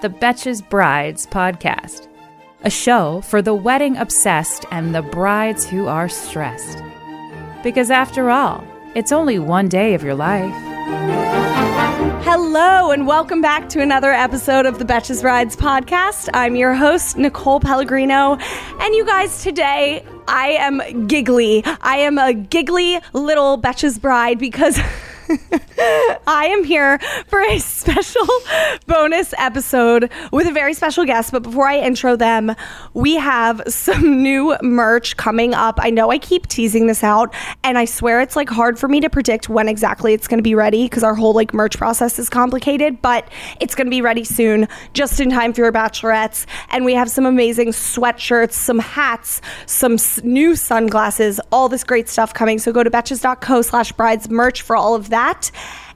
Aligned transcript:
the 0.00 0.08
Betches 0.08 0.66
Brides 0.66 1.26
podcast, 1.26 2.08
a 2.62 2.70
show 2.70 3.20
for 3.20 3.42
the 3.42 3.52
wedding 3.54 3.98
obsessed 3.98 4.64
and 4.70 4.94
the 4.94 5.02
brides 5.02 5.66
who 5.66 5.88
are 5.88 6.08
stressed. 6.08 6.82
Because 7.62 7.90
after 7.90 8.30
all, 8.30 8.64
it's 8.94 9.12
only 9.12 9.38
one 9.38 9.68
day 9.68 9.92
of 9.92 10.02
your 10.02 10.14
life. 10.14 10.54
Hello, 12.24 12.90
and 12.92 13.06
welcome 13.06 13.42
back 13.42 13.68
to 13.70 13.82
another 13.82 14.10
episode 14.10 14.64
of 14.64 14.78
the 14.78 14.86
Betches 14.86 15.20
Brides 15.20 15.54
podcast. 15.54 16.30
I'm 16.32 16.56
your 16.56 16.72
host, 16.72 17.18
Nicole 17.18 17.60
Pellegrino. 17.60 18.38
And 18.80 18.94
you 18.94 19.04
guys, 19.04 19.42
today 19.42 20.02
I 20.26 20.52
am 20.52 21.08
giggly. 21.08 21.62
I 21.82 21.96
am 21.96 22.16
a 22.16 22.32
giggly 22.32 23.00
little 23.12 23.60
Betches 23.60 24.00
Bride 24.00 24.38
because. 24.38 24.80
I 26.26 26.46
am 26.46 26.64
here 26.64 26.98
for 27.28 27.40
a 27.40 27.58
special 27.58 28.26
bonus 28.86 29.32
episode 29.38 30.10
with 30.32 30.46
a 30.46 30.52
very 30.52 30.74
special 30.74 31.04
guest. 31.04 31.32
But 31.32 31.42
before 31.42 31.68
I 31.68 31.78
intro 31.78 32.16
them, 32.16 32.54
we 32.94 33.14
have 33.16 33.62
some 33.68 34.22
new 34.22 34.56
merch 34.62 35.16
coming 35.16 35.54
up. 35.54 35.78
I 35.80 35.90
know 35.90 36.10
I 36.10 36.18
keep 36.18 36.46
teasing 36.48 36.86
this 36.86 37.04
out, 37.04 37.34
and 37.62 37.78
I 37.78 37.84
swear 37.84 38.20
it's 38.20 38.36
like 38.36 38.48
hard 38.48 38.78
for 38.78 38.88
me 38.88 39.00
to 39.00 39.10
predict 39.10 39.48
when 39.48 39.68
exactly 39.68 40.12
it's 40.14 40.26
going 40.26 40.38
to 40.38 40.42
be 40.42 40.54
ready 40.54 40.84
because 40.84 41.04
our 41.04 41.14
whole 41.14 41.32
like 41.34 41.54
merch 41.54 41.78
process 41.78 42.18
is 42.18 42.28
complicated, 42.28 43.00
but 43.00 43.28
it's 43.60 43.74
going 43.74 43.86
to 43.86 43.90
be 43.90 44.02
ready 44.02 44.24
soon, 44.24 44.66
just 44.94 45.20
in 45.20 45.30
time 45.30 45.52
for 45.52 45.60
your 45.62 45.72
bachelorettes. 45.72 46.46
And 46.70 46.84
we 46.84 46.94
have 46.94 47.10
some 47.10 47.26
amazing 47.26 47.68
sweatshirts, 47.68 48.52
some 48.52 48.78
hats, 48.80 49.40
some 49.66 49.94
s- 49.94 50.22
new 50.24 50.56
sunglasses, 50.56 51.40
all 51.52 51.68
this 51.68 51.84
great 51.84 52.08
stuff 52.08 52.34
coming. 52.34 52.58
So 52.58 52.72
go 52.72 52.82
to 52.82 52.90
betches.co 52.90 53.62
slash 53.62 53.92
brides 53.92 54.28
merch 54.28 54.62
for 54.62 54.74
all 54.76 54.94
of 54.94 55.10
that. 55.10 55.19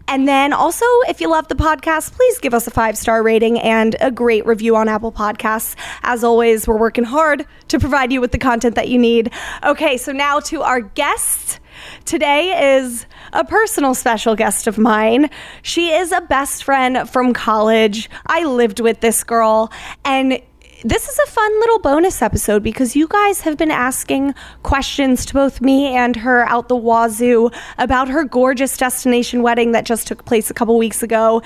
And 0.07 0.29
then 0.29 0.53
also, 0.53 0.85
if 1.09 1.21
you 1.21 1.31
love 1.31 1.49
the 1.49 1.55
podcast, 1.55 2.13
please 2.13 2.39
give 2.39 2.53
us 2.53 2.67
a 2.67 2.71
five 2.71 2.97
star 2.97 3.23
rating 3.23 3.59
and 3.59 3.97
a 4.01 4.11
great 4.11 4.45
review 4.45 4.77
on 4.77 4.89
Apple 4.89 5.13
Podcasts. 5.13 5.77
As 6.03 6.23
always, 6.23 6.69
we're 6.69 6.77
working 6.77 7.05
hard 7.05 7.47
to 7.69 7.79
provide 7.79 8.13
you 8.13 8.21
with 8.21 8.33
the 8.33 8.39
content 8.39 8.75
that 8.75 8.89
you 8.89 8.99
need. 8.99 9.33
Okay, 9.65 9.97
so 9.97 10.13
now 10.13 10.41
to 10.41 10.63
our 10.63 10.81
guest. 10.81 11.61
Today 12.05 12.77
is 12.77 13.07
a 13.33 13.45
personal 13.45 13.95
special 13.95 14.37
guest 14.37 14.67
of 14.67 14.79
mine. 14.79 15.31
She 15.63 15.91
is 15.91 16.13
a 16.13 16.21
best 16.21 16.65
friend 16.65 17.09
from 17.09 17.33
college. 17.33 18.09
I 18.27 18.45
lived 18.45 18.81
with 18.81 19.01
this 19.01 19.25
girl, 19.25 19.73
and 20.05 20.41
this 20.85 21.09
is 21.09 21.19
a 21.19 21.27
fun 21.31 21.61
little 21.61 21.79
bonus 21.79 22.21
episode 22.21 22.63
because 22.63 22.95
you 22.95 23.09
guys 23.09 23.41
have 23.41 23.57
been 23.57 23.71
asking 23.71 24.35
questions 24.63 25.25
to 25.25 25.33
both 25.33 25.63
me 25.63 25.97
and 25.97 26.15
her 26.15 26.47
out 26.47 26.69
the 26.69 26.77
wazoo 26.77 27.51
about 27.79 28.09
her 28.09 28.23
gorgeous 28.23 28.77
destination 28.77 29.41
wedding 29.43 29.73
that 29.73 29.87
just 29.87 30.07
took 30.07 30.27
place 30.27 30.51
a 30.51 30.55
couple 30.55 30.77
weeks 30.77 31.03
ago. 31.03 31.43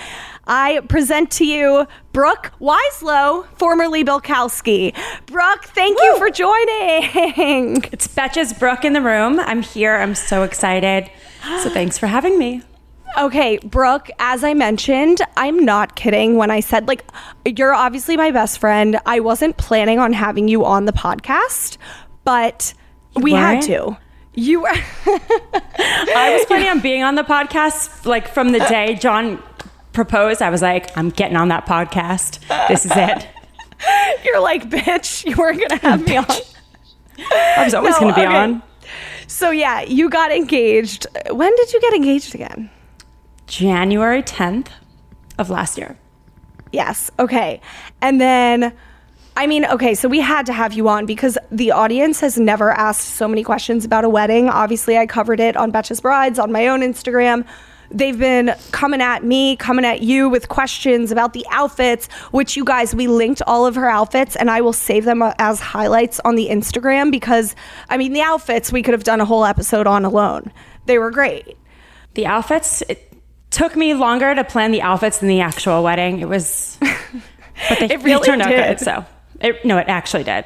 I 0.48 0.80
present 0.88 1.30
to 1.32 1.46
you 1.46 1.86
Brooke 2.12 2.50
Wieslow, 2.60 3.46
formerly 3.56 4.04
Bilkowski. 4.04 4.92
Brooke, 5.26 5.64
thank 5.66 5.98
you 6.00 6.18
for 6.18 6.30
joining. 6.30 7.84
It's 7.92 8.08
Betches 8.08 8.58
Brooke 8.58 8.84
in 8.84 8.92
the 8.92 9.02
room. 9.02 9.38
I'm 9.38 9.62
here. 9.62 9.94
I'm 9.94 10.16
so 10.16 10.42
excited. 10.42 11.10
So 11.62 11.70
thanks 11.70 11.96
for 11.96 12.08
having 12.08 12.38
me. 12.38 12.62
Okay, 13.18 13.58
Brooke, 13.58 14.10
as 14.20 14.44
I 14.44 14.54
mentioned, 14.54 15.20
I'm 15.36 15.64
not 15.64 15.96
kidding 15.96 16.36
when 16.36 16.52
I 16.52 16.60
said, 16.60 16.86
like, 16.86 17.04
you're 17.44 17.74
obviously 17.74 18.16
my 18.16 18.30
best 18.30 18.60
friend. 18.60 18.98
I 19.06 19.18
wasn't 19.20 19.56
planning 19.56 19.98
on 19.98 20.12
having 20.12 20.46
you 20.46 20.64
on 20.64 20.84
the 20.84 20.92
podcast, 20.92 21.78
but 22.22 22.72
we 23.16 23.32
had 23.32 23.54
weren't? 23.54 23.64
to. 23.64 23.96
You 24.34 24.60
were. 24.60 24.68
I 25.06 26.36
was 26.38 26.46
planning 26.46 26.68
on 26.68 26.78
being 26.80 27.02
on 27.02 27.16
the 27.16 27.24
podcast 27.24 28.06
like 28.06 28.28
from 28.28 28.52
the 28.52 28.60
day 28.60 28.94
John 28.94 29.42
proposed. 29.92 30.40
I 30.40 30.50
was 30.50 30.62
like, 30.62 30.96
I'm 30.96 31.10
getting 31.10 31.36
on 31.36 31.48
that 31.48 31.66
podcast. 31.66 32.38
This 32.68 32.84
is 32.86 32.92
it. 32.94 33.26
You're 34.24 34.40
like, 34.40 34.70
bitch, 34.70 35.24
you 35.28 35.34
weren't 35.36 35.58
going 35.58 35.70
to 35.80 35.86
have 35.88 36.06
me 36.06 36.18
on. 36.18 36.26
I 37.32 37.64
was 37.64 37.74
always 37.74 37.94
No, 37.94 38.00
going 38.00 38.14
to 38.14 38.20
be 38.20 38.26
okay. 38.26 38.36
on. 38.36 38.62
So, 39.26 39.50
yeah, 39.50 39.80
you 39.80 40.08
got 40.08 40.30
engaged. 40.30 41.08
When 41.32 41.54
did 41.56 41.72
you 41.72 41.80
get 41.80 41.94
engaged 41.94 42.36
again? 42.36 42.70
January 43.48 44.22
10th 44.22 44.68
of 45.38 45.50
last 45.50 45.76
year. 45.76 45.96
Yes. 46.70 47.10
Okay. 47.18 47.60
And 48.00 48.20
then, 48.20 48.72
I 49.36 49.46
mean, 49.46 49.64
okay, 49.64 49.94
so 49.94 50.08
we 50.08 50.20
had 50.20 50.46
to 50.46 50.52
have 50.52 50.74
you 50.74 50.88
on 50.88 51.06
because 51.06 51.38
the 51.50 51.72
audience 51.72 52.20
has 52.20 52.38
never 52.38 52.70
asked 52.70 53.08
so 53.08 53.26
many 53.26 53.42
questions 53.42 53.84
about 53.84 54.04
a 54.04 54.08
wedding. 54.08 54.48
Obviously, 54.48 54.98
I 54.98 55.06
covered 55.06 55.40
it 55.40 55.56
on 55.56 55.72
Betches 55.72 56.02
Brides 56.02 56.38
on 56.38 56.52
my 56.52 56.68
own 56.68 56.80
Instagram. 56.80 57.46
They've 57.90 58.18
been 58.18 58.54
coming 58.70 59.00
at 59.00 59.24
me, 59.24 59.56
coming 59.56 59.86
at 59.86 60.02
you 60.02 60.28
with 60.28 60.50
questions 60.50 61.10
about 61.10 61.32
the 61.32 61.46
outfits, 61.50 62.06
which 62.32 62.54
you 62.54 62.64
guys, 62.64 62.94
we 62.94 63.06
linked 63.06 63.40
all 63.46 63.64
of 63.64 63.76
her 63.76 63.88
outfits 63.88 64.36
and 64.36 64.50
I 64.50 64.60
will 64.60 64.74
save 64.74 65.06
them 65.06 65.22
as 65.38 65.58
highlights 65.60 66.20
on 66.20 66.34
the 66.34 66.48
Instagram 66.48 67.10
because, 67.10 67.56
I 67.88 67.96
mean, 67.96 68.12
the 68.12 68.20
outfits 68.20 68.70
we 68.70 68.82
could 68.82 68.92
have 68.92 69.04
done 69.04 69.22
a 69.22 69.24
whole 69.24 69.46
episode 69.46 69.86
on 69.86 70.04
alone. 70.04 70.52
They 70.84 70.98
were 70.98 71.10
great. 71.10 71.56
The 72.12 72.26
outfits, 72.26 72.82
it 72.90 73.07
took 73.50 73.76
me 73.76 73.94
longer 73.94 74.34
to 74.34 74.44
plan 74.44 74.70
the 74.72 74.82
outfits 74.82 75.18
than 75.18 75.28
the 75.28 75.40
actual 75.40 75.82
wedding. 75.82 76.20
It 76.20 76.28
was, 76.28 76.76
but 76.80 76.90
they, 77.78 77.84
It 77.84 77.88
they 77.88 77.96
really 77.96 78.26
turned 78.26 78.42
out 78.42 78.48
did. 78.48 78.78
good. 78.78 78.80
So, 78.84 79.04
it, 79.40 79.64
no, 79.64 79.78
it 79.78 79.88
actually 79.88 80.24
did. 80.24 80.44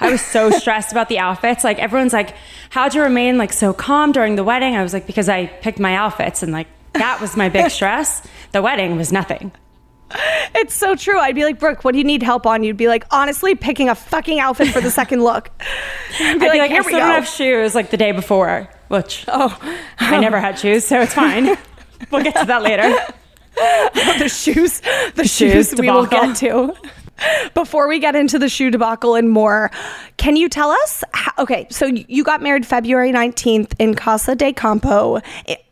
I 0.00 0.10
was 0.10 0.20
so 0.20 0.50
stressed 0.58 0.92
about 0.92 1.08
the 1.08 1.18
outfits. 1.18 1.64
Like 1.64 1.78
everyone's 1.78 2.12
like, 2.12 2.34
"How'd 2.70 2.94
you 2.94 3.02
remain 3.02 3.38
like 3.38 3.52
so 3.52 3.72
calm 3.72 4.12
during 4.12 4.36
the 4.36 4.44
wedding?" 4.44 4.76
I 4.76 4.82
was 4.82 4.92
like, 4.92 5.06
"Because 5.06 5.28
I 5.28 5.46
picked 5.46 5.78
my 5.78 5.94
outfits, 5.94 6.42
and 6.42 6.52
like 6.52 6.68
that 6.94 7.20
was 7.20 7.36
my 7.36 7.48
big 7.48 7.70
stress. 7.78 8.22
The 8.52 8.62
wedding 8.62 8.96
was 8.96 9.12
nothing." 9.12 9.52
It's 10.54 10.74
so 10.74 10.94
true. 10.94 11.18
I'd 11.18 11.34
be 11.34 11.44
like, 11.44 11.58
Brooke, 11.58 11.84
what 11.84 11.92
do 11.92 11.98
you 11.98 12.04
need 12.04 12.22
help 12.22 12.46
on? 12.46 12.62
You'd 12.62 12.78
be 12.78 12.88
like, 12.88 13.04
honestly, 13.10 13.54
picking 13.54 13.90
a 13.90 13.94
fucking 13.94 14.40
outfit 14.40 14.68
for 14.68 14.80
the 14.80 14.90
second 14.90 15.22
look. 15.22 15.50
I'd 16.18 16.40
be 16.40 16.46
I'd 16.46 16.52
be 16.52 16.58
like, 16.60 16.70
here 16.70 16.80
I 16.80 16.86
we 16.86 16.92
still 16.92 17.00
don't 17.00 17.10
have 17.10 17.28
shoes 17.28 17.74
like 17.74 17.90
the 17.90 17.98
day 17.98 18.12
before, 18.12 18.70
which 18.88 19.26
oh, 19.28 19.54
I 19.98 20.18
never 20.18 20.40
had 20.40 20.58
shoes, 20.58 20.86
so 20.86 21.02
it's 21.02 21.12
fine. 21.12 21.58
We'll 22.10 22.22
get 22.22 22.36
to 22.36 22.46
that 22.46 22.62
later. 22.62 22.94
the 24.18 24.28
shoes, 24.28 24.80
the 25.14 25.26
shoes 25.26 25.70
shoes 25.70 25.74
we 25.78 25.90
will 25.90 26.06
get 26.06 26.36
to. 26.36 26.74
Before 27.54 27.88
we 27.88 27.98
get 27.98 28.14
into 28.14 28.38
the 28.38 28.48
shoe 28.48 28.70
debacle 28.70 29.16
and 29.16 29.28
more, 29.28 29.70
can 30.18 30.36
you 30.36 30.48
tell 30.48 30.70
us? 30.70 31.02
How, 31.12 31.32
okay, 31.38 31.66
so 31.70 31.86
you 31.86 32.22
got 32.22 32.42
married 32.42 32.64
February 32.64 33.10
19th 33.10 33.72
in 33.78 33.94
Casa 33.94 34.36
de 34.36 34.52
Campo, 34.52 35.20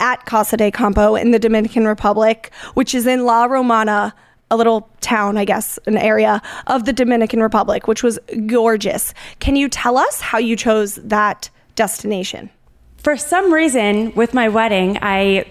at 0.00 0.26
Casa 0.26 0.56
de 0.56 0.70
Campo 0.72 1.14
in 1.14 1.30
the 1.30 1.38
Dominican 1.38 1.86
Republic, 1.86 2.50
which 2.74 2.94
is 2.94 3.06
in 3.06 3.24
La 3.24 3.44
Romana, 3.44 4.12
a 4.50 4.56
little 4.56 4.88
town, 5.00 5.36
I 5.36 5.44
guess, 5.44 5.78
an 5.86 5.96
area 5.96 6.42
of 6.66 6.84
the 6.84 6.92
Dominican 6.92 7.40
Republic, 7.40 7.86
which 7.86 8.02
was 8.02 8.18
gorgeous. 8.46 9.14
Can 9.38 9.54
you 9.54 9.68
tell 9.68 9.96
us 9.96 10.20
how 10.20 10.38
you 10.38 10.56
chose 10.56 10.96
that 10.96 11.48
destination? 11.76 12.50
For 12.98 13.16
some 13.16 13.52
reason, 13.52 14.12
with 14.14 14.34
my 14.34 14.48
wedding, 14.48 14.98
I 15.00 15.44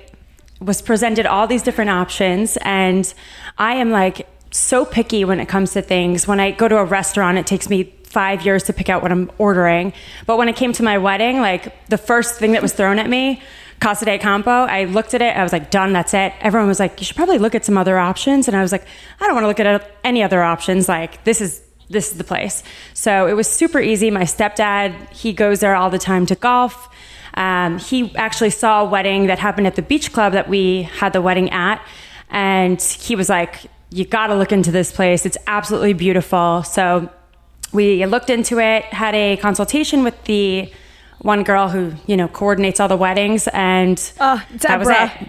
was 0.59 0.81
presented 0.81 1.25
all 1.25 1.47
these 1.47 1.63
different 1.63 1.89
options, 1.89 2.57
and 2.61 3.13
I 3.57 3.75
am 3.75 3.91
like 3.91 4.27
so 4.51 4.85
picky 4.85 5.25
when 5.25 5.39
it 5.39 5.47
comes 5.47 5.73
to 5.73 5.81
things. 5.81 6.27
When 6.27 6.39
I 6.39 6.51
go 6.51 6.67
to 6.67 6.77
a 6.77 6.85
restaurant, 6.85 7.37
it 7.37 7.45
takes 7.45 7.69
me 7.69 7.93
five 8.05 8.45
years 8.45 8.63
to 8.63 8.73
pick 8.73 8.87
out 8.87 9.01
what 9.01 9.11
I'm 9.11 9.29
ordering. 9.37 9.91
But 10.25 10.37
when 10.37 10.47
it 10.47 10.55
came 10.55 10.71
to 10.73 10.83
my 10.83 10.97
wedding, 10.97 11.41
like 11.41 11.87
the 11.89 11.97
first 11.97 12.39
thing 12.39 12.53
that 12.53 12.61
was 12.61 12.71
thrown 12.71 12.97
at 12.97 13.09
me, 13.09 13.41
Casa 13.81 14.05
de 14.05 14.17
Campo, 14.17 14.49
I 14.49 14.85
looked 14.85 15.13
at 15.13 15.21
it, 15.21 15.35
I 15.35 15.43
was 15.43 15.51
like, 15.51 15.69
done, 15.69 15.91
that's 15.91 16.13
it. 16.13 16.31
Everyone 16.39 16.69
was 16.69 16.79
like, 16.79 16.99
you 17.01 17.05
should 17.05 17.17
probably 17.17 17.37
look 17.37 17.55
at 17.55 17.65
some 17.65 17.77
other 17.77 17.97
options. 17.97 18.47
And 18.47 18.55
I 18.55 18.61
was 18.61 18.71
like, 18.71 18.85
I 19.19 19.25
don't 19.25 19.33
want 19.33 19.43
to 19.43 19.47
look 19.47 19.59
at 19.59 19.91
any 20.05 20.23
other 20.23 20.41
options. 20.41 20.87
Like, 20.87 21.23
this 21.25 21.41
is 21.41 21.61
this 21.89 22.11
is 22.11 22.17
the 22.17 22.23
place. 22.23 22.63
So 22.93 23.27
it 23.27 23.33
was 23.33 23.47
super 23.47 23.79
easy. 23.79 24.09
My 24.09 24.23
stepdad, 24.23 25.11
he 25.11 25.33
goes 25.33 25.59
there 25.59 25.75
all 25.75 25.89
the 25.91 25.99
time 25.99 26.25
to 26.27 26.35
golf. 26.35 26.89
Um, 27.35 27.79
he 27.79 28.15
actually 28.15 28.49
saw 28.49 28.81
a 28.81 28.85
wedding 28.85 29.27
that 29.27 29.39
happened 29.39 29.67
at 29.67 29.75
the 29.75 29.81
beach 29.81 30.11
club 30.13 30.33
that 30.33 30.47
we 30.49 30.83
had 30.83 31.13
the 31.13 31.21
wedding 31.21 31.49
at. 31.51 31.85
And 32.29 32.81
he 32.81 33.15
was 33.15 33.29
like, 33.29 33.65
You 33.91 34.05
got 34.05 34.27
to 34.27 34.35
look 34.35 34.51
into 34.51 34.71
this 34.71 34.91
place. 34.91 35.25
It's 35.25 35.37
absolutely 35.47 35.93
beautiful. 35.93 36.63
So 36.63 37.09
we 37.73 38.05
looked 38.05 38.29
into 38.29 38.59
it, 38.59 38.83
had 38.85 39.15
a 39.15 39.37
consultation 39.37 40.03
with 40.03 40.21
the 40.25 40.71
one 41.19 41.43
girl 41.43 41.69
who, 41.69 41.93
you 42.07 42.15
know, 42.17 42.27
coordinates 42.27 42.79
all 42.79 42.87
the 42.87 42.95
weddings. 42.97 43.47
And 43.53 43.97
Uh, 44.19 44.39
that 44.61 44.79
was 44.79 44.87
Deborah. 44.87 45.11
it. 45.21 45.27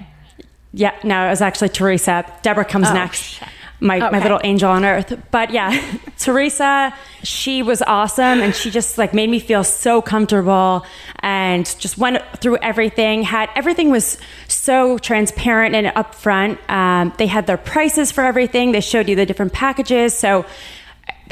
Yeah, 0.72 0.92
no, 1.04 1.26
it 1.26 1.30
was 1.30 1.40
actually 1.40 1.70
Teresa. 1.70 2.24
Deborah 2.42 2.64
comes 2.64 2.88
Oh, 2.90 2.94
next. 2.94 3.22
shit. 3.22 3.48
My, 3.78 3.98
my 3.98 4.22
little 4.22 4.40
angel 4.42 4.70
on 4.70 4.84
earth. 4.84 5.18
But 5.30 5.50
yeah, 5.50 5.98
Teresa, 6.18 6.94
she 7.22 7.62
was 7.62 7.82
awesome 7.82 8.40
and 8.40 8.54
she 8.54 8.70
just 8.70 8.96
like 8.96 9.12
made 9.12 9.28
me 9.28 9.38
feel 9.38 9.64
so 9.64 10.00
comfortable 10.00 10.86
and 11.20 11.66
just 11.78 11.98
went 11.98 12.22
through 12.38 12.56
everything. 12.58 13.22
Had 13.22 13.50
everything 13.54 13.90
was 13.90 14.16
so 14.48 14.96
transparent 14.98 15.74
and 15.74 15.88
upfront. 15.88 16.58
Um, 16.70 17.12
they 17.18 17.26
had 17.26 17.46
their 17.46 17.58
prices 17.58 18.10
for 18.10 18.24
everything. 18.24 18.72
They 18.72 18.80
showed 18.80 19.08
you 19.08 19.16
the 19.16 19.26
different 19.26 19.52
packages. 19.52 20.14
So 20.14 20.46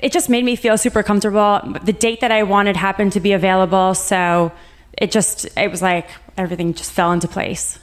it 0.03 0.13
just 0.13 0.29
made 0.29 0.45
me 0.45 0.57
feel 0.57 0.77
super 0.77 1.03
comfortable. 1.03 1.61
The 1.83 1.93
date 1.93 2.21
that 2.21 2.31
I 2.31 2.43
wanted 2.43 2.77
happened 2.77 3.13
to 3.13 3.21
be 3.21 3.33
available. 3.33 3.95
So 3.95 4.53
it 4.93 5.11
just, 5.11 5.47
it 5.57 5.71
was 5.71 5.81
like 5.81 6.09
everything 6.37 6.75
just 6.75 6.93
fell 6.93 7.13
into 7.13 7.29
place. 7.29 7.79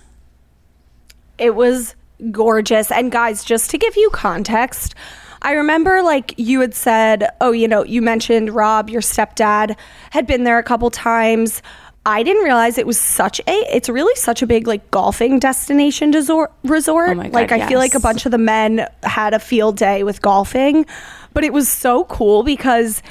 It 1.38 1.56
was 1.56 1.96
gorgeous. 2.30 2.92
And 2.92 3.12
guys, 3.12 3.44
just 3.44 3.72
to 3.72 3.78
give 3.78 3.96
you 3.96 4.10
context, 4.12 4.96
I 5.42 5.54
remember 5.54 6.02
like 6.04 6.36
you 6.38 6.62
had 6.62 6.76
said, 6.76 7.30
oh, 7.42 7.52
you 7.52 7.68
know, 7.68 7.84
you 7.84 8.02
mentioned 8.02 8.54
Rob, 8.54 8.90
your 8.90 9.02
stepdad, 9.02 9.76
had 10.12 10.28
been 10.28 10.44
there 10.44 10.60
a 10.60 10.64
couple 10.64 10.90
times. 10.92 11.62
I 12.06 12.24
didn't 12.24 12.44
realize 12.44 12.78
it 12.78 12.88
was 12.88 13.00
such 13.00 13.40
a 13.42 13.76
it's 13.76 13.88
really 13.88 14.16
such 14.16 14.42
a 14.42 14.48
big 14.48 14.66
like 14.66 14.90
golfing 14.90 15.38
destination 15.38 16.12
resort 16.12 16.52
resort. 16.64 17.12
Oh 17.12 17.16
my 17.16 17.24
God, 17.26 17.34
like 17.34 17.52
I 17.52 17.68
feel 17.68 17.78
like 17.78 17.94
a 17.94 18.00
bunch 18.00 18.26
of 18.26 18.32
the 18.32 18.40
men 18.40 18.88
had 19.04 19.36
a 19.36 19.40
field 19.40 19.78
day 19.78 20.04
with 20.04 20.22
golfing, 20.22 20.86
but 21.34 21.44
it 21.44 21.54
was 21.54 21.70
so 21.70 22.06
cool 22.06 22.42
because 22.42 23.04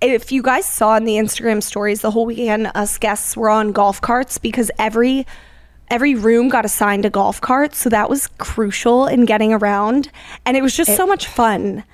if 0.00 0.32
you 0.32 0.42
guys 0.42 0.66
saw 0.66 0.96
in 0.96 1.04
the 1.04 1.14
Instagram 1.14 1.62
stories 1.62 2.00
the 2.00 2.10
whole 2.10 2.26
weekend 2.26 2.68
us 2.74 2.98
guests 2.98 3.36
were 3.36 3.48
on 3.48 3.70
golf 3.70 4.00
carts 4.00 4.38
because 4.38 4.72
every 4.76 5.24
every 5.92 6.14
room 6.14 6.48
got 6.48 6.64
assigned 6.64 7.04
a 7.04 7.10
golf 7.10 7.40
cart, 7.40 7.74
so 7.74 7.88
that 7.90 8.10
was 8.10 8.26
crucial 8.38 9.06
in 9.06 9.24
getting 9.24 9.52
around 9.52 10.10
and 10.44 10.56
it 10.56 10.62
was 10.62 10.74
just 10.76 10.96
so 10.96 11.06
much 11.06 11.26
fun. 11.26 11.84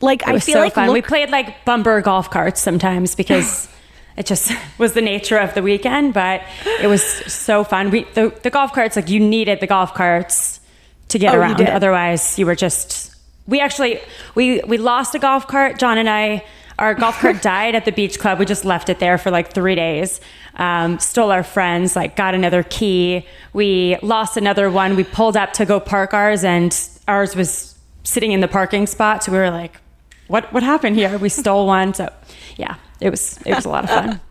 Like 0.00 0.22
It 0.22 0.28
I 0.28 0.38
feel 0.40 0.54
so 0.54 0.60
like 0.60 0.74
fun. 0.74 0.86
look- 0.88 0.94
we 0.94 1.02
played 1.02 1.30
like 1.30 1.64
bumper 1.64 2.00
golf 2.00 2.30
carts 2.30 2.60
sometimes 2.60 3.14
because 3.14 3.68
it 4.16 4.26
just 4.26 4.52
was 4.78 4.92
the 4.94 5.00
nature 5.02 5.38
of 5.38 5.54
the 5.54 5.62
weekend, 5.62 6.14
but 6.14 6.42
it 6.80 6.86
was 6.88 7.02
so 7.32 7.62
fun. 7.64 7.90
We 7.90 8.04
the, 8.14 8.32
the 8.42 8.50
golf 8.50 8.72
carts 8.72 8.96
like 8.96 9.08
you 9.08 9.20
needed 9.20 9.60
the 9.60 9.66
golf 9.66 9.94
carts 9.94 10.60
to 11.08 11.18
get 11.18 11.34
Oh, 11.34 11.38
around. 11.38 11.56
did. 11.58 11.68
Otherwise, 11.68 12.38
you 12.38 12.46
were 12.46 12.54
just 12.56 13.14
we 13.46 13.60
actually 13.60 14.00
we 14.34 14.60
we 14.66 14.78
lost 14.78 15.14
a 15.14 15.18
golf 15.18 15.46
cart. 15.46 15.78
John 15.78 15.98
and 15.98 16.08
I 16.08 16.44
our 16.78 16.92
golf 16.94 17.18
cart 17.20 17.40
died 17.54 17.74
at 17.74 17.84
the 17.84 17.92
beach 17.92 18.18
club. 18.18 18.38
We 18.38 18.46
just 18.46 18.64
left 18.64 18.88
it 18.88 18.98
there 18.98 19.16
for 19.18 19.30
like 19.30 19.52
three 19.54 19.74
days. 19.76 20.20
Um, 20.56 20.98
stole 20.98 21.30
our 21.32 21.42
friends, 21.42 21.96
like 21.96 22.14
got 22.16 22.34
another 22.34 22.62
key. 22.62 23.26
We 23.52 23.96
lost 24.02 24.36
another 24.36 24.70
one. 24.70 24.94
We 24.96 25.04
pulled 25.04 25.36
up 25.36 25.52
to 25.54 25.64
go 25.64 25.80
park 25.80 26.14
ours, 26.14 26.44
and 26.44 26.76
ours 27.08 27.34
was 27.34 27.76
sitting 28.04 28.32
in 28.32 28.40
the 28.40 28.48
parking 28.48 28.86
spot. 28.86 29.24
So 29.24 29.32
we 29.32 29.38
were 29.38 29.50
like, 29.50 29.80
"What? 30.28 30.52
What 30.52 30.62
happened 30.62 30.96
here? 30.96 31.18
We 31.18 31.28
stole 31.28 31.66
one." 31.78 31.94
So, 31.94 32.12
yeah, 32.56 32.76
it 33.00 33.10
was 33.10 33.38
it 33.44 33.54
was 33.54 33.64
a 33.64 33.68
lot 33.68 33.84
of 33.84 33.90
fun. 33.90 34.20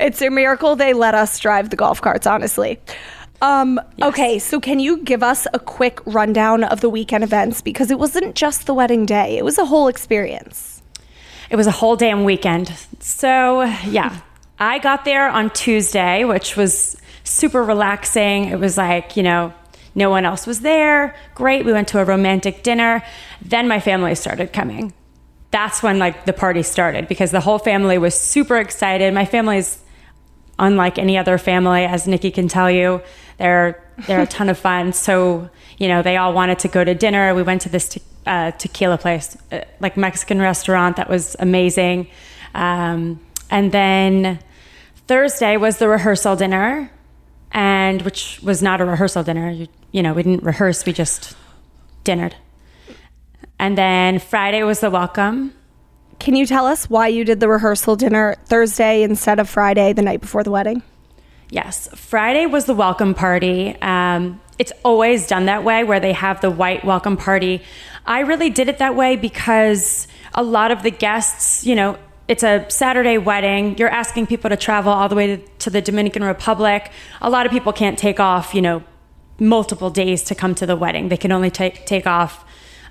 It's 0.00 0.22
a 0.22 0.30
miracle 0.30 0.76
they 0.76 0.94
let 0.94 1.14
us 1.14 1.38
drive 1.38 1.68
the 1.68 1.76
golf 1.76 2.00
carts, 2.00 2.26
honestly. 2.26 2.80
Um, 3.42 3.78
Okay, 4.02 4.38
so 4.38 4.58
can 4.58 4.80
you 4.80 4.96
give 5.04 5.22
us 5.22 5.46
a 5.52 5.58
quick 5.58 6.00
rundown 6.06 6.64
of 6.64 6.80
the 6.80 6.88
weekend 6.88 7.22
events? 7.22 7.60
Because 7.60 7.90
it 7.90 7.98
wasn't 7.98 8.34
just 8.34 8.66
the 8.66 8.72
wedding 8.72 9.04
day, 9.04 9.36
it 9.36 9.44
was 9.44 9.58
a 9.58 9.66
whole 9.66 9.88
experience. 9.88 10.80
It 11.50 11.56
was 11.56 11.66
a 11.66 11.70
whole 11.70 11.96
damn 11.96 12.24
weekend. 12.24 12.72
So, 13.00 13.62
yeah, 13.86 14.20
I 14.60 14.78
got 14.78 15.04
there 15.06 15.28
on 15.28 15.50
Tuesday, 15.50 16.24
which 16.24 16.54
was 16.54 16.96
super 17.24 17.62
relaxing. 17.62 18.44
It 18.44 18.60
was 18.60 18.76
like, 18.76 19.16
you 19.16 19.22
know, 19.22 19.54
no 19.94 20.10
one 20.10 20.24
else 20.24 20.46
was 20.46 20.60
there. 20.60 21.16
Great. 21.34 21.64
We 21.64 21.72
went 21.72 21.88
to 21.88 21.98
a 21.98 22.04
romantic 22.04 22.62
dinner. 22.62 23.02
Then 23.42 23.66
my 23.66 23.80
family 23.80 24.14
started 24.14 24.52
coming. 24.52 24.92
That's 25.50 25.82
when 25.82 25.98
like 25.98 26.26
the 26.26 26.32
party 26.32 26.62
started 26.62 27.08
because 27.08 27.30
the 27.30 27.40
whole 27.40 27.58
family 27.58 27.98
was 27.98 28.14
super 28.14 28.58
excited. 28.58 29.12
My 29.14 29.24
family's 29.24 29.82
unlike 30.58 30.98
any 30.98 31.16
other 31.16 31.38
family, 31.38 31.84
as 31.84 32.06
Nikki 32.06 32.30
can 32.30 32.46
tell 32.46 32.70
you. 32.70 33.02
They're 33.38 33.82
they're 34.06 34.20
a 34.20 34.26
ton 34.26 34.48
of 34.50 34.58
fun. 34.58 34.92
So 34.92 35.48
you 35.78 35.88
know, 35.88 36.02
they 36.02 36.18
all 36.18 36.34
wanted 36.34 36.58
to 36.60 36.68
go 36.68 36.84
to 36.84 36.94
dinner. 36.94 37.34
We 37.34 37.42
went 37.42 37.62
to 37.62 37.70
this 37.70 37.88
te- 37.88 38.02
uh, 38.26 38.50
tequila 38.52 38.98
place, 38.98 39.36
uh, 39.50 39.62
like 39.80 39.96
Mexican 39.96 40.38
restaurant, 40.38 40.96
that 40.96 41.08
was 41.08 41.34
amazing. 41.38 42.06
Um, 42.54 43.18
and 43.50 43.72
then 43.72 44.38
Thursday 45.10 45.56
was 45.56 45.78
the 45.78 45.88
rehearsal 45.88 46.36
dinner, 46.36 46.88
and 47.50 48.00
which 48.02 48.38
was 48.44 48.62
not 48.62 48.80
a 48.80 48.84
rehearsal 48.84 49.24
dinner. 49.24 49.50
You, 49.50 49.66
you 49.90 50.04
know, 50.04 50.12
we 50.12 50.22
didn't 50.22 50.44
rehearse; 50.44 50.86
we 50.86 50.92
just 50.92 51.36
dinnered. 52.04 52.34
And 53.58 53.76
then 53.76 54.20
Friday 54.20 54.62
was 54.62 54.78
the 54.78 54.88
welcome. 54.88 55.52
Can 56.20 56.36
you 56.36 56.46
tell 56.46 56.64
us 56.64 56.88
why 56.88 57.08
you 57.08 57.24
did 57.24 57.40
the 57.40 57.48
rehearsal 57.48 57.96
dinner 57.96 58.36
Thursday 58.44 59.02
instead 59.02 59.40
of 59.40 59.50
Friday, 59.50 59.92
the 59.92 60.02
night 60.02 60.20
before 60.20 60.44
the 60.44 60.52
wedding? 60.52 60.80
Yes, 61.50 61.88
Friday 61.96 62.46
was 62.46 62.66
the 62.66 62.74
welcome 62.74 63.12
party. 63.12 63.76
Um, 63.82 64.40
it's 64.60 64.72
always 64.84 65.26
done 65.26 65.46
that 65.46 65.64
way, 65.64 65.82
where 65.82 65.98
they 65.98 66.12
have 66.12 66.40
the 66.40 66.52
white 66.52 66.84
welcome 66.84 67.16
party. 67.16 67.62
I 68.06 68.20
really 68.20 68.50
did 68.50 68.68
it 68.68 68.78
that 68.78 68.94
way 68.94 69.16
because 69.16 70.06
a 70.34 70.44
lot 70.44 70.70
of 70.70 70.84
the 70.84 70.92
guests, 70.92 71.66
you 71.66 71.74
know, 71.74 71.98
it's 72.30 72.44
a 72.44 72.64
Saturday 72.68 73.18
wedding. 73.18 73.76
You're 73.76 73.88
asking 73.88 74.28
people 74.28 74.50
to 74.50 74.56
travel 74.56 74.92
all 74.92 75.08
the 75.08 75.16
way 75.16 75.26
to, 75.26 75.36
to 75.58 75.68
the 75.68 75.82
Dominican 75.82 76.22
Republic. 76.22 76.92
A 77.20 77.28
lot 77.28 77.44
of 77.44 77.50
people 77.50 77.72
can't 77.72 77.98
take 77.98 78.20
off, 78.20 78.54
you 78.54 78.62
know, 78.62 78.84
multiple 79.40 79.90
days 79.90 80.22
to 80.24 80.36
come 80.36 80.54
to 80.54 80.64
the 80.64 80.76
wedding. 80.76 81.08
They 81.08 81.16
can 81.16 81.32
only 81.32 81.50
take 81.50 81.86
take 81.86 82.06
off 82.06 82.44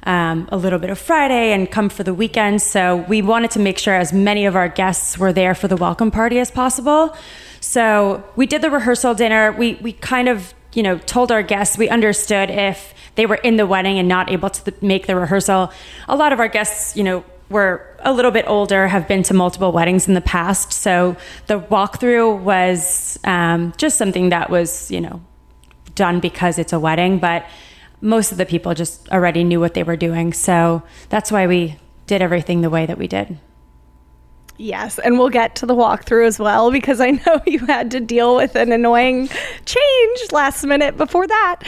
um, 0.03 0.49
a 0.51 0.57
little 0.57 0.77
bit 0.77 0.89
of 0.89 0.99
Friday 0.99 1.53
and 1.53 1.71
come 1.71 1.87
for 1.87 2.03
the 2.03 2.13
weekend. 2.13 2.61
So 2.61 2.97
we 3.07 3.21
wanted 3.21 3.51
to 3.51 3.59
make 3.59 3.77
sure 3.77 3.95
as 3.95 4.11
many 4.11 4.45
of 4.45 4.57
our 4.57 4.67
guests 4.67 5.17
were 5.17 5.31
there 5.31 5.55
for 5.55 5.69
the 5.69 5.77
welcome 5.77 6.11
party 6.11 6.37
as 6.39 6.51
possible. 6.51 7.15
So 7.61 8.21
we 8.35 8.45
did 8.45 8.61
the 8.61 8.69
rehearsal 8.69 9.13
dinner. 9.13 9.53
We 9.53 9.75
we 9.75 9.93
kind 9.93 10.27
of 10.27 10.53
you 10.73 10.83
know 10.83 10.97
told 10.97 11.31
our 11.31 11.43
guests 11.43 11.77
we 11.77 11.87
understood 11.87 12.49
if 12.49 12.93
they 13.15 13.25
were 13.25 13.35
in 13.35 13.55
the 13.55 13.65
wedding 13.65 13.99
and 13.99 14.09
not 14.09 14.29
able 14.29 14.49
to 14.49 14.73
make 14.81 15.07
the 15.07 15.15
rehearsal. 15.15 15.71
A 16.09 16.17
lot 16.17 16.33
of 16.33 16.41
our 16.41 16.49
guests, 16.49 16.97
you 16.97 17.05
know. 17.05 17.23
Were 17.49 17.85
a 17.99 18.13
little 18.13 18.31
bit 18.31 18.45
older, 18.47 18.87
have 18.87 19.07
been 19.07 19.23
to 19.23 19.33
multiple 19.33 19.71
weddings 19.71 20.07
in 20.07 20.13
the 20.13 20.21
past. 20.21 20.71
So 20.71 21.17
the 21.47 21.59
walkthrough 21.59 22.39
was 22.39 23.19
um, 23.23 23.73
just 23.77 23.97
something 23.97 24.29
that 24.29 24.49
was, 24.49 24.91
you 24.91 25.01
know, 25.01 25.21
done 25.95 26.19
because 26.19 26.59
it's 26.59 26.73
a 26.73 26.79
wedding, 26.79 27.19
but 27.19 27.45
most 28.01 28.31
of 28.31 28.37
the 28.37 28.45
people 28.45 28.73
just 28.73 29.09
already 29.09 29.43
knew 29.43 29.59
what 29.59 29.73
they 29.73 29.83
were 29.83 29.97
doing. 29.97 30.31
So 30.33 30.83
that's 31.09 31.31
why 31.31 31.47
we 31.47 31.77
did 32.07 32.21
everything 32.21 32.61
the 32.61 32.69
way 32.69 32.85
that 32.85 32.97
we 32.97 33.07
did. 33.07 33.37
Yes, 34.61 34.99
and 34.99 35.17
we'll 35.17 35.29
get 35.29 35.55
to 35.55 35.65
the 35.65 35.73
walkthrough 35.73 36.27
as 36.27 36.37
well 36.37 36.69
because 36.69 36.99
I 36.99 37.11
know 37.11 37.41
you 37.47 37.59
had 37.59 37.91
to 37.91 38.01
deal 38.01 38.35
with 38.35 38.57
an 38.57 38.73
annoying 38.73 39.29
change 39.63 40.31
last 40.33 40.65
minute 40.65 40.97
before 40.97 41.25
that. 41.25 41.61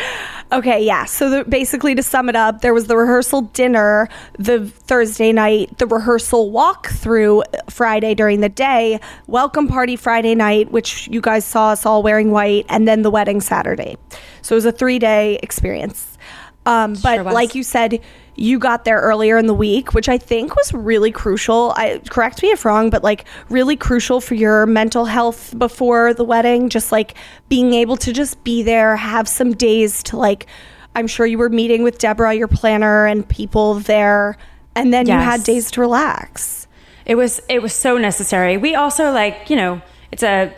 Okay, 0.51 0.85
yeah. 0.85 1.05
So 1.05 1.29
the, 1.29 1.45
basically, 1.45 1.95
to 1.95 2.03
sum 2.03 2.27
it 2.27 2.35
up, 2.35 2.59
there 2.59 2.73
was 2.73 2.87
the 2.87 2.97
rehearsal 2.97 3.43
dinner 3.43 4.09
the 4.37 4.67
Thursday 4.67 5.31
night, 5.31 5.77
the 5.77 5.87
rehearsal 5.87 6.51
walkthrough 6.51 7.43
Friday 7.69 8.13
during 8.13 8.41
the 8.41 8.49
day, 8.49 8.99
welcome 9.25 9.69
party 9.69 9.95
Friday 9.95 10.35
night, 10.35 10.69
which 10.73 11.07
you 11.07 11.21
guys 11.21 11.45
saw 11.45 11.69
us 11.69 11.85
all 11.85 12.03
wearing 12.03 12.31
white, 12.31 12.65
and 12.67 12.89
then 12.89 13.03
the 13.03 13.09
wedding 13.09 13.39
Saturday. 13.39 13.95
So 14.41 14.53
it 14.53 14.57
was 14.57 14.65
a 14.65 14.71
three 14.73 14.99
day 14.99 15.39
experience. 15.41 16.17
Um, 16.65 16.95
but 17.01 17.15
Sure 17.15 17.23
like 17.23 17.55
you 17.55 17.63
said, 17.63 18.01
you 18.35 18.59
got 18.59 18.85
there 18.85 18.99
earlier 18.99 19.37
in 19.37 19.47
the 19.47 19.53
week, 19.53 19.93
which 19.93 20.09
I 20.09 20.17
think 20.17 20.55
was 20.55 20.73
really 20.73 21.11
crucial. 21.11 21.73
I 21.75 22.01
correct 22.09 22.41
me 22.41 22.49
if 22.49 22.65
wrong, 22.65 22.89
but 22.89 23.03
like 23.03 23.25
really 23.49 23.75
crucial 23.75 24.21
for 24.21 24.35
your 24.35 24.65
mental 24.65 25.05
health 25.05 25.53
before 25.57 26.13
the 26.13 26.23
wedding. 26.23 26.69
Just 26.69 26.91
like 26.91 27.15
being 27.49 27.73
able 27.73 27.97
to 27.97 28.13
just 28.13 28.43
be 28.43 28.63
there, 28.63 28.95
have 28.95 29.27
some 29.27 29.53
days 29.53 30.03
to 30.03 30.17
like. 30.17 30.47
I'm 30.93 31.07
sure 31.07 31.25
you 31.25 31.37
were 31.37 31.49
meeting 31.49 31.83
with 31.83 31.99
Deborah, 31.99 32.33
your 32.33 32.49
planner, 32.49 33.05
and 33.05 33.27
people 33.27 33.75
there, 33.75 34.35
and 34.75 34.93
then 34.93 35.07
you 35.07 35.13
had 35.13 35.43
days 35.43 35.71
to 35.71 35.81
relax. 35.81 36.67
It 37.05 37.15
was 37.15 37.41
it 37.47 37.61
was 37.61 37.73
so 37.73 37.97
necessary. 37.97 38.57
We 38.57 38.75
also 38.75 39.11
like, 39.11 39.49
you 39.49 39.55
know, 39.55 39.81
it's 40.11 40.23
a 40.23 40.53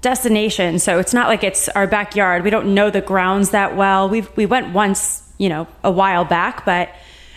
destination, 0.00 0.78
so 0.78 0.98
it's 0.98 1.12
not 1.12 1.28
like 1.28 1.44
it's 1.44 1.68
our 1.70 1.86
backyard. 1.86 2.44
We 2.44 2.50
don't 2.50 2.74
know 2.74 2.90
the 2.90 3.00
grounds 3.00 3.50
that 3.50 3.76
well. 3.76 4.08
We 4.08 4.22
we 4.36 4.46
went 4.46 4.72
once, 4.72 5.27
you 5.38 5.48
know, 5.48 5.66
a 5.82 5.90
while 5.90 6.24
back, 6.24 6.64
but 6.64 6.90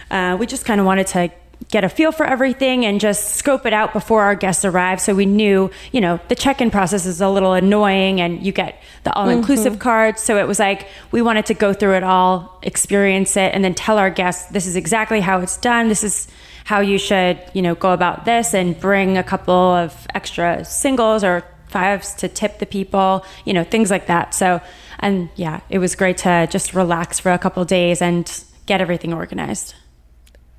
uh, 0.10 0.36
we 0.40 0.46
just 0.46 0.66
kind 0.66 0.80
of 0.80 0.86
wanted 0.86 1.08
to 1.08 1.32
get 1.70 1.84
a 1.84 1.90
feel 1.90 2.12
for 2.12 2.26
everything 2.26 2.86
and 2.86 3.00
just 3.00 3.36
scope 3.36 3.66
it 3.66 3.74
out 3.74 3.94
before 3.94 4.24
our 4.24 4.36
guests 4.36 4.66
arrived 4.66 5.00
so 5.00 5.14
we 5.14 5.26
knew 5.26 5.70
you 5.92 6.02
know 6.02 6.20
the 6.28 6.36
check-in 6.36 6.72
process 6.72 7.06
is 7.06 7.22
a 7.22 7.30
little 7.30 7.54
annoying 7.54 8.20
and 8.20 8.44
you 8.44 8.52
get 8.52 8.82
the 9.04 9.14
all-inclusive 9.14 9.80
card. 9.80 10.20
So 10.20 10.38
it 10.38 10.48
was 10.48 10.60
like 10.60 10.88
we 11.12 11.22
wanted 11.22 11.46
to 11.48 11.54
go 11.54 11.74
through 11.74 11.96
it 11.96 12.04
all 12.04 12.60
experience 12.64 13.38
it 13.38 13.54
and 13.54 13.64
then 13.64 13.74
tell 13.74 13.98
our 13.98 14.10
guests 14.10 14.52
this 14.52 14.66
is 14.66 14.76
exactly 14.76 15.22
how 15.22 15.40
it's 15.40 15.58
done. 15.58 15.88
This 15.88 16.04
is 16.04 16.28
how 16.66 16.80
you 16.80 16.98
should 16.98 17.40
you 17.54 17.62
know 17.62 17.76
go 17.76 17.94
about 17.94 18.26
this 18.26 18.54
and 18.54 18.80
bring 18.80 19.18
a 19.18 19.24
couple 19.24 19.54
of 19.54 20.08
extra 20.14 20.66
singles 20.66 21.24
or 21.24 21.44
fives 21.68 22.14
to 22.16 22.28
tip 22.28 22.60
the 22.60 22.66
people 22.66 23.26
you 23.46 23.54
know 23.54 23.64
things 23.64 23.90
like 23.90 24.08
that. 24.08 24.34
So 24.34 24.62
And 25.02 25.30
yeah, 25.36 25.62
it 25.70 25.80
was 25.80 25.96
great 25.96 26.18
to 26.18 26.48
just 26.50 26.74
relax 26.74 27.20
for 27.20 27.32
a 27.32 27.40
couple 27.40 27.64
days 27.66 28.02
and 28.02 28.44
get 28.66 28.82
everything 28.82 29.14
organized. 29.14 29.76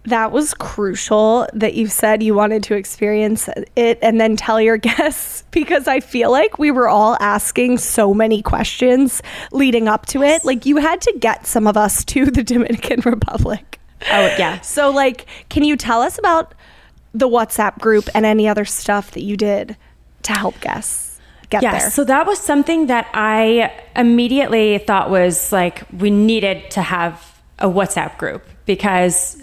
That 0.04 0.32
was 0.32 0.52
crucial 0.54 1.46
that 1.52 1.74
you 1.74 1.86
said 1.86 2.24
you 2.24 2.34
wanted 2.34 2.64
to 2.64 2.74
experience 2.74 3.48
it 3.76 4.00
and 4.02 4.20
then 4.20 4.36
tell 4.36 4.60
your 4.60 4.76
guests 4.90 5.44
because 5.52 5.86
I 5.86 6.00
feel 6.00 6.32
like 6.32 6.58
we 6.58 6.72
were 6.72 6.88
all 6.88 7.16
asking 7.20 7.78
so 7.78 8.12
many 8.12 8.42
questions 8.42 9.22
leading 9.52 9.86
up 9.86 10.06
to 10.06 10.22
it. 10.22 10.44
Like 10.44 10.66
you 10.66 10.78
had 10.78 11.00
to 11.02 11.14
get 11.20 11.46
some 11.46 11.68
of 11.68 11.76
us 11.76 12.04
to 12.06 12.26
the 12.26 12.42
Dominican 12.52 13.00
Republic. 13.04 13.78
Oh, 14.10 14.34
yeah. 14.38 14.60
So, 14.62 14.90
like, 14.90 15.26
can 15.48 15.62
you 15.62 15.76
tell 15.76 16.02
us 16.02 16.18
about 16.18 16.54
the 17.14 17.28
WhatsApp 17.28 17.78
group 17.78 18.08
and 18.14 18.24
any 18.24 18.48
other 18.48 18.64
stuff 18.64 19.12
that 19.12 19.22
you 19.22 19.36
did 19.36 19.76
to 20.22 20.32
help 20.32 20.58
guests 20.60 21.01
get 21.52 21.62
yeah, 21.62 21.78
there? 21.78 21.90
so 21.90 22.02
that 22.04 22.26
was 22.26 22.38
something 22.38 22.86
that 22.86 23.08
I 23.14 23.72
immediately 23.94 24.78
thought 24.78 25.10
was 25.10 25.52
like 25.52 25.84
we 25.92 26.10
needed 26.10 26.70
to 26.72 26.82
have 26.82 27.40
a 27.58 27.66
WhatsApp 27.66 28.18
group 28.18 28.44
because 28.66 29.42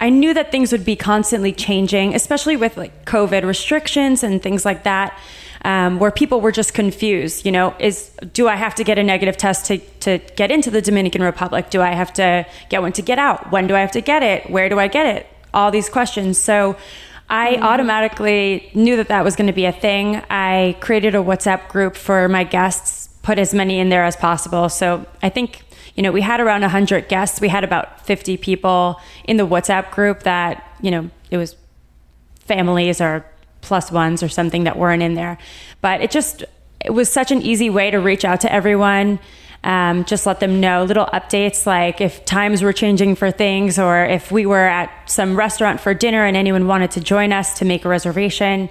I 0.00 0.10
knew 0.10 0.34
that 0.34 0.50
things 0.50 0.72
would 0.72 0.84
be 0.84 0.96
constantly 0.96 1.52
changing, 1.52 2.14
especially 2.14 2.56
with 2.56 2.76
like 2.76 3.06
COVID 3.06 3.44
restrictions 3.44 4.22
and 4.22 4.42
things 4.42 4.64
like 4.64 4.82
that. 4.84 5.18
Um, 5.66 5.98
where 5.98 6.10
people 6.10 6.42
were 6.42 6.52
just 6.52 6.74
confused, 6.74 7.46
you 7.46 7.50
know, 7.50 7.74
is 7.78 8.10
do 8.34 8.48
I 8.48 8.54
have 8.54 8.74
to 8.74 8.84
get 8.84 8.98
a 8.98 9.02
negative 9.02 9.38
test 9.38 9.64
to, 9.66 9.78
to 10.00 10.18
get 10.36 10.50
into 10.50 10.70
the 10.70 10.82
Dominican 10.82 11.22
Republic? 11.22 11.70
Do 11.70 11.80
I 11.80 11.92
have 11.92 12.12
to 12.14 12.44
get 12.68 12.82
one 12.82 12.92
to 12.92 13.00
get 13.00 13.18
out? 13.18 13.50
When 13.50 13.66
do 13.66 13.74
I 13.74 13.80
have 13.80 13.92
to 13.92 14.02
get 14.02 14.22
it? 14.22 14.50
Where 14.50 14.68
do 14.68 14.78
I 14.78 14.88
get 14.88 15.06
it? 15.16 15.26
All 15.54 15.70
these 15.70 15.88
questions. 15.88 16.36
So 16.36 16.76
I 17.34 17.54
mm-hmm. 17.54 17.64
automatically 17.64 18.70
knew 18.74 18.94
that 18.96 19.08
that 19.08 19.24
was 19.24 19.34
going 19.34 19.48
to 19.48 19.52
be 19.52 19.64
a 19.64 19.72
thing. 19.72 20.22
I 20.30 20.76
created 20.80 21.16
a 21.16 21.18
WhatsApp 21.18 21.68
group 21.68 21.96
for 21.96 22.28
my 22.28 22.44
guests, 22.44 23.08
put 23.22 23.40
as 23.40 23.52
many 23.52 23.80
in 23.80 23.88
there 23.88 24.04
as 24.04 24.14
possible. 24.14 24.68
So 24.68 25.04
I 25.20 25.30
think 25.30 25.64
you 25.96 26.02
know, 26.02 26.12
we 26.12 26.20
had 26.20 26.40
around 26.40 26.62
100 26.62 27.08
guests. 27.08 27.40
We 27.40 27.48
had 27.48 27.64
about 27.64 28.04
50 28.06 28.36
people 28.36 29.00
in 29.24 29.36
the 29.36 29.46
WhatsApp 29.46 29.90
group 29.90 30.24
that, 30.24 30.66
you 30.80 30.90
know, 30.90 31.10
it 31.30 31.36
was 31.36 31.56
families 32.40 33.00
or 33.00 33.24
plus 33.60 33.90
ones 33.90 34.22
or 34.22 34.28
something 34.28 34.64
that 34.64 34.76
weren't 34.76 35.02
in 35.02 35.14
there. 35.14 35.38
But 35.80 36.00
it 36.02 36.10
just, 36.10 36.44
it 36.84 36.90
was 36.90 37.12
such 37.12 37.30
an 37.30 37.42
easy 37.42 37.70
way 37.70 37.90
to 37.90 37.98
reach 37.98 38.24
out 38.24 38.40
to 38.42 38.52
everyone. 38.52 39.20
Um, 39.64 40.04
just 40.04 40.26
let 40.26 40.40
them 40.40 40.60
know 40.60 40.84
little 40.84 41.06
updates 41.06 41.64
like 41.64 42.02
if 42.02 42.26
times 42.26 42.62
were 42.62 42.74
changing 42.74 43.16
for 43.16 43.30
things 43.30 43.78
or 43.78 44.04
if 44.04 44.30
we 44.30 44.44
were 44.44 44.68
at 44.68 44.90
some 45.10 45.36
restaurant 45.36 45.80
for 45.80 45.94
dinner 45.94 46.26
and 46.26 46.36
anyone 46.36 46.66
wanted 46.66 46.90
to 46.92 47.00
join 47.00 47.32
us 47.32 47.58
to 47.60 47.64
make 47.64 47.86
a 47.86 47.88
reservation, 47.88 48.68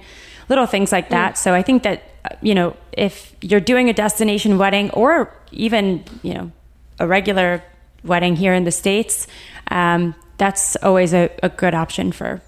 little 0.48 0.66
things 0.66 0.92
like 0.92 1.08
that. 1.08 1.34
Mm. 1.34 1.36
So 1.36 1.52
I 1.52 1.62
think 1.62 1.82
that, 1.82 2.04
you 2.42 2.54
know, 2.54 2.76
if 2.92 3.34
you're 3.40 3.58
doing 3.58 3.90
a 3.90 3.92
destination 3.92 4.56
wedding 4.56 4.90
or 4.90 5.36
even, 5.50 6.04
you 6.22 6.34
know, 6.34 6.52
a 7.00 7.08
regular 7.08 7.64
wedding 8.04 8.36
here 8.36 8.54
in 8.54 8.62
the 8.62 8.70
states, 8.70 9.26
um, 9.72 10.14
that's 10.38 10.76
always 10.76 11.12
a, 11.12 11.28
a 11.42 11.48
good 11.48 11.74
option 11.74 12.12
for 12.12 12.40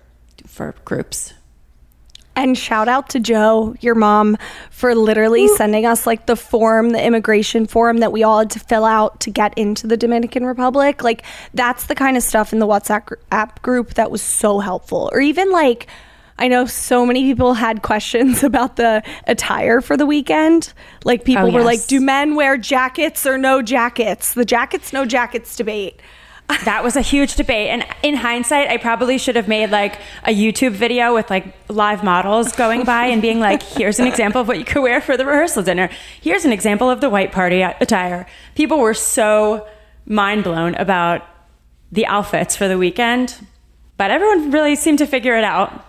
for 0.46 0.76
groups. 0.84 1.34
And 2.36 2.56
shout 2.56 2.86
out 2.86 3.08
to 3.10 3.20
Joe, 3.20 3.74
your 3.80 3.94
mom, 3.94 4.36
for 4.70 4.94
literally 4.94 5.48
sending 5.48 5.86
us 5.86 6.06
like 6.06 6.26
the 6.26 6.36
form, 6.36 6.90
the 6.90 7.02
immigration 7.02 7.66
form 7.66 7.98
that 7.98 8.12
we 8.12 8.22
all 8.22 8.40
had 8.40 8.50
to 8.50 8.60
fill 8.60 8.84
out 8.84 9.20
to 9.20 9.30
get 9.30 9.56
into 9.56 9.86
the 9.86 9.96
Dominican 9.96 10.44
Republic. 10.44 11.02
Like, 11.02 11.24
that's 11.54 11.86
the 11.86 11.94
kind 11.94 12.14
of 12.14 12.22
stuff 12.22 12.52
in 12.52 12.58
the 12.58 12.66
WhatsApp 12.66 13.14
app 13.32 13.62
group 13.62 13.94
that 13.94 14.10
was 14.10 14.20
so 14.20 14.58
helpful. 14.58 15.08
Or 15.14 15.20
even 15.20 15.50
like, 15.50 15.86
I 16.38 16.48
know 16.48 16.66
so 16.66 17.06
many 17.06 17.22
people 17.22 17.54
had 17.54 17.80
questions 17.80 18.42
about 18.44 18.76
the 18.76 19.02
attire 19.26 19.80
for 19.80 19.96
the 19.96 20.04
weekend. 20.06 20.74
Like 21.04 21.24
people 21.24 21.46
oh, 21.46 21.50
were 21.50 21.62
like, 21.62 21.86
"Do 21.86 22.00
men 22.00 22.34
wear 22.34 22.58
jackets 22.58 23.26
or 23.26 23.38
no 23.38 23.62
jackets?" 23.62 24.34
The 24.34 24.44
jackets 24.44 24.92
no 24.92 25.06
jackets 25.06 25.56
debate. 25.56 26.00
That 26.64 26.84
was 26.84 26.96
a 26.96 27.00
huge 27.00 27.34
debate. 27.34 27.70
And 27.70 27.84
in 28.02 28.14
hindsight 28.14 28.68
i 28.68 28.76
probably 28.76 29.18
should 29.18 29.36
have 29.36 29.48
made 29.48 29.70
like 29.70 30.00
a 30.24 30.34
youtube 30.34 30.72
video 30.72 31.14
with 31.14 31.28
like 31.30 31.54
live 31.68 32.04
models 32.04 32.52
going 32.52 32.84
by 32.84 33.06
and 33.06 33.20
being 33.20 33.40
like 33.40 33.62
here's 33.62 33.98
an 33.98 34.06
example 34.06 34.40
of 34.40 34.48
what 34.48 34.58
you 34.58 34.64
could 34.64 34.82
wear 34.82 35.00
for 35.00 35.16
the 35.16 35.24
rehearsal 35.24 35.62
dinner. 35.62 35.88
Here's 36.20 36.44
an 36.44 36.52
example 36.52 36.90
of 36.90 37.00
the 37.00 37.10
white 37.10 37.32
party 37.32 37.62
attire. 37.62 38.26
People 38.54 38.78
were 38.78 38.94
so 38.94 39.66
mind 40.06 40.44
blown 40.44 40.74
about 40.76 41.22
the 41.92 42.06
outfits 42.06 42.56
for 42.56 42.68
the 42.68 42.78
weekend 42.78 43.46
but 43.96 44.10
everyone 44.10 44.50
really 44.50 44.76
seemed 44.76 44.98
to 44.98 45.06
figure 45.06 45.36
it 45.36 45.44
out 45.44 45.85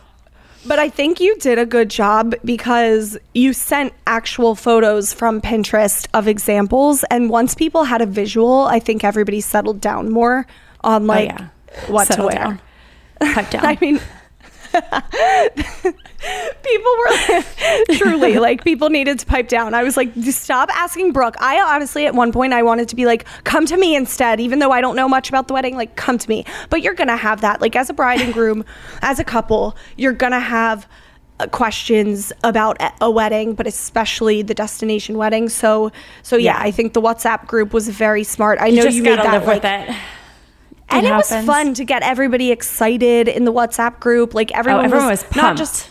but 0.68 0.80
I 0.80 0.90
think 0.90 1.20
you 1.20 1.38
did 1.38 1.58
a 1.58 1.66
good 1.66 1.90
job 1.90 2.36
because 2.44 3.18
you 3.34 3.54
sent 3.54 3.94
actual 4.06 4.56
photos 4.56 5.14
from 5.14 5.42
Pinterest 5.42 6.08
of 6.14 6.28
examples. 6.28 7.04
And 7.06 7.30
once 7.30 7.56
people 7.56 7.86
had 7.86 8.02
a 8.02 8.06
visual, 8.06 8.64
I 8.64 8.80
think 8.80 9.04
everybody 9.04 9.42
settled 9.42 9.82
down 9.82 10.10
more 10.10 10.46
on 10.82 11.04
oh, 11.04 11.06
like 11.06 11.32
oh, 11.32 11.36
yeah. 11.36 11.48
what 11.88 12.08
Settle 12.08 12.30
to 12.30 12.36
wear. 12.36 12.44
Down. 12.44 12.62
Cut 13.34 13.52
down. 13.52 13.66
I 13.66 13.78
mean, 13.82 14.00
people 16.64 16.92
were 17.00 17.44
truly 17.96 18.38
like 18.40 18.64
people 18.64 18.90
needed 18.90 19.20
to 19.20 19.26
pipe 19.26 19.48
down. 19.48 19.74
I 19.74 19.84
was 19.84 19.98
like, 19.98 20.12
stop 20.24 20.70
asking 20.76 21.14
Brooke. 21.14 21.36
I 21.40 21.60
honestly 21.76 22.06
at 22.06 22.16
one 22.16 22.32
point 22.32 22.54
I 22.54 22.64
wanted 22.64 22.90
to 22.90 22.96
be 22.96 23.06
like, 23.06 23.26
come 23.44 23.66
to 23.68 23.78
me 23.78 23.96
instead, 23.96 24.40
even 24.40 24.60
though 24.60 24.72
I 24.72 24.82
don't 24.82 24.96
know 24.96 25.08
much 25.08 25.30
about 25.30 25.48
the 25.48 25.54
wedding. 25.54 25.76
Like, 25.76 25.96
come 25.96 26.18
to 26.18 26.30
me. 26.30 26.46
But 26.70 26.82
you're 26.82 26.94
gonna 26.94 27.18
have 27.18 27.42
that. 27.42 27.62
Like 27.62 27.76
as 27.76 27.90
a 27.90 27.94
bride 27.94 28.22
and 28.22 28.34
groom, 28.34 28.66
as 29.02 29.20
a 29.20 29.24
couple, 29.24 29.78
you're 29.96 30.14
gonna 30.14 30.40
have 30.40 30.88
uh, 31.40 31.46
questions 31.46 32.34
about 32.44 32.78
a 33.00 33.12
wedding 33.12 33.54
but 33.54 33.68
especially 33.68 34.42
the 34.42 34.56
destination 34.56 35.20
wedding 35.20 35.48
so 35.50 35.92
so 36.24 36.36
yeah, 36.36 36.58
yeah. 36.58 36.66
i 36.66 36.72
think 36.72 36.94
the 36.94 37.02
whatsapp 37.02 37.46
group 37.46 37.74
was 37.74 37.88
very 37.90 38.24
smart 38.24 38.58
i 38.60 38.72
know 38.72 38.78
you 38.78 38.84
know 38.86 38.90
you 38.90 39.04
made 39.04 39.20
that 39.20 39.46
like, 39.46 39.96
and 40.90 41.06
it, 41.06 41.10
it 41.10 41.16
was 41.16 41.30
fun 41.30 41.74
to 41.76 41.84
get 41.84 42.04
everybody 42.04 42.52
excited 42.52 43.28
in 43.28 43.46
the 43.46 43.54
WhatsApp 43.54 44.00
group. 44.00 44.34
Like 44.34 44.52
everyone, 44.54 44.82
oh, 44.82 44.86
everyone 44.86 45.08
was, 45.08 45.24
was 45.26 45.36
not 45.36 45.58
just 45.58 45.90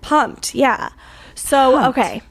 pumped. 0.00 0.54
Yeah. 0.54 0.90
So 1.34 1.72
pumped. 1.72 1.98
okay. 1.98 2.22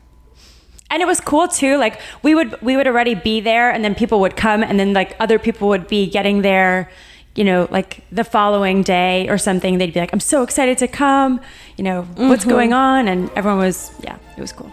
And 0.90 1.02
it 1.02 1.06
was 1.06 1.22
cool 1.22 1.48
too. 1.48 1.78
Like 1.78 2.00
we 2.24 2.36
would 2.36 2.60
we 2.62 2.76
would 2.76 2.88
already 2.88 3.16
be 3.16 3.40
there, 3.40 3.72
and 3.72 3.84
then 3.84 3.96
people 3.96 4.20
would 4.22 4.36
come, 4.36 4.64
and 4.64 4.80
then 4.80 4.94
like 4.94 5.16
other 5.20 5.40
people 5.40 5.70
would 5.70 5.88
be 5.88 6.08
getting 6.08 6.42
there. 6.42 6.92
You 7.34 7.46
know, 7.46 7.70
like 7.72 8.04
the 8.12 8.26
following 8.26 8.84
day 8.84 9.30
or 9.30 9.38
something, 9.38 9.78
they'd 9.78 9.94
be 9.94 10.02
like, 10.02 10.12
"I'm 10.12 10.20
so 10.20 10.44
excited 10.44 10.78
to 10.80 10.88
come." 10.90 11.40
You 11.78 11.86
know, 11.86 12.02
mm-hmm. 12.04 12.28
what's 12.28 12.44
going 12.44 12.74
on? 12.74 13.08
And 13.08 13.30
everyone 13.38 13.60
was, 13.60 13.92
yeah, 14.04 14.18
it 14.38 14.42
was 14.42 14.52
cool. 14.52 14.72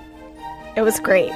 It 0.74 0.82
was 0.82 0.98
great. 0.98 1.30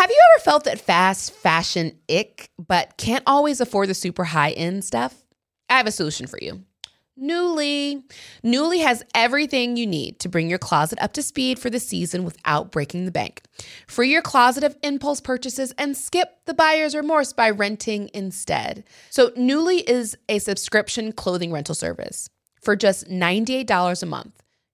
Have 0.00 0.08
you 0.08 0.18
ever 0.32 0.42
felt 0.42 0.64
that 0.64 0.80
fast 0.80 1.30
fashion 1.30 1.92
ick, 2.08 2.48
but 2.56 2.96
can't 2.96 3.22
always 3.26 3.60
afford 3.60 3.90
the 3.90 3.94
super 3.94 4.24
high 4.24 4.52
end 4.52 4.82
stuff? 4.82 5.26
I 5.68 5.76
have 5.76 5.86
a 5.86 5.92
solution 5.92 6.26
for 6.26 6.38
you. 6.40 6.64
Nuuly. 7.20 8.02
Nuuly 8.42 8.82
has 8.82 9.04
everything 9.14 9.76
you 9.76 9.86
need 9.86 10.18
to 10.20 10.30
bring 10.30 10.48
your 10.48 10.58
closet 10.58 10.98
up 11.02 11.12
to 11.12 11.22
speed 11.22 11.58
for 11.58 11.68
the 11.68 11.78
season 11.78 12.24
without 12.24 12.70
breaking 12.70 13.04
the 13.04 13.10
bank. 13.10 13.42
Free 13.86 14.10
your 14.10 14.22
closet 14.22 14.64
of 14.64 14.74
impulse 14.82 15.20
purchases 15.20 15.74
and 15.76 15.94
skip 15.94 16.46
the 16.46 16.54
buyer's 16.54 16.94
remorse 16.94 17.34
by 17.34 17.50
renting 17.50 18.08
instead. 18.14 18.84
So, 19.10 19.32
Nuuly 19.32 19.86
is 19.86 20.16
a 20.30 20.38
subscription 20.38 21.12
clothing 21.12 21.52
rental 21.52 21.74
service 21.74 22.30
for 22.62 22.74
just 22.74 23.06
$98 23.10 24.02
a 24.02 24.06
month 24.06 24.42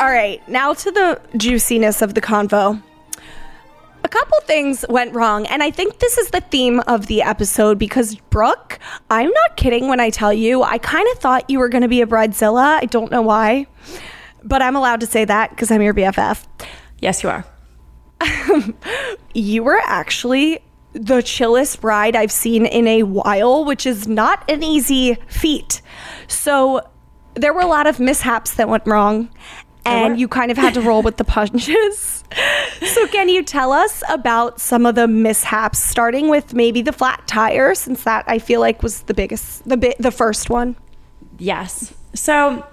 All 0.00 0.08
right, 0.08 0.46
now 0.48 0.74
to 0.74 0.92
the 0.92 1.20
juiciness 1.36 2.02
of 2.02 2.14
the 2.14 2.20
convo. 2.20 2.80
A 4.04 4.08
couple 4.08 4.38
things 4.42 4.84
went 4.88 5.12
wrong, 5.12 5.44
and 5.46 5.60
I 5.60 5.72
think 5.72 5.98
this 5.98 6.16
is 6.18 6.30
the 6.30 6.40
theme 6.40 6.78
of 6.86 7.08
the 7.08 7.20
episode 7.20 7.80
because, 7.80 8.14
Brooke, 8.14 8.78
I'm 9.10 9.28
not 9.28 9.56
kidding 9.56 9.88
when 9.88 9.98
I 9.98 10.10
tell 10.10 10.32
you, 10.32 10.62
I 10.62 10.78
kind 10.78 11.06
of 11.12 11.18
thought 11.18 11.50
you 11.50 11.58
were 11.58 11.68
going 11.68 11.82
to 11.82 11.88
be 11.88 12.00
a 12.00 12.06
bridezilla. 12.06 12.80
I 12.80 12.84
don't 12.84 13.10
know 13.10 13.22
why, 13.22 13.66
but 14.44 14.62
I'm 14.62 14.76
allowed 14.76 15.00
to 15.00 15.06
say 15.06 15.24
that 15.24 15.50
because 15.50 15.68
I'm 15.72 15.82
your 15.82 15.94
BFF. 15.94 16.46
Yes, 17.00 17.24
you 17.24 17.30
are. 17.30 17.44
You 19.34 19.64
were 19.64 19.80
actually 19.84 20.60
the 20.92 21.22
chillest 21.22 21.80
bride 21.80 22.14
I've 22.14 22.32
seen 22.32 22.66
in 22.66 22.86
a 22.86 23.02
while, 23.02 23.64
which 23.64 23.84
is 23.84 24.06
not 24.06 24.48
an 24.48 24.62
easy 24.62 25.16
feat. 25.28 25.82
So, 26.28 26.88
there 27.34 27.52
were 27.52 27.60
a 27.60 27.66
lot 27.66 27.86
of 27.86 28.00
mishaps 28.00 28.54
that 28.54 28.68
went 28.68 28.84
wrong, 28.86 29.28
and 29.88 30.20
you 30.20 30.28
kind 30.28 30.50
of 30.50 30.56
had 30.56 30.74
to 30.74 30.80
roll 30.80 31.02
with 31.02 31.16
the 31.16 31.24
punches. 31.24 32.24
so, 32.86 33.06
can 33.08 33.28
you 33.28 33.42
tell 33.42 33.72
us 33.72 34.02
about 34.08 34.60
some 34.60 34.86
of 34.86 34.94
the 34.94 35.08
mishaps, 35.08 35.78
starting 35.78 36.28
with 36.28 36.54
maybe 36.54 36.82
the 36.82 36.92
flat 36.92 37.26
tire, 37.26 37.74
since 37.74 38.04
that 38.04 38.24
I 38.26 38.38
feel 38.38 38.60
like 38.60 38.82
was 38.82 39.02
the 39.02 39.14
biggest, 39.14 39.68
the 39.68 39.76
bit, 39.76 39.96
the 39.98 40.10
first 40.10 40.50
one. 40.50 40.76
Yes. 41.38 41.94
So 42.14 42.66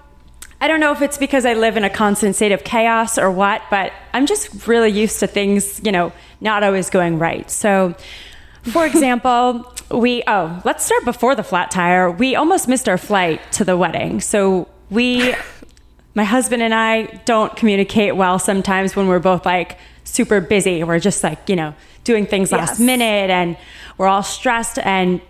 I 0.60 0.68
don't 0.68 0.80
know 0.80 0.92
if 0.92 1.02
it's 1.02 1.18
because 1.18 1.44
I 1.44 1.54
live 1.54 1.76
in 1.76 1.84
a 1.84 1.90
constant 1.90 2.34
state 2.34 2.52
of 2.52 2.64
chaos 2.64 3.18
or 3.18 3.30
what, 3.30 3.62
but 3.70 3.92
I'm 4.12 4.26
just 4.26 4.66
really 4.66 4.90
used 4.90 5.20
to 5.20 5.26
things, 5.26 5.80
you 5.84 5.92
know, 5.92 6.12
not 6.40 6.62
always 6.62 6.90
going 6.90 7.18
right. 7.18 7.50
So, 7.50 7.94
for 8.62 8.86
example, 8.86 9.72
we, 9.90 10.22
oh, 10.26 10.60
let's 10.64 10.84
start 10.84 11.04
before 11.04 11.34
the 11.34 11.44
flat 11.44 11.70
tire. 11.70 12.10
We 12.10 12.34
almost 12.34 12.68
missed 12.68 12.88
our 12.88 12.98
flight 12.98 13.40
to 13.52 13.64
the 13.64 13.76
wedding. 13.76 14.20
So, 14.20 14.68
we, 14.90 15.34
my 16.16 16.24
husband 16.24 16.62
and 16.62 16.74
I 16.74 17.02
don't 17.26 17.54
communicate 17.54 18.16
well 18.16 18.38
sometimes 18.38 18.96
when 18.96 19.06
we're 19.06 19.18
both 19.18 19.44
like 19.44 19.78
super 20.04 20.40
busy. 20.40 20.82
We're 20.82 20.98
just 20.98 21.22
like, 21.22 21.46
you 21.46 21.56
know, 21.56 21.74
doing 22.04 22.24
things 22.24 22.50
last 22.50 22.78
Yes. 22.78 22.80
minute 22.80 23.30
and 23.30 23.56
we're 23.98 24.06
all 24.06 24.22
stressed. 24.22 24.78
And 24.78 25.20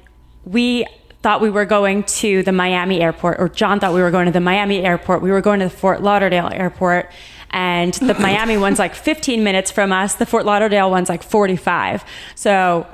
we 0.44 0.86
thought 1.22 1.40
we 1.40 1.50
were 1.50 1.64
going 1.64 2.04
to 2.04 2.44
the 2.44 2.52
Miami 2.52 3.00
airport, 3.00 3.40
or 3.40 3.48
John 3.48 3.80
thought 3.80 3.94
we 3.94 4.00
were 4.00 4.12
going 4.12 4.26
to 4.26 4.32
the 4.32 4.40
Miami 4.40 4.84
airport. 4.84 5.22
We 5.22 5.32
were 5.32 5.40
going 5.40 5.58
to 5.58 5.66
the 5.66 5.76
Fort 5.76 6.04
Lauderdale 6.04 6.50
airport. 6.52 7.10
And 7.50 7.92
the 7.94 8.14
Miami 8.20 8.56
one's 8.56 8.78
like 8.78 8.94
15 8.94 9.42
minutes 9.42 9.72
from 9.72 9.90
us. 9.90 10.14
The 10.14 10.26
Fort 10.26 10.46
Lauderdale 10.46 10.88
one's 10.88 11.08
like 11.08 11.24
45. 11.24 12.04
So 12.36 12.86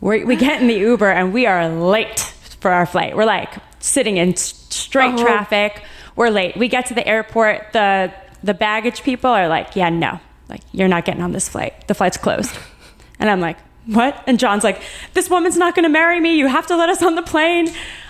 we 0.00 0.24
we 0.24 0.36
get 0.36 0.62
in 0.62 0.66
the 0.66 0.76
Uber 0.76 1.10
and 1.10 1.34
we 1.34 1.44
are 1.44 1.68
late 1.68 2.20
for 2.60 2.70
our 2.70 2.86
flight. 2.86 3.14
We're 3.14 3.26
like 3.26 3.52
sitting 3.80 4.16
in 4.16 4.34
straight 4.36 5.12
oh. 5.18 5.22
traffic. 5.22 5.82
We're 6.16 6.30
late. 6.30 6.56
We 6.56 6.68
get 6.68 6.86
to 6.86 6.94
the 6.94 7.06
airport. 7.06 7.72
The 7.72 8.12
the 8.42 8.54
baggage 8.54 9.02
people 9.02 9.30
are 9.30 9.48
like, 9.48 9.74
"Yeah, 9.74 9.88
no, 9.88 10.20
like 10.48 10.60
you're 10.72 10.88
not 10.88 11.04
getting 11.04 11.22
on 11.22 11.32
this 11.32 11.48
flight. 11.48 11.88
The 11.88 11.94
flight's 11.94 12.16
closed." 12.16 12.56
And 13.20 13.30
I'm 13.30 13.40
like, 13.40 13.56
"What?" 13.86 14.20
And 14.26 14.40
John's 14.40 14.64
like, 14.64 14.82
"This 15.14 15.30
woman's 15.30 15.56
not 15.56 15.76
going 15.76 15.84
to 15.84 15.88
marry 15.88 16.18
me. 16.20 16.34
You 16.36 16.48
have 16.48 16.66
to 16.66 16.76
let 16.76 16.88
us 16.88 17.00
on 17.00 17.14
the 17.14 17.22
plane." 17.22 17.68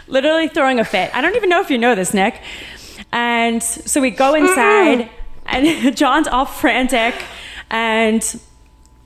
Literally 0.08 0.48
throwing 0.48 0.80
a 0.80 0.84
fit. 0.84 1.14
I 1.14 1.20
don't 1.20 1.36
even 1.36 1.50
know 1.50 1.60
if 1.60 1.70
you 1.70 1.76
know 1.76 1.94
this, 1.94 2.14
Nick. 2.14 2.40
And 3.12 3.62
so 3.62 4.00
we 4.00 4.10
go 4.10 4.34
inside, 4.34 5.10
and 5.46 5.96
John's 5.96 6.26
all 6.26 6.46
frantic, 6.46 7.14
and 7.70 8.40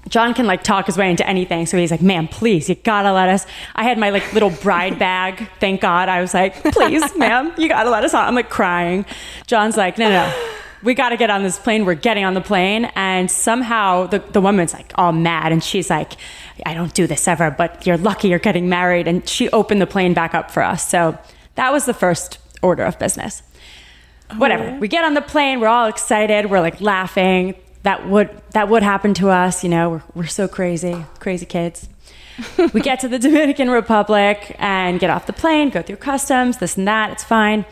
John 0.08 0.34
can 0.34 0.46
like 0.46 0.62
talk 0.62 0.86
his 0.86 0.96
way 0.96 1.10
into 1.10 1.26
anything. 1.26 1.66
So 1.66 1.76
he's 1.76 1.90
like, 1.90 2.02
ma'am, 2.02 2.28
please, 2.28 2.68
you 2.68 2.74
gotta 2.74 3.12
let 3.12 3.28
us. 3.28 3.46
I 3.74 3.84
had 3.84 3.98
my 3.98 4.10
like 4.10 4.32
little 4.32 4.50
bride 4.50 4.98
bag. 4.98 5.48
Thank 5.60 5.80
God. 5.80 6.08
I 6.08 6.20
was 6.20 6.34
like, 6.34 6.62
please, 6.72 7.16
ma'am, 7.16 7.52
you 7.56 7.68
gotta 7.68 7.90
let 7.90 8.04
us 8.04 8.14
on. 8.14 8.26
I'm 8.26 8.34
like 8.34 8.50
crying. 8.50 9.04
John's 9.46 9.76
like, 9.76 9.98
no, 9.98 10.08
no, 10.08 10.26
no. 10.26 10.50
We 10.82 10.94
gotta 10.94 11.16
get 11.16 11.28
on 11.28 11.42
this 11.42 11.58
plane. 11.58 11.84
We're 11.84 11.94
getting 11.94 12.24
on 12.24 12.34
the 12.34 12.40
plane. 12.40 12.86
And 12.94 13.30
somehow 13.30 14.06
the, 14.06 14.20
the 14.20 14.40
woman's 14.40 14.72
like 14.72 14.92
all 14.94 15.12
mad. 15.12 15.52
And 15.52 15.62
she's 15.62 15.90
like, 15.90 16.12
I 16.64 16.74
don't 16.74 16.94
do 16.94 17.06
this 17.06 17.26
ever, 17.26 17.50
but 17.50 17.86
you're 17.86 17.98
lucky 17.98 18.28
you're 18.28 18.38
getting 18.38 18.68
married. 18.68 19.08
And 19.08 19.28
she 19.28 19.48
opened 19.50 19.80
the 19.80 19.86
plane 19.86 20.14
back 20.14 20.34
up 20.34 20.50
for 20.50 20.62
us. 20.62 20.88
So 20.88 21.18
that 21.56 21.72
was 21.72 21.84
the 21.84 21.94
first 21.94 22.38
order 22.62 22.84
of 22.84 22.98
business 22.98 23.42
whatever. 24.36 24.64
Oh. 24.64 24.78
We 24.78 24.88
get 24.88 25.04
on 25.04 25.14
the 25.14 25.22
plane, 25.22 25.60
we're 25.60 25.68
all 25.68 25.86
excited, 25.86 26.50
we're 26.50 26.60
like 26.60 26.80
laughing. 26.80 27.54
That 27.88 28.06
would 28.06 28.28
that 28.50 28.68
would 28.68 28.82
happen 28.82 29.14
to 29.14 29.30
us, 29.30 29.64
you 29.64 29.70
know. 29.70 29.88
We're 29.88 30.02
we're 30.14 30.26
so 30.26 30.46
crazy, 30.46 31.06
crazy 31.20 31.46
kids. 31.46 31.88
we 32.74 32.82
get 32.82 33.00
to 33.00 33.08
the 33.08 33.18
Dominican 33.18 33.70
Republic 33.70 34.54
and 34.58 35.00
get 35.00 35.08
off 35.08 35.24
the 35.24 35.32
plane, 35.32 35.70
go 35.70 35.80
through 35.80 35.96
customs, 35.96 36.58
this 36.58 36.76
and 36.76 36.86
that, 36.86 37.12
it's 37.12 37.24
fine. 37.24 37.64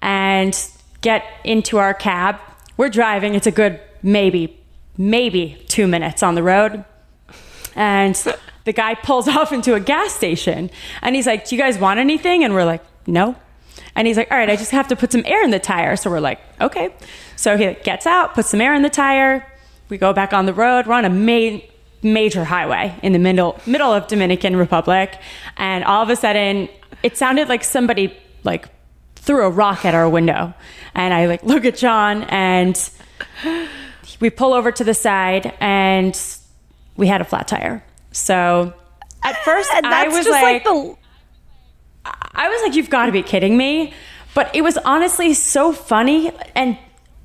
And 0.00 0.58
get 1.02 1.22
into 1.44 1.76
our 1.76 1.92
cab. 1.92 2.36
We're 2.78 2.88
driving, 2.88 3.34
it's 3.34 3.46
a 3.46 3.50
good 3.50 3.78
maybe 4.02 4.58
maybe 4.96 5.62
2 5.68 5.86
minutes 5.86 6.22
on 6.22 6.34
the 6.34 6.42
road. 6.42 6.86
And 7.76 8.14
the 8.64 8.72
guy 8.72 8.94
pulls 8.94 9.28
off 9.36 9.52
into 9.52 9.74
a 9.74 9.80
gas 9.80 10.14
station 10.14 10.70
and 11.02 11.14
he's 11.14 11.26
like, 11.26 11.46
Do 11.46 11.54
you 11.54 11.60
guys 11.60 11.78
want 11.78 12.00
anything? 12.00 12.42
And 12.42 12.54
we're 12.54 12.64
like, 12.64 12.82
No. 13.06 13.36
And 13.94 14.06
he's 14.06 14.16
like, 14.16 14.30
All 14.30 14.38
right, 14.38 14.48
I 14.48 14.56
just 14.56 14.70
have 14.70 14.88
to 14.88 14.96
put 14.96 15.12
some 15.12 15.24
air 15.26 15.44
in 15.44 15.50
the 15.50 15.60
tire. 15.60 15.94
So 15.96 16.08
we're 16.08 16.20
like, 16.20 16.40
Okay. 16.58 16.94
So 17.36 17.58
he 17.58 17.74
gets 17.84 18.06
out, 18.06 18.32
puts 18.32 18.48
some 18.48 18.62
air 18.62 18.72
in 18.72 18.80
the 18.80 18.88
tire. 18.88 19.44
We 19.88 19.98
go 19.98 20.12
back 20.12 20.32
on 20.32 20.46
the 20.46 20.54
road. 20.54 20.86
We're 20.86 20.94
on 20.94 21.04
a 21.04 21.10
main, 21.10 21.62
major 22.02 22.44
highway 22.44 22.98
in 23.02 23.12
the 23.12 23.18
middle 23.18 23.58
middle 23.66 23.92
of 23.92 24.06
Dominican 24.06 24.56
Republic. 24.56 25.18
And 25.56 25.84
all 25.84 26.02
of 26.02 26.10
a 26.10 26.16
sudden, 26.16 26.68
it 27.02 27.16
sounded 27.16 27.48
like 27.48 27.64
somebody 27.64 28.16
like 28.44 28.68
threw 29.16 29.44
a 29.44 29.50
rock 29.50 29.84
at 29.84 29.94
our 29.94 30.08
window. 30.08 30.54
And 30.94 31.14
I 31.14 31.26
like 31.26 31.42
look 31.42 31.64
at 31.64 31.76
John 31.76 32.24
and 32.24 32.90
we 34.20 34.30
pull 34.30 34.52
over 34.52 34.72
to 34.72 34.84
the 34.84 34.94
side 34.94 35.54
and 35.60 36.18
we 36.96 37.06
had 37.06 37.20
a 37.20 37.24
flat 37.24 37.48
tire. 37.48 37.84
So 38.12 38.72
at 39.22 39.36
first 39.44 39.70
And 39.74 39.86
I 39.86 40.08
was 40.08 40.26
like, 40.26 40.42
like, 40.42 40.64
the 40.64 40.96
I 42.04 42.48
was 42.48 42.62
like, 42.62 42.74
you've 42.74 42.90
got 42.90 43.06
to 43.06 43.12
be 43.12 43.22
kidding 43.22 43.56
me. 43.56 43.92
But 44.34 44.54
it 44.54 44.62
was 44.62 44.78
honestly 44.78 45.34
so 45.34 45.72
funny. 45.72 46.32
And 46.54 46.78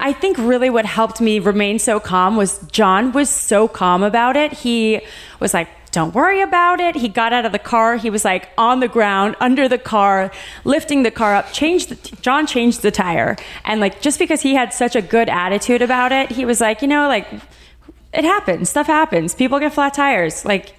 I 0.04 0.12
think 0.12 0.38
really 0.38 0.70
what 0.70 0.86
helped 0.86 1.22
me 1.22 1.40
remain 1.40 1.80
so 1.80 1.98
calm 1.98 2.36
was 2.36 2.60
John 2.70 3.14
was 3.14 3.30
so 3.30 3.70
calm 3.70 4.04
about 4.04 4.36
it. 4.36 4.52
He 4.52 5.00
was 5.40 5.54
like, 5.54 5.70
don't 5.92 6.14
worry 6.14 6.42
about 6.42 6.82
it. 6.82 6.96
He 6.96 7.08
got 7.08 7.32
out 7.32 7.46
of 7.46 7.54
the 7.54 7.60
car. 7.60 7.96
He 7.96 8.10
was 8.10 8.26
like 8.26 8.50
on 8.58 8.82
the 8.82 8.90
ground 8.90 9.38
under 9.40 9.70
the 9.70 9.78
car, 9.78 10.30
lifting 10.66 11.04
the 11.04 11.12
car 11.12 11.36
up. 11.36 11.54
Changed 11.54 11.88
the, 11.88 12.16
John 12.18 12.46
changed 12.46 12.82
the 12.82 12.92
tire, 12.92 13.38
and 13.64 13.80
like 13.80 14.02
just 14.02 14.20
because 14.20 14.42
he 14.42 14.56
had 14.56 14.74
such 14.74 14.98
a 14.98 15.02
good 15.02 15.30
attitude 15.30 15.82
about 15.82 16.12
it, 16.12 16.32
he 16.32 16.44
was 16.44 16.60
like, 16.60 16.82
you 16.82 16.90
know, 16.90 17.08
like 17.08 17.28
it 18.12 18.26
happens. 18.26 18.70
Stuff 18.70 18.88
happens. 18.88 19.34
People 19.34 19.58
get 19.60 19.74
flat 19.74 19.94
tires. 19.94 20.44
Like, 20.44 20.76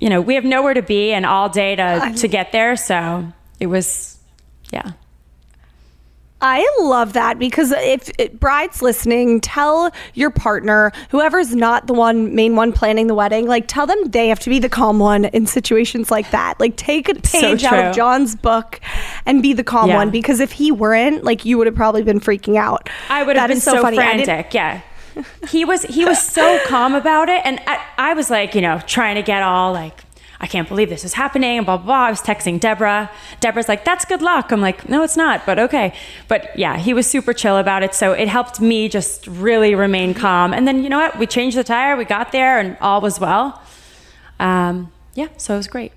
you 0.00 0.08
know, 0.08 0.20
we 0.20 0.34
have 0.34 0.44
nowhere 0.44 0.74
to 0.74 0.82
be 0.82 1.12
and 1.12 1.24
all 1.24 1.48
day 1.48 1.76
to 1.76 2.12
to 2.16 2.26
get 2.26 2.50
there. 2.50 2.74
So 2.74 3.30
it 3.60 3.68
was, 3.68 4.18
yeah. 4.72 4.92
I 6.42 6.66
love 6.80 7.12
that 7.12 7.38
because 7.38 7.70
if, 7.72 8.10
if 8.18 8.32
brides 8.32 8.80
listening, 8.82 9.40
tell 9.40 9.90
your 10.14 10.30
partner, 10.30 10.90
whoever's 11.10 11.54
not 11.54 11.86
the 11.86 11.92
one 11.92 12.34
main 12.34 12.56
one 12.56 12.72
planning 12.72 13.06
the 13.08 13.14
wedding, 13.14 13.46
like 13.46 13.66
tell 13.68 13.86
them 13.86 14.02
they 14.10 14.28
have 14.28 14.40
to 14.40 14.50
be 14.50 14.58
the 14.58 14.68
calm 14.68 14.98
one 14.98 15.26
in 15.26 15.46
situations 15.46 16.10
like 16.10 16.30
that. 16.30 16.58
Like 16.58 16.76
take 16.76 17.08
a 17.08 17.14
So 17.26 17.40
page 17.40 17.64
out 17.64 17.86
of 17.86 17.94
John's 17.94 18.34
book 18.34 18.80
and 19.26 19.42
be 19.42 19.52
the 19.52 19.64
calm 19.64 19.90
Yeah. 19.90 19.96
one 19.96 20.10
because 20.10 20.40
if 20.40 20.52
he 20.52 20.72
weren't, 20.72 21.24
like 21.24 21.44
you 21.44 21.58
would 21.58 21.66
have 21.66 21.76
probably 21.76 22.02
been 22.02 22.20
freaking 22.20 22.56
out. 22.56 22.88
I 23.08 23.22
would 23.22 23.36
have 23.36 23.48
been 23.48 23.58
is 23.58 23.62
so, 23.64 23.82
funny. 23.82 23.96
Frantic. 23.96 24.54
Yeah. 24.54 24.80
He 25.48 25.64
was 25.64 25.82
he 25.82 26.04
was 26.04 26.22
so 26.22 26.60
calm 26.66 26.94
about 26.94 27.28
it, 27.28 27.42
and 27.44 27.60
I, 27.66 27.84
I 27.98 28.14
was 28.14 28.30
like, 28.30 28.54
you 28.54 28.60
know, 28.62 28.80
trying 28.86 29.16
to 29.16 29.22
get 29.22 29.42
all 29.42 29.72
like, 29.72 30.04
I 30.42 30.46
can't 30.46 30.68
believe 30.68 30.88
this 30.88 31.04
is 31.04 31.14
happening, 31.14 31.58
and 31.58 31.66
blah 31.66 31.76
blah. 31.76 31.86
blah. 31.86 32.06
I 32.06 32.10
was 32.10 32.22
texting 32.22 32.58
Deborah. 32.58 33.10
Deborah's 33.40 33.68
like, 33.68 33.84
"That's 33.84 34.04
good 34.06 34.22
luck." 34.22 34.52
I'm 34.52 34.60
like, 34.60 34.88
"No, 34.88 35.02
it's 35.02 35.16
not," 35.16 35.44
but 35.44 35.58
okay. 35.58 35.92
But 36.28 36.56
yeah, 36.58 36.78
he 36.78 36.94
was 36.94 37.06
super 37.06 37.34
chill 37.34 37.58
about 37.58 37.82
it, 37.82 37.94
so 37.94 38.12
it 38.12 38.28
helped 38.28 38.60
me 38.60 38.88
just 38.88 39.26
really 39.26 39.74
remain 39.74 40.14
calm. 40.14 40.54
And 40.54 40.66
then 40.66 40.82
you 40.82 40.88
know 40.88 40.98
what? 40.98 41.18
We 41.18 41.26
changed 41.26 41.58
the 41.58 41.64
tire. 41.64 41.96
We 41.96 42.06
got 42.06 42.32
there, 42.32 42.58
and 42.58 42.78
all 42.80 43.00
was 43.02 43.20
well. 43.20 43.60
Um, 44.38 44.90
yeah, 45.14 45.28
so 45.36 45.54
it 45.54 45.58
was 45.58 45.68
great. 45.68 45.92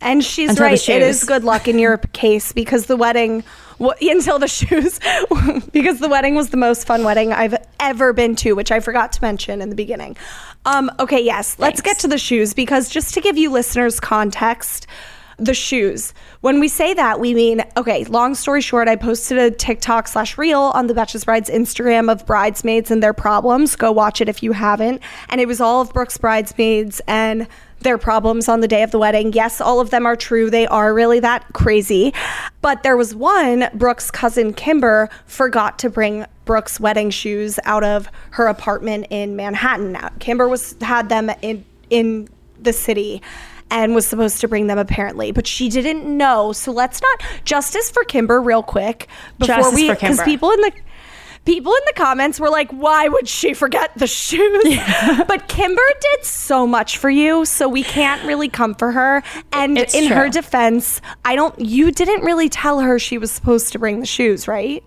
And 0.00 0.24
she's 0.24 0.50
Until 0.50 0.66
right. 0.66 0.88
It 0.88 1.02
is 1.02 1.22
good 1.24 1.44
luck 1.44 1.68
in 1.68 1.78
your 1.78 1.98
case 1.98 2.52
because 2.52 2.86
the 2.86 2.96
wedding 2.96 3.44
Well, 3.82 3.94
until 4.00 4.38
the 4.38 4.48
shoes, 4.48 5.00
because 5.72 5.98
the 5.98 6.08
wedding 6.08 6.36
was 6.36 6.50
the 6.50 6.56
most 6.56 6.86
fun 6.86 7.02
wedding 7.02 7.32
I've 7.32 7.56
ever 7.80 8.12
been 8.12 8.36
to, 8.36 8.52
which 8.52 8.70
I 8.70 8.80
forgot 8.80 9.12
to 9.12 9.22
mention 9.22 9.60
in 9.60 9.70
the 9.70 9.76
beginning. 9.76 10.16
Um, 10.64 10.90
okay, 11.00 11.20
yes, 11.20 11.56
let's 11.58 11.80
get 11.80 11.98
to 12.00 12.08
the 12.08 12.18
shoes 12.18 12.54
because 12.54 12.88
just 12.88 13.12
to 13.14 13.20
give 13.20 13.36
you 13.36 13.50
listeners 13.50 13.98
context, 13.98 14.86
the 15.38 15.54
shoes. 15.54 16.14
When 16.40 16.60
we 16.60 16.68
say 16.68 16.94
that, 16.94 17.18
we 17.18 17.34
mean 17.34 17.64
okay. 17.76 18.04
Long 18.04 18.36
story 18.36 18.60
short, 18.60 18.86
I 18.86 18.94
posted 18.94 19.38
a 19.38 19.50
TikTok 19.50 20.06
slash 20.06 20.38
reel 20.38 20.60
on 20.60 20.86
the 20.86 20.94
Betches 20.94 21.24
Brides 21.24 21.50
Instagram 21.50 22.12
of 22.12 22.24
bridesmaids 22.26 22.92
and 22.92 23.02
their 23.02 23.14
problems. 23.14 23.74
Go 23.74 23.90
watch 23.90 24.20
it 24.20 24.28
if 24.28 24.42
you 24.42 24.52
haven't. 24.52 25.02
And 25.28 25.40
it 25.40 25.48
was 25.48 25.60
all 25.60 25.80
of 25.80 25.92
Brooke's 25.92 26.18
bridesmaids 26.18 27.00
and 27.08 27.48
their 27.82 27.98
problems 27.98 28.48
on 28.48 28.60
the 28.60 28.68
day 28.68 28.82
of 28.82 28.90
the 28.90 28.98
wedding. 28.98 29.32
Yes, 29.32 29.60
all 29.60 29.80
of 29.80 29.90
them 29.90 30.06
are 30.06 30.16
true. 30.16 30.50
They 30.50 30.66
are 30.66 30.92
really 30.94 31.20
that 31.20 31.52
crazy. 31.52 32.12
But 32.60 32.82
there 32.82 32.96
was 32.96 33.14
one, 33.14 33.68
Brooke's 33.74 34.10
cousin 34.10 34.52
Kimber 34.52 35.08
forgot 35.26 35.78
to 35.80 35.90
bring 35.90 36.26
Brooke's 36.44 36.80
wedding 36.80 37.10
shoes 37.10 37.58
out 37.64 37.84
of 37.84 38.08
her 38.30 38.46
apartment 38.46 39.06
in 39.10 39.36
Manhattan. 39.36 39.96
Kimber 40.18 40.48
was 40.48 40.74
had 40.80 41.08
them 41.08 41.30
in 41.42 41.64
in 41.90 42.28
the 42.60 42.72
city 42.72 43.20
and 43.70 43.94
was 43.94 44.06
supposed 44.06 44.40
to 44.40 44.48
bring 44.48 44.66
them 44.66 44.78
apparently, 44.78 45.32
but 45.32 45.46
she 45.46 45.68
didn't 45.68 46.04
know. 46.04 46.52
So 46.52 46.72
let's 46.72 47.00
not 47.00 47.22
justice 47.44 47.90
for 47.90 48.04
Kimber 48.04 48.40
real 48.40 48.62
quick 48.62 49.08
before 49.38 49.56
Justice 49.56 49.74
we 49.74 49.90
because 49.90 50.22
people 50.22 50.50
in 50.50 50.60
the 50.60 50.72
people 51.44 51.72
in 51.72 51.80
the 51.86 51.92
comments 51.94 52.38
were 52.38 52.50
like, 52.50 52.70
"Why 52.70 53.08
would 53.08 53.28
she 53.28 53.54
forget 53.54 53.92
the 53.96 54.06
shoes?" 54.06 54.64
but 55.26 55.48
Kimber 55.48 55.82
did 56.00 56.24
so 56.24 56.66
much 56.66 56.98
for 56.98 57.10
you, 57.10 57.44
so 57.44 57.68
we 57.68 57.82
can't 57.82 58.24
really 58.24 58.48
come 58.48 58.74
for 58.74 58.92
her. 58.92 59.22
And 59.52 59.78
It's 59.78 59.94
in 59.94 60.10
her 60.10 60.28
defense, 60.28 61.00
I 61.24 61.36
don't. 61.36 61.58
You 61.58 61.90
didn't 61.90 62.22
really 62.24 62.48
tell 62.48 62.80
her 62.80 62.98
she 62.98 63.18
was 63.18 63.30
supposed 63.30 63.72
to 63.72 63.78
bring 63.78 64.00
the 64.00 64.06
shoes, 64.06 64.46
right? 64.48 64.82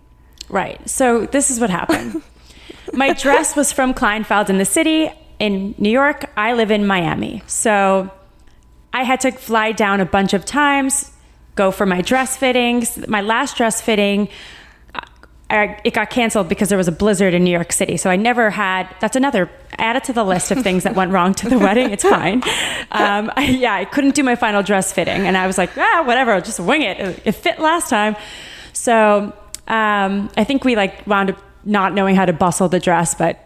Right. 0.50 0.88
So 0.90 1.26
this 1.26 1.50
is 1.50 1.60
what 1.60 1.70
happened. 1.70 2.22
My 2.94 3.14
dress 3.14 3.56
was 3.56 3.72
from 3.72 3.94
Kleinfeld 3.94 4.50
in 4.50 4.58
the 4.58 4.66
city 4.66 5.12
in 5.40 5.76
New 5.78 5.90
York. 5.90 6.26
I 6.38 6.54
live 6.54 6.72
in 6.72 6.86
Miami. 6.86 7.44
So 7.48 8.12
I 8.94 9.04
had 9.04 9.20
to 9.22 9.32
fly 9.32 9.72
down 9.72 10.00
a 10.00 10.06
bunch 10.06 10.34
of 10.34 10.46
times, 10.46 11.12
go 11.56 11.72
for 11.72 11.86
my 11.86 12.02
dress 12.02 12.38
fittings. 12.38 13.08
My 13.08 13.22
last 13.22 13.58
dress 13.58 13.82
fitting, 13.82 14.30
I, 15.50 15.80
it 15.84 15.94
got 15.94 16.10
canceled 16.10 16.50
because 16.50 16.70
there 16.70 16.78
was 16.78 16.88
a 16.88 16.92
blizzard 16.92 17.34
in 17.36 17.44
New 17.44 17.52
York 17.52 17.72
City. 17.72 17.98
So 17.98 18.10
I 18.10 18.16
never 18.16 18.50
had, 18.50 18.88
that's 19.00 19.16
another, 19.16 19.50
add 19.78 19.96
it 19.96 20.04
to 20.06 20.14
the 20.14 20.24
list 20.24 20.50
of 20.52 20.64
things 20.64 20.84
that 20.84 20.96
went 20.96 21.12
wrong 21.12 21.34
to 21.36 21.50
the 21.50 21.60
wedding. 21.66 21.92
It's 21.92 22.04
fine. 22.04 22.42
Um, 22.92 23.32
I, 23.36 23.46
yeah, 23.58 23.74
I 23.76 23.86
couldn't 23.86 24.16
do 24.16 24.24
my 24.24 24.36
final 24.36 24.64
dress 24.64 24.92
fitting. 24.92 25.28
And 25.28 25.38
I 25.38 25.46
was 25.46 25.58
like, 25.60 25.78
ah, 25.78 26.04
whatever, 26.06 26.32
I'll 26.32 26.42
just 26.42 26.60
wing 26.60 26.82
it. 26.82 27.22
It 27.26 27.34
fit 27.34 27.60
last 27.60 27.90
time. 27.92 28.16
So 28.74 29.34
um, 29.68 30.30
I 30.36 30.44
think 30.46 30.64
we 30.64 30.76
like 30.76 31.06
wound 31.06 31.30
up 31.32 31.38
not 31.64 31.94
knowing 31.94 32.16
how 32.16 32.26
to 32.26 32.34
bustle 32.34 32.68
the 32.68 32.80
dress, 32.80 33.14
but 33.16 33.40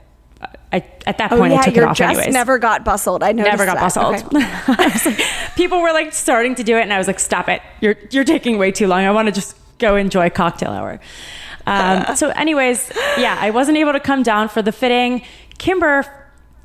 I, 0.71 0.85
at 1.05 1.17
that 1.17 1.31
point, 1.31 1.51
I 1.53 1.63
took 1.63 1.73
Oh, 1.73 1.75
your 1.75 1.83
it 1.85 1.89
off 1.89 1.97
dress 1.97 2.15
anyways. 2.17 2.33
never 2.33 2.59
got 2.59 2.85
bustled. 2.85 3.23
I 3.23 3.31
Never 3.33 3.65
got 3.65 3.75
that. 3.75 3.81
bustled. 3.81 4.15
Okay. 4.15 5.09
Like- 5.12 5.55
people 5.55 5.81
were 5.81 5.91
like 5.91 6.13
starting 6.13 6.55
to 6.55 6.63
do 6.63 6.77
it, 6.77 6.81
and 6.81 6.93
I 6.93 6.97
was 6.99 7.07
like, 7.07 7.19
"Stop 7.19 7.49
it! 7.49 7.62
You're 7.81 7.95
you're 8.12 8.23
taking 8.23 8.57
way 8.59 8.71
too 8.71 8.85
long. 8.88 8.99
I 9.03 9.12
want 9.12 9.25
to 9.27 9.31
just 9.31 9.57
go 9.79 9.95
enjoy 9.95 10.29
cocktail 10.29 10.69
hour." 10.71 10.99
Um, 11.69 12.15
so, 12.15 12.29
anyways, 12.29 12.91
yeah, 13.17 13.38
I 13.39 13.51
wasn't 13.51 13.77
able 13.77 13.93
to 13.93 13.99
come 13.99 14.23
down 14.23 14.49
for 14.49 14.62
the 14.62 14.71
fitting. 14.71 15.21
Kimber, 15.58 16.03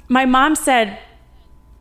my 0.08 0.24
mom 0.24 0.54
said 0.54 0.98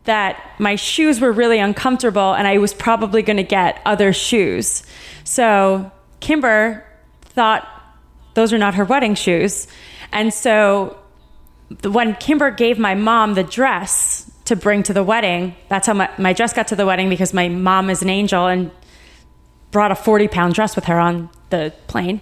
that 0.04 0.60
my 0.60 0.76
shoes 0.76 1.22
were 1.22 1.32
really 1.32 1.60
uncomfortable, 1.60 2.34
and 2.34 2.46
I 2.48 2.58
was 2.58 2.74
probably 2.74 3.22
going 3.22 3.38
to 3.38 3.44
get 3.44 3.82
other 3.86 4.12
shoes. 4.12 4.84
So 5.24 5.90
Kimber 6.20 6.86
thought 7.22 7.68
those 8.34 8.52
are 8.52 8.58
not 8.58 8.76
her 8.76 8.84
wedding 8.84 9.16
shoes, 9.16 9.68
and 10.12 10.34
so 10.34 10.98
when 11.84 12.16
Kimber 12.16 12.52
gave 12.52 12.78
my 12.78 12.94
mom 12.94 13.36
the 13.36 13.44
dress 13.44 14.30
to 14.46 14.56
bring 14.58 14.84
to 14.84 14.94
the 14.94 15.04
wedding, 15.04 15.56
that's 15.70 15.88
how 15.88 15.94
my, 15.94 16.10
my 16.18 16.34
dress 16.34 16.52
got 16.52 16.68
to 16.68 16.76
the 16.76 16.86
wedding 16.86 17.10
because 17.10 17.34
my 17.34 17.48
mom 17.48 17.90
is 17.90 18.02
an 18.02 18.10
angel 18.10 18.48
and 18.48 18.70
brought 19.72 19.92
a 19.92 19.96
40 19.96 20.28
pound 20.28 20.54
dress 20.54 20.76
with 20.76 20.86
her 20.86 21.00
on 21.00 21.30
the 21.50 21.74
plane 21.88 22.20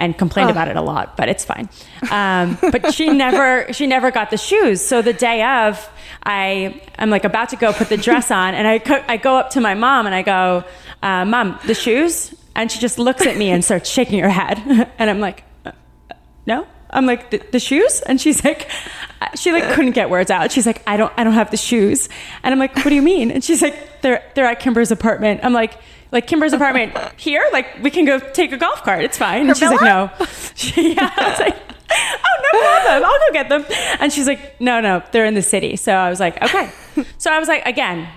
and 0.00 0.16
complained 0.16 0.50
about 0.50 0.66
it 0.66 0.76
a 0.76 0.80
lot, 0.82 1.16
but 1.16 1.28
it's 1.28 1.44
fine. 1.44 1.68
Um, 2.10 2.58
but 2.72 2.92
she 2.94 3.10
never, 3.10 3.72
she 3.72 3.86
never 3.86 4.10
got 4.10 4.30
the 4.30 4.38
shoes. 4.38 4.80
So 4.80 5.02
the 5.02 5.12
day 5.12 5.42
of, 5.42 5.88
I, 6.24 6.80
I'm 6.98 7.10
like 7.10 7.24
about 7.24 7.50
to 7.50 7.56
go 7.56 7.72
put 7.72 7.88
the 7.88 7.96
dress 7.96 8.30
on 8.42 8.54
and 8.54 8.66
I, 8.66 8.78
co- 8.78 9.04
I 9.06 9.18
go 9.18 9.36
up 9.36 9.50
to 9.50 9.60
my 9.60 9.74
mom 9.74 10.06
and 10.06 10.14
I 10.14 10.22
go, 10.22 10.64
uh, 11.02 11.24
mom, 11.24 11.58
the 11.66 11.74
shoes? 11.74 12.34
And 12.56 12.72
she 12.72 12.80
just 12.80 12.98
looks 12.98 13.26
at 13.26 13.36
me 13.36 13.50
and 13.50 13.64
starts 13.64 13.88
shaking 13.88 14.18
her 14.20 14.28
head. 14.28 14.58
and 14.98 15.08
I'm 15.10 15.20
like, 15.20 15.44
"Uh, 15.64 15.72
no 16.46 16.66
i'm 16.92 17.06
like 17.06 17.30
the, 17.30 17.38
the 17.52 17.60
shoes 17.60 18.00
and 18.00 18.20
she's 18.20 18.44
like 18.44 18.68
she 19.36 19.52
like 19.52 19.62
couldn't 19.74 19.92
get 19.92 20.10
words 20.10 20.28
out 20.28 20.50
she's 20.50 20.66
like 20.66 20.82
i 20.86 20.96
don't 20.96 21.12
i 21.16 21.22
don't 21.22 21.34
have 21.34 21.50
the 21.52 21.56
shoes 21.56 22.08
and 22.42 22.52
i'm 22.52 22.58
like 22.58 22.74
what 22.74 22.88
do 22.88 22.94
you 22.96 23.02
mean 23.02 23.30
and 23.30 23.44
she's 23.44 23.62
like 23.62 24.00
they're 24.02 24.20
they're 24.34 24.46
at 24.46 24.58
kimber's 24.58 24.90
apartment 24.90 25.40
i'm 25.44 25.52
like 25.52 25.78
like 26.12 26.26
kimber's 26.26 26.52
apartment 26.52 26.96
here 27.16 27.44
like 27.52 27.66
we 27.82 27.90
can 27.90 28.04
go 28.04 28.18
take 28.18 28.52
a 28.52 28.56
golf 28.56 28.82
cart. 28.82 29.04
It's 29.04 29.18
fine. 29.18 29.48
And 29.48 29.56
she's 29.56 29.70
like 29.70 29.82
no. 29.82 30.10
She, 30.54 30.94
yeah, 30.94 31.10
I 31.16 31.30
was 31.30 31.38
like 31.38 31.56
oh 31.90 32.50
no 32.52 32.60
problem. 32.60 33.04
I'll 33.04 33.18
go 33.18 33.32
get 33.32 33.48
them. 33.48 33.64
And 34.00 34.12
she's 34.12 34.26
like 34.26 34.60
no 34.60 34.80
no 34.80 35.02
they're 35.12 35.26
in 35.26 35.34
the 35.34 35.42
city. 35.42 35.76
So 35.76 35.92
i 35.92 36.10
was 36.10 36.20
like 36.20 36.40
okay. 36.42 36.70
So 37.18 37.30
i 37.30 37.38
was 37.38 37.48
like 37.48 37.64
again 37.66 38.08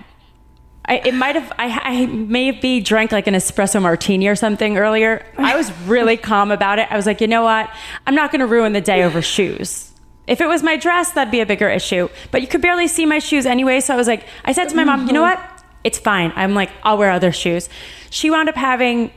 I, 0.86 0.96
it 0.96 1.14
might 1.14 1.34
have 1.34 1.50
I, 1.58 1.80
I 1.82 2.06
maybe 2.06 2.80
drank 2.80 3.10
like 3.10 3.26
an 3.26 3.34
espresso 3.34 3.80
martini 3.80 4.28
or 4.28 4.36
something 4.36 4.76
earlier. 4.76 5.24
I 5.38 5.56
was 5.56 5.72
really 5.86 6.18
calm 6.18 6.50
about 6.50 6.78
it. 6.78 6.88
I 6.90 6.96
was 6.96 7.06
like 7.06 7.20
you 7.20 7.26
know 7.26 7.42
what? 7.42 7.70
I'm 8.06 8.14
not 8.14 8.30
going 8.30 8.40
to 8.40 8.46
ruin 8.46 8.74
the 8.74 8.82
day 8.82 9.02
over 9.02 9.22
shoes. 9.22 9.90
If 10.26 10.40
it 10.40 10.46
was 10.46 10.62
my 10.62 10.76
dress 10.76 11.12
that'd 11.12 11.30
be 11.30 11.40
a 11.40 11.46
bigger 11.46 11.70
issue. 11.70 12.08
But 12.30 12.42
you 12.42 12.48
could 12.48 12.60
barely 12.60 12.88
see 12.88 13.06
my 13.06 13.18
shoes 13.18 13.46
anyway. 13.46 13.80
So 13.80 13.94
i 13.94 13.96
was 13.96 14.06
like 14.06 14.26
i 14.44 14.52
said 14.52 14.68
to 14.68 14.76
my 14.76 14.84
mom 14.84 15.06
you 15.06 15.12
know 15.14 15.22
what 15.22 15.53
it's 15.84 15.98
fine 15.98 16.32
i'm 16.36 16.54
like 16.54 16.70
i'll 16.82 16.98
wear 16.98 17.10
other 17.10 17.32
shoes 17.32 17.68
she 18.10 18.30
wound 18.30 18.48
up 18.48 18.56
having 18.56 19.12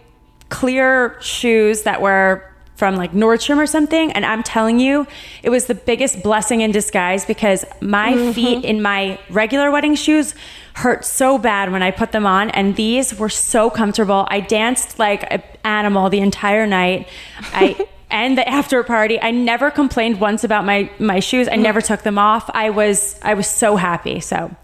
clear 0.49 1.17
shoes 1.21 1.84
that 1.84 2.01
were 2.01 2.43
from 2.77 2.95
like 2.95 3.12
Nordstrom 3.12 3.58
or 3.58 3.65
something. 3.65 4.12
And 4.12 4.25
I'm 4.25 4.43
telling 4.43 4.80
you, 4.80 5.08
it 5.43 5.49
was 5.49 5.65
the 5.65 5.75
biggest 5.75 6.21
blessing 6.21 6.62
in 6.62 6.71
disguise 6.71 7.25
because 7.25 7.65
my 7.82 8.13
mm-hmm. 8.13 8.32
feet 8.32 8.63
in 8.63 8.82
my 8.82 9.19
regular 9.30 9.71
wedding 9.71 9.95
shoes 9.95 10.36
hurt 10.75 11.03
so 11.03 11.39
bad 11.39 11.71
when 11.71 11.82
I 11.82 11.89
put 11.89 12.12
them 12.12 12.27
on. 12.27 12.51
And 12.51 12.75
these 12.75 13.17
were 13.17 13.30
so 13.30 13.71
comfortable. 13.71 14.27
I 14.30 14.41
danced 14.41 14.99
like 14.99 15.25
an 15.32 15.41
animal 15.65 16.10
the 16.10 16.19
entire 16.19 16.65
night. 16.65 17.10
I. 17.51 17.75
And 18.10 18.38
the 18.38 18.47
after 18.47 18.82
party, 18.84 19.21
I 19.21 19.32
never 19.32 19.69
complained 19.69 20.21
once 20.21 20.45
about 20.45 20.63
my 20.63 20.89
my 20.97 21.19
shoes. 21.19 21.49
I 21.49 21.58
mm. 21.58 21.63
never 21.63 21.82
took 21.82 22.03
them 22.03 22.17
off. 22.17 22.49
I 22.53 22.69
was 22.69 23.19
I 23.21 23.34
was 23.34 23.47
so 23.47 23.75
happy. 23.75 24.21
So 24.21 24.56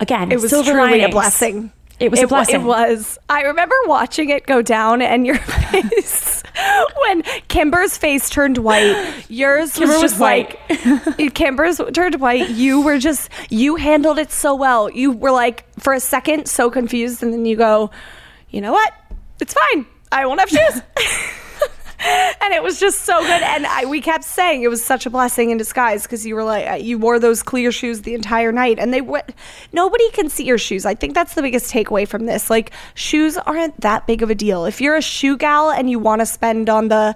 again, 0.00 0.32
It 0.32 0.40
was 0.40 0.50
silver 0.50 0.72
truly 0.72 1.02
a 1.02 1.08
blessing. 1.08 1.72
It 2.00 2.10
was 2.10 2.20
a 2.20 2.22
wa- 2.24 2.28
blessing. 2.28 2.62
It 2.62 2.64
was. 2.64 3.18
I 3.28 3.42
remember 3.42 3.74
watching 3.84 4.30
it 4.30 4.46
go 4.46 4.62
down 4.62 5.02
and 5.02 5.26
your 5.26 5.36
face 5.38 6.42
when 7.02 7.22
Kimber's 7.48 7.98
face 7.98 8.30
turned 8.30 8.56
white. 8.58 9.12
Yours 9.28 9.74
Kimber 9.74 9.92
was 9.94 10.02
was 10.02 10.12
just 10.12 10.20
like 10.20 10.58
Kimber's 11.34 11.78
turned 11.92 12.18
white. 12.20 12.48
You 12.48 12.80
were 12.80 12.98
just 12.98 13.28
you 13.50 13.76
handled 13.76 14.18
it 14.18 14.32
so 14.32 14.54
well. 14.54 14.90
You 14.90 15.12
were 15.12 15.30
like 15.30 15.66
for 15.78 15.92
a 15.92 16.00
second 16.00 16.46
so 16.48 16.70
confused, 16.70 17.22
and 17.22 17.32
then 17.34 17.44
you 17.44 17.56
go, 17.56 17.90
you 18.48 18.62
know 18.62 18.72
what? 18.72 18.92
It's 19.38 19.54
fine. 19.54 19.84
I 20.10 20.24
won't 20.26 20.40
have 20.40 20.48
shoes. 20.48 20.82
and 22.40 22.54
it 22.54 22.62
was 22.62 22.80
just 22.80 23.02
so 23.02 23.20
good. 23.20 23.42
And 23.42 23.66
I, 23.66 23.84
we 23.84 24.00
kept 24.00 24.24
saying 24.24 24.62
it 24.62 24.68
was 24.68 24.82
such 24.82 25.04
a 25.04 25.10
blessing 25.10 25.50
in 25.50 25.58
disguise 25.58 26.04
because 26.04 26.24
you 26.24 26.34
were 26.34 26.44
like, 26.44 26.66
uh, 26.66 26.74
you 26.74 26.98
wore 26.98 27.18
those 27.18 27.42
clear 27.42 27.70
shoes 27.70 28.02
the 28.02 28.14
entire 28.14 28.52
night, 28.52 28.78
and 28.78 28.94
they 28.94 29.02
were 29.02 29.22
nobody 29.72 30.10
can 30.12 30.30
see 30.30 30.44
your 30.44 30.56
shoes. 30.56 30.86
I 30.86 30.94
think 30.94 31.14
that's 31.14 31.34
the 31.34 31.42
biggest 31.42 31.70
takeaway 31.70 32.08
from 32.08 32.24
this. 32.24 32.48
Like, 32.48 32.72
shoes 32.94 33.36
aren't 33.36 33.78
that 33.82 34.06
big 34.06 34.22
of 34.22 34.30
a 34.30 34.34
deal. 34.34 34.64
If 34.64 34.80
you're 34.80 34.96
a 34.96 35.02
shoe 35.02 35.36
gal 35.36 35.70
and 35.70 35.90
you 35.90 35.98
want 35.98 36.20
to 36.20 36.26
spend 36.26 36.70
on 36.70 36.88
the 36.88 37.14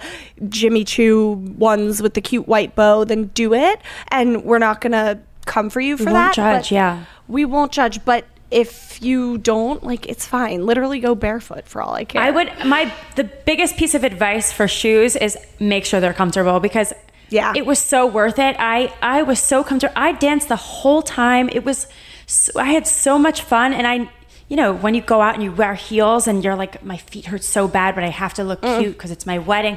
Jimmy 0.51 0.85
Choo 0.85 1.33
ones 1.57 2.03
with 2.03 2.13
the 2.13 2.21
cute 2.21 2.47
white 2.47 2.75
bow, 2.75 3.05
then 3.05 3.29
do 3.29 3.55
it. 3.55 3.81
And 4.09 4.45
we're 4.45 4.59
not 4.59 4.83
gonna 4.83 5.23
come 5.47 5.71
for 5.71 5.81
you 5.81 5.97
for 5.97 6.05
won't 6.05 6.15
that. 6.15 6.35
judge, 6.35 6.65
but 6.65 6.71
yeah. 6.71 7.05
we 7.27 7.47
won't 7.47 7.73
judge. 7.73 8.05
But 8.05 8.27
if 8.63 9.03
you 9.03 9.39
don't, 9.39 9.83
like, 9.83 10.07
it's 10.07 10.27
fine. 10.27 10.65
Literally, 10.65 11.01
go 11.01 11.15
barefoot 11.15 11.67
for 11.67 11.83
all 11.83 11.95
I 11.95 12.05
care. 12.05 12.23
I 12.23 12.31
would 12.31 12.49
my 12.65 12.93
the 13.17 13.25
biggest 13.25 13.77
piece 13.77 13.95
of 13.95 14.05
advice 14.05 14.53
for 14.53 14.67
shoes 14.69 15.17
is 15.17 15.37
make 15.59 15.85
sure 15.85 16.01
they're 16.01 16.15
comfortable 16.25 16.61
because 16.61 16.93
Yeah. 17.31 17.53
it 17.57 17.67
was 17.67 17.79
so 17.81 18.07
worth 18.07 18.39
it. 18.39 18.55
I 18.59 18.93
I 19.03 19.23
was 19.23 19.41
so 19.41 19.65
comfortable. 19.65 19.95
I 19.97 20.13
danced 20.13 20.49
the 20.49 20.57
whole 20.57 21.03
time. 21.03 21.49
It 21.59 21.65
was 21.65 21.87
so, 22.27 22.53
I 22.61 22.73
had 22.77 22.87
so 22.87 23.19
much 23.19 23.43
fun 23.43 23.73
and 23.75 23.87
I 23.87 24.09
you 24.49 24.57
know 24.57 24.73
when 24.85 24.95
you 24.95 25.01
go 25.15 25.21
out 25.21 25.35
and 25.35 25.43
you 25.43 25.53
wear 25.53 25.75
heels 25.75 26.29
and 26.29 26.45
you're 26.45 26.57
like 26.65 26.83
my 26.85 26.97
feet 27.11 27.27
hurt 27.27 27.43
so 27.43 27.67
bad 27.67 27.95
but 27.97 28.05
I 28.05 28.11
have 28.11 28.35
to 28.35 28.45
look 28.45 28.61
Mm. 28.63 28.79
cute 28.81 28.93
because 28.97 29.11
it's 29.11 29.27
my 29.27 29.39
wedding. 29.39 29.77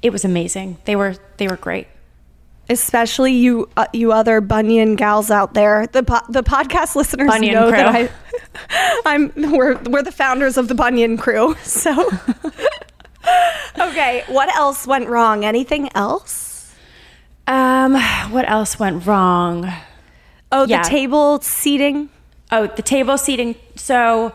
It 0.00 0.10
was 0.12 0.24
amazing. 0.24 0.78
They 0.86 0.96
were 0.96 1.14
they 1.36 1.46
were 1.46 1.56
great. 1.68 1.86
Especially 2.72 3.32
you 3.34 3.68
uh, 3.76 3.86
you 3.92 4.12
other 4.12 4.40
bunion 4.40 4.96
gals 4.96 5.30
out 5.30 5.54
there. 5.54 5.86
The 5.86 6.02
po- 6.02 6.26
the 6.28 6.42
podcast 6.42 6.96
listeners 6.96 7.28
bunion 7.30 7.54
know 7.54 7.68
crew. 7.68 7.76
that 7.76 8.10
I 8.74 9.02
I'm 9.06 9.32
we're 9.52 9.78
we're 9.82 10.02
the 10.02 10.12
founders 10.12 10.56
of 10.56 10.68
the 10.68 10.74
bunion 10.74 11.16
crew. 11.16 11.54
So 11.64 12.10
Okay, 13.78 14.24
what 14.28 14.54
else 14.54 14.86
went 14.86 15.08
wrong? 15.08 15.44
Anything 15.44 15.88
else? 15.94 16.74
Um, 17.46 17.94
what 18.30 18.48
else 18.48 18.78
went 18.78 19.06
wrong? 19.06 19.72
Oh, 20.50 20.66
the 20.66 20.82
table 20.84 21.40
seating. 21.40 22.10
Oh, 22.50 22.66
the 22.66 22.82
table 22.82 23.16
seating. 23.16 23.54
So, 23.76 24.32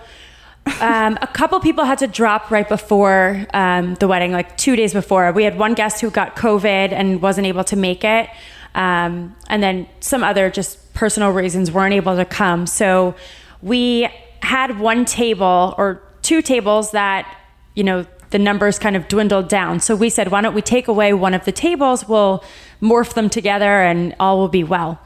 um, 0.82 1.17
a 1.21 1.27
couple 1.27 1.60
people 1.60 1.84
had 1.84 1.99
to 1.99 2.08
drop 2.08 2.51
right 2.51 2.67
before 2.67 3.45
um, 3.53 3.95
the 3.95 4.08
wedding, 4.08 4.32
like 4.32 4.58
two 4.58 4.75
days 4.75 4.93
before. 4.93 5.32
We 5.32 5.43
had 5.43 5.58
one 5.58 5.73
guest 5.73 6.01
who 6.01 6.10
got 6.10 6.36
COVID 6.36 6.91
and 6.91 7.21
wasn't 7.21 7.47
able 7.47 7.63
to 7.65 7.75
make 7.75 8.03
it. 8.03 8.30
Um, 8.75 9.36
and 9.47 9.63
then 9.63 9.88
some 9.99 10.23
other 10.23 10.49
just 10.49 10.93
personal 10.93 11.32
reasons 11.32 11.71
weren't 11.71 11.93
able 11.93 12.15
to 12.15 12.25
come. 12.25 12.67
So, 12.67 13.15
we 13.62 14.08
had 14.41 14.80
one 14.80 15.06
table 15.06 15.73
or 15.77 16.01
two 16.21 16.41
tables 16.41 16.91
that, 16.91 17.27
you 17.73 17.84
know, 17.84 18.06
the 18.30 18.39
numbers 18.39 18.77
kind 18.77 18.95
of 18.95 19.08
dwindled 19.08 19.47
down. 19.47 19.80
So 19.80 19.95
we 19.95 20.10
said, 20.10 20.32
why 20.32 20.41
don't 20.41 20.53
we 20.53 20.62
take 20.62 20.88
away 20.88 21.13
one 21.13 21.34
of 21.34 21.45
the 21.45 21.51
tables? 21.51 22.08
We'll 22.08 22.43
morph 22.82 23.13
them 23.13 23.30
together 23.30 23.82
and 23.82 24.15
all 24.19 24.38
will 24.38 24.49
be 24.49 24.63
well. 24.63 24.99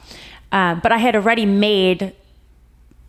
Um, 0.52 0.80
but 0.82 0.92
I 0.92 0.98
had 0.98 1.16
already 1.16 1.46
made 1.46 2.14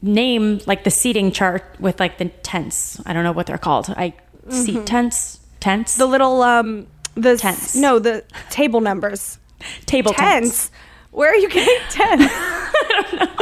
name 0.03 0.61
like 0.67 0.85
the 0.85 0.91
seating 0.91 1.31
chart 1.33 1.65
with 1.79 2.01
like 2.01 2.19
the 2.19 2.27
tents. 2.43 3.01
I 3.07 3.12
don't 3.12 3.25
know 3.25 3.33
what 3.33 3.47
they're 3.47 3.59
called. 3.59 3.91
I 3.91 4.15
seat 4.51 4.85
tents, 4.87 5.38
tents, 5.61 5.97
The 5.97 6.07
little 6.07 6.43
um 6.43 6.87
the 7.15 7.37
Tents. 7.37 7.77
No, 7.77 7.99
the 7.99 8.25
table 8.51 8.81
numbers. 8.81 9.38
table 9.87 10.12
tents. 10.12 10.49
Tents. 10.49 10.71
Where 11.11 11.31
are 11.31 11.37
you 11.37 11.49
getting 11.49 11.79
tents? 11.91 12.25
I 12.33 13.07
don't 13.11 13.21
know. 13.21 13.35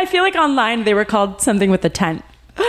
I 0.00 0.06
feel 0.06 0.22
like 0.22 0.36
online 0.36 0.84
they 0.84 0.94
were 0.94 1.04
called 1.04 1.40
something 1.40 1.70
with 1.70 1.84
a 1.84 1.90
tent. 1.90 2.24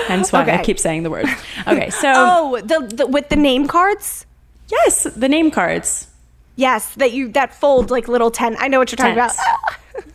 Hence 0.07 0.33
why 0.33 0.43
I 0.43 0.63
keep 0.63 0.79
saying 0.79 1.03
the 1.03 1.09
word. 1.09 1.27
Okay, 1.67 1.89
so 1.89 2.11
oh, 2.13 2.61
the, 2.61 2.95
the 2.95 3.07
with 3.07 3.29
the 3.29 3.35
name 3.35 3.67
cards. 3.67 4.25
yes, 4.69 5.03
the 5.03 5.29
name 5.29 5.51
cards. 5.51 6.07
Yes, 6.55 6.93
that 6.95 7.11
you 7.11 7.29
that 7.33 7.53
fold 7.53 7.91
like 7.91 8.07
little 8.07 8.31
tent. 8.31 8.57
I 8.59 8.67
know 8.67 8.79
what 8.79 8.91
you're 8.91 8.97
talking 8.97 9.13
about. 9.13 9.35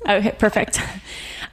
Okay, 0.09 0.35
perfect. 0.39 0.81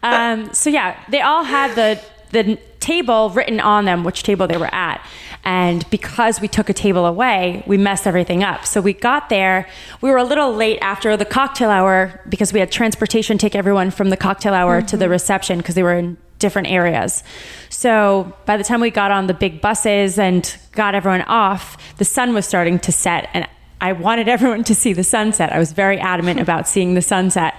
Um, 0.03 0.53
so 0.53 0.69
yeah, 0.69 0.99
they 1.09 1.21
all 1.21 1.43
had 1.43 1.75
the 1.75 2.01
the 2.31 2.57
table 2.79 3.29
written 3.31 3.59
on 3.59 3.85
them, 3.85 4.03
which 4.03 4.23
table 4.23 4.47
they 4.47 4.57
were 4.57 4.73
at. 4.73 5.03
And 5.43 5.89
because 5.89 6.41
we 6.41 6.47
took 6.47 6.69
a 6.69 6.73
table 6.73 7.05
away, 7.05 7.63
we 7.65 7.77
messed 7.77 8.05
everything 8.05 8.43
up. 8.43 8.65
So 8.65 8.81
we 8.81 8.93
got 8.93 9.29
there. 9.29 9.67
We 10.01 10.09
were 10.09 10.17
a 10.17 10.23
little 10.23 10.53
late 10.53 10.79
after 10.81 11.15
the 11.17 11.25
cocktail 11.25 11.69
hour 11.69 12.21
because 12.29 12.53
we 12.53 12.59
had 12.59 12.71
transportation 12.71 13.37
take 13.37 13.55
everyone 13.55 13.91
from 13.91 14.09
the 14.09 14.17
cocktail 14.17 14.53
hour 14.53 14.81
to 14.81 14.97
the 14.97 15.09
reception 15.09 15.57
because 15.57 15.75
they 15.75 15.83
were 15.83 15.93
in 15.93 16.17
different 16.39 16.69
areas. 16.69 17.23
So 17.69 18.33
by 18.45 18.57
the 18.57 18.63
time 18.63 18.79
we 18.79 18.91
got 18.91 19.11
on 19.11 19.27
the 19.27 19.33
big 19.33 19.61
buses 19.61 20.17
and 20.19 20.55
got 20.71 20.95
everyone 20.95 21.21
off, 21.23 21.77
the 21.97 22.05
sun 22.05 22.33
was 22.33 22.45
starting 22.45 22.79
to 22.79 22.91
set. 22.91 23.29
And 23.33 23.47
I 23.81 23.93
wanted 23.93 24.27
everyone 24.27 24.63
to 24.65 24.75
see 24.75 24.93
the 24.93 25.03
sunset. 25.03 25.51
I 25.51 25.59
was 25.59 25.71
very 25.71 25.99
adamant 25.99 26.39
about 26.45 26.67
seeing 26.67 26.93
the 26.93 27.01
sunset. 27.01 27.55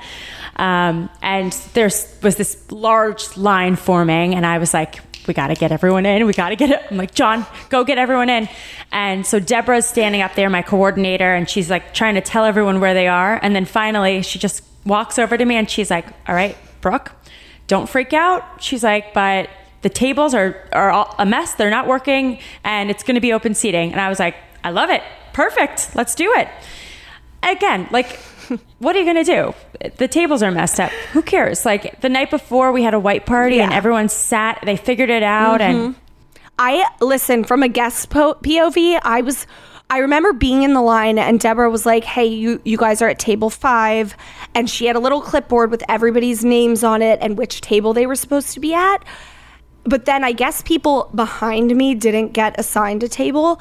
Um, 0.61 1.09
and 1.23 1.53
there 1.73 1.87
was 1.87 2.37
this 2.37 2.71
large 2.71 3.37
line 3.39 3.77
forming, 3.77 4.35
and 4.35 4.45
I 4.45 4.59
was 4.59 4.75
like, 4.75 5.01
we 5.27 5.33
got 5.33 5.49
to 5.49 5.55
get 5.55 5.73
everyone 5.73 6.05
in. 6.05 6.27
We 6.27 6.35
got 6.35 6.51
to 6.51 6.57
get 6.57 6.71
it. 6.71 6.83
I'm 6.91 6.97
like, 6.97 7.15
John, 7.15 7.47
go 7.71 7.83
get 7.83 7.97
everyone 7.99 8.29
in. 8.29 8.49
And 8.93 9.27
so 9.27 9.41
Deborah's 9.41 9.87
standing 9.87 10.21
up 10.21 10.35
there, 10.35 10.51
my 10.51 10.63
coordinator, 10.63 11.35
and 11.35 11.49
she's 11.49 11.71
like 11.71 11.95
trying 11.95 12.15
to 12.17 12.21
tell 12.21 12.45
everyone 12.45 12.81
where 12.81 12.95
they 12.95 13.09
are. 13.09 13.39
And 13.43 13.57
then 13.57 13.65
finally, 13.65 14.23
she 14.23 14.39
just 14.39 14.63
walks 14.85 15.19
over 15.19 15.37
to 15.37 15.45
me 15.45 15.57
and 15.57 15.71
she's 15.71 15.91
like, 15.91 16.07
all 16.29 16.35
right, 16.35 16.57
Brooke, 16.81 17.13
don't 17.67 17.89
freak 17.89 18.13
out. 18.13 18.63
She's 18.63 18.83
like, 18.83 19.15
but 19.15 19.49
the 19.83 19.91
tables 19.91 20.35
are, 20.35 20.69
are 20.73 21.15
a 21.19 21.25
mess. 21.25 21.55
They're 21.55 21.71
not 21.71 21.87
working, 21.87 22.39
and 22.65 22.91
it's 22.91 23.03
going 23.03 23.15
to 23.15 23.21
be 23.21 23.33
open 23.33 23.55
seating. 23.55 23.93
And 23.93 24.01
I 24.01 24.09
was 24.11 24.19
like, 24.19 24.37
I 24.63 24.71
love 24.71 24.91
it. 24.91 25.03
Perfect. 25.33 25.95
Let's 25.95 26.15
do 26.15 26.35
it. 26.35 26.49
Again, 27.43 27.89
like, 27.91 28.19
what 28.79 28.97
are 28.97 28.99
you 28.99 29.05
going 29.05 29.25
to 29.25 29.55
do? 29.81 29.91
The 29.97 30.09
tables 30.09 30.43
are 30.43 30.51
messed 30.51 30.81
up. 30.81 30.91
Who 31.13 31.23
cares? 31.23 31.65
Like, 31.65 32.01
the 32.01 32.09
night 32.09 32.31
before, 32.31 32.73
we 32.73 32.83
had 32.83 32.95
a 32.95 33.01
white 33.01 33.27
party, 33.27 33.61
and 33.61 33.73
everyone 33.73 34.09
sat, 34.09 34.61
they 34.65 34.77
figured 34.77 35.11
it 35.11 35.23
out, 35.23 35.61
and 35.61 35.95
mm-hmm. 35.95 36.01
I 36.59 36.87
listen 37.01 37.45
from 37.45 37.63
a 37.63 37.69
guest 37.69 38.11
po- 38.11 38.35
POV. 38.35 39.01
I 39.03 39.23
was, 39.23 39.47
I 39.89 39.99
remember 39.99 40.33
being 40.33 40.63
in 40.63 40.75
the 40.75 40.83
line, 40.83 41.19
and 41.19 41.41
Deborah 41.41 41.71
was 41.71 41.87
like, 41.87 42.05
"Hey, 42.05 42.27
you 42.27 42.61
you 42.65 42.77
guys 42.77 43.01
are 43.03 43.09
at 43.09 43.19
table 43.19 43.51
five. 43.51 44.15
and 44.55 44.69
she 44.69 44.87
had 44.87 44.97
a 44.97 44.99
little 44.99 45.21
clipboard 45.21 45.71
with 45.71 45.83
everybody's 45.89 46.45
names 46.45 46.83
on 46.83 47.03
it 47.03 47.19
and 47.23 47.39
which 47.39 47.61
table 47.61 47.93
they 47.93 48.07
were 48.07 48.17
supposed 48.17 48.53
to 48.55 48.61
be 48.61 48.75
at. 48.75 49.05
But 49.85 50.05
then 50.05 50.25
I 50.25 50.33
guess 50.33 50.63
people 50.63 51.11
behind 51.15 51.75
me 51.75 51.95
didn't 51.95 52.33
get 52.33 52.59
assigned 52.59 53.03
a 53.03 53.09
table 53.09 53.61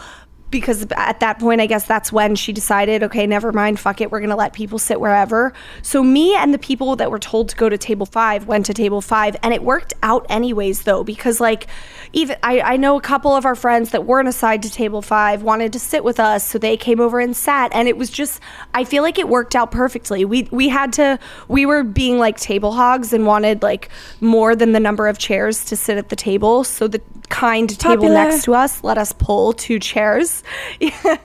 because 0.51 0.87
at 0.91 1.19
that 1.19 1.39
point, 1.39 1.61
I 1.61 1.67
guess 1.67 1.85
that's 1.85 2.11
when 2.11 2.35
she 2.35 2.51
decided, 2.51 3.03
okay, 3.03 3.27
never 3.27 3.51
mind, 3.51 3.79
fuck 3.79 4.01
it, 4.01 4.11
we're 4.11 4.19
gonna 4.19 4.35
let 4.35 4.53
people 4.53 4.79
sit 4.79 4.99
wherever. 4.99 5.53
So 5.81 6.03
me 6.03 6.35
and 6.35 6.53
the 6.53 6.59
people 6.59 6.95
that 6.95 7.11
were 7.11 7.19
told 7.19 7.49
to 7.49 7.55
go 7.55 7.69
to 7.69 7.77
table 7.77 8.05
five 8.05 8.47
went 8.47 8.65
to 8.67 8.73
table 8.73 9.01
five, 9.01 9.35
and 9.43 9.53
it 9.53 9.63
worked 9.63 9.93
out 10.01 10.25
anyways, 10.29 10.83
though, 10.83 11.03
because 11.03 11.39
like 11.39 11.67
even 12.13 12.37
I, 12.43 12.61
I 12.61 12.77
know 12.77 12.97
a 12.97 13.01
couple 13.01 13.35
of 13.35 13.45
our 13.45 13.55
friends 13.55 13.91
that 13.91 14.05
weren't 14.05 14.27
assigned 14.27 14.63
to 14.63 14.71
table 14.71 15.01
five 15.01 15.43
wanted 15.43 15.73
to 15.73 15.79
sit 15.79 16.03
with 16.03 16.19
us, 16.19 16.47
so 16.47 16.57
they 16.57 16.77
came 16.77 16.99
over 16.99 17.19
and 17.19 17.35
sat, 17.35 17.71
and 17.73 17.87
it 17.87 17.97
was 17.97 18.09
just 18.09 18.39
I 18.73 18.83
feel 18.83 19.03
like 19.03 19.19
it 19.19 19.29
worked 19.29 19.55
out 19.55 19.71
perfectly. 19.71 20.25
We 20.25 20.47
we 20.51 20.69
had 20.69 20.93
to 20.93 21.19
we 21.47 21.65
were 21.65 21.83
being 21.83 22.17
like 22.17 22.37
table 22.37 22.71
hogs 22.71 23.13
and 23.13 23.25
wanted 23.25 23.61
like 23.61 23.89
more 24.21 24.55
than 24.55 24.71
the 24.71 24.79
number 24.79 25.07
of 25.07 25.17
chairs 25.17 25.65
to 25.65 25.75
sit 25.75 25.97
at 25.97 26.09
the 26.09 26.15
table, 26.15 26.63
so 26.63 26.87
the 26.87 27.01
kind 27.29 27.69
table 27.77 28.09
next 28.09 28.43
to 28.43 28.55
us 28.55 28.83
let 28.83 28.97
us 28.97 29.13
pull 29.13 29.53
two 29.53 29.77
chairs. 29.77 30.38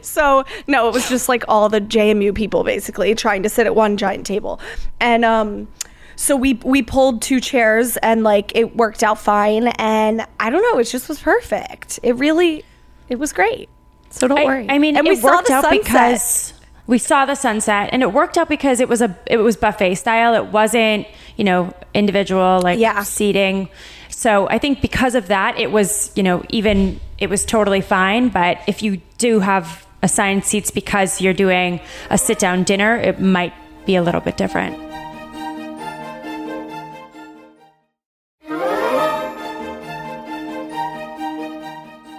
so 0.00 0.44
no, 0.66 0.88
it 0.88 0.94
was 0.94 1.08
just 1.08 1.28
like 1.28 1.44
all 1.48 1.68
the 1.68 1.80
JMU 1.80 2.34
people 2.34 2.64
basically 2.64 3.14
trying 3.14 3.42
to 3.42 3.48
sit 3.48 3.66
at 3.66 3.74
one 3.74 3.96
giant 3.96 4.26
table, 4.26 4.60
and 5.00 5.24
um, 5.24 5.68
so 6.16 6.36
we 6.36 6.54
we 6.64 6.82
pulled 6.82 7.22
two 7.22 7.40
chairs 7.40 7.96
and 7.98 8.22
like 8.22 8.52
it 8.56 8.76
worked 8.76 9.02
out 9.02 9.18
fine. 9.18 9.68
And 9.78 10.26
I 10.40 10.50
don't 10.50 10.62
know, 10.62 10.78
it 10.78 10.84
just 10.84 11.08
was 11.08 11.20
perfect. 11.20 12.00
It 12.02 12.14
really, 12.14 12.64
it 13.08 13.18
was 13.18 13.32
great. 13.32 13.68
So 14.10 14.28
don't 14.28 14.44
worry. 14.44 14.68
I, 14.68 14.76
I 14.76 14.78
mean, 14.78 14.96
and 14.96 15.06
it 15.06 15.22
worked 15.22 15.50
out 15.50 15.64
sunset. 15.64 15.82
because 15.84 16.54
we 16.86 16.98
saw 16.98 17.26
the 17.26 17.34
sunset, 17.34 17.90
and 17.92 18.02
it 18.02 18.12
worked 18.12 18.38
out 18.38 18.48
because 18.48 18.80
it 18.80 18.88
was 18.88 19.02
a 19.02 19.16
it 19.26 19.38
was 19.38 19.56
buffet 19.56 19.96
style. 19.96 20.34
It 20.34 20.46
wasn't 20.52 21.06
you 21.36 21.44
know 21.44 21.74
individual 21.92 22.60
like 22.62 22.78
Yeah. 22.78 23.02
seating. 23.02 23.68
So 24.08 24.48
I 24.48 24.58
think 24.58 24.80
because 24.80 25.14
of 25.14 25.26
that, 25.28 25.58
it 25.58 25.70
was 25.70 26.10
you 26.14 26.22
know 26.22 26.44
even 26.48 27.00
it 27.18 27.30
was 27.30 27.44
totally 27.44 27.80
fine. 27.80 28.28
But 28.28 28.58
if 28.66 28.82
you 28.82 29.00
do 29.18 29.40
have 29.40 29.86
assigned 30.02 30.44
seats 30.44 30.70
because 30.70 31.20
you're 31.20 31.34
doing 31.34 31.80
a 32.10 32.18
sit 32.18 32.38
down 32.38 32.64
dinner, 32.64 32.96
it 32.96 33.20
might 33.20 33.54
be 33.86 33.96
a 33.96 34.02
little 34.02 34.20
bit 34.20 34.36
different. 34.36 34.82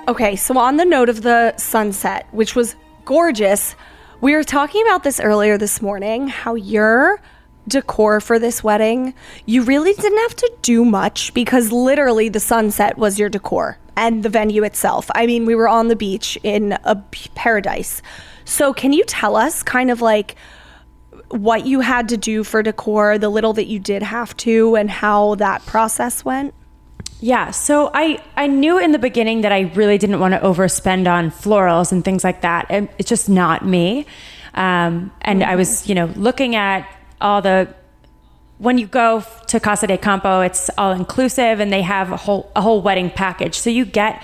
Okay, 0.07 0.37
so 0.37 0.57
on 0.57 0.77
the 0.77 0.85
note 0.85 1.09
of 1.09 1.21
the 1.21 1.55
sunset, 1.57 2.27
which 2.31 2.55
was 2.55 2.77
gorgeous, 3.03 3.75
we 4.21 4.33
were 4.33 4.43
talking 4.43 4.81
about 4.87 5.03
this 5.03 5.19
earlier 5.19 5.57
this 5.57 5.81
morning 5.81 6.29
how 6.29 6.55
your 6.55 7.21
decor 7.67 8.21
for 8.21 8.39
this 8.39 8.63
wedding, 8.63 9.13
you 9.45 9.63
really 9.63 9.93
didn't 9.93 10.17
have 10.19 10.35
to 10.37 10.51
do 10.61 10.85
much 10.85 11.33
because 11.33 11.73
literally 11.73 12.29
the 12.29 12.39
sunset 12.39 12.97
was 12.97 13.19
your 13.19 13.27
decor 13.27 13.77
and 13.97 14.23
the 14.23 14.29
venue 14.29 14.63
itself. 14.63 15.09
I 15.15 15.25
mean, 15.25 15.45
we 15.45 15.55
were 15.55 15.67
on 15.67 15.89
the 15.89 15.95
beach 15.95 16.37
in 16.43 16.77
a 16.83 16.95
paradise. 17.35 18.01
So, 18.45 18.73
can 18.73 18.93
you 18.93 19.03
tell 19.03 19.35
us 19.35 19.63
kind 19.63 19.91
of 19.91 20.01
like 20.01 20.35
what 21.29 21.65
you 21.65 21.81
had 21.81 22.07
to 22.09 22.17
do 22.17 22.45
for 22.45 22.63
decor, 22.63 23.17
the 23.17 23.27
little 23.27 23.51
that 23.53 23.67
you 23.67 23.79
did 23.79 24.03
have 24.03 24.37
to, 24.37 24.75
and 24.75 24.89
how 24.89 25.35
that 25.35 25.65
process 25.65 26.23
went? 26.23 26.53
Yeah, 27.19 27.49
so 27.49 27.89
I 27.93 28.23
I 28.37 28.47
knew 28.47 28.77
in 28.77 28.91
the 28.91 28.99
beginning 28.99 29.41
that 29.41 29.51
I 29.51 29.71
really 29.73 29.97
didn't 29.97 30.19
want 30.19 30.35
to 30.35 30.39
overspend 30.39 31.11
on 31.11 31.31
florals 31.31 31.91
and 31.91 32.05
things 32.05 32.23
like 32.23 32.41
that. 32.41 32.67
And 32.69 32.87
it's 32.99 33.09
just 33.09 33.27
not 33.27 33.65
me. 33.65 34.05
Um, 34.53 35.11
and 35.21 35.43
I 35.43 35.55
was, 35.55 35.89
you 35.89 35.95
know, 35.95 36.05
looking 36.15 36.55
at 36.55 36.87
all 37.19 37.41
the 37.41 37.73
when 38.57 38.77
you 38.77 38.87
go 38.87 39.23
to 39.47 39.59
Casa 39.59 39.87
de 39.87 39.97
Campo, 39.97 40.41
it's 40.41 40.69
all 40.77 40.91
inclusive, 40.91 41.59
and 41.59 41.71
they 41.71 41.83
have 41.83 42.11
a 42.11 42.17
whole 42.17 42.51
a 42.55 42.61
whole 42.61 42.81
wedding 42.81 43.09
package. 43.09 43.55
So 43.55 43.69
you 43.69 43.85
get 43.85 44.23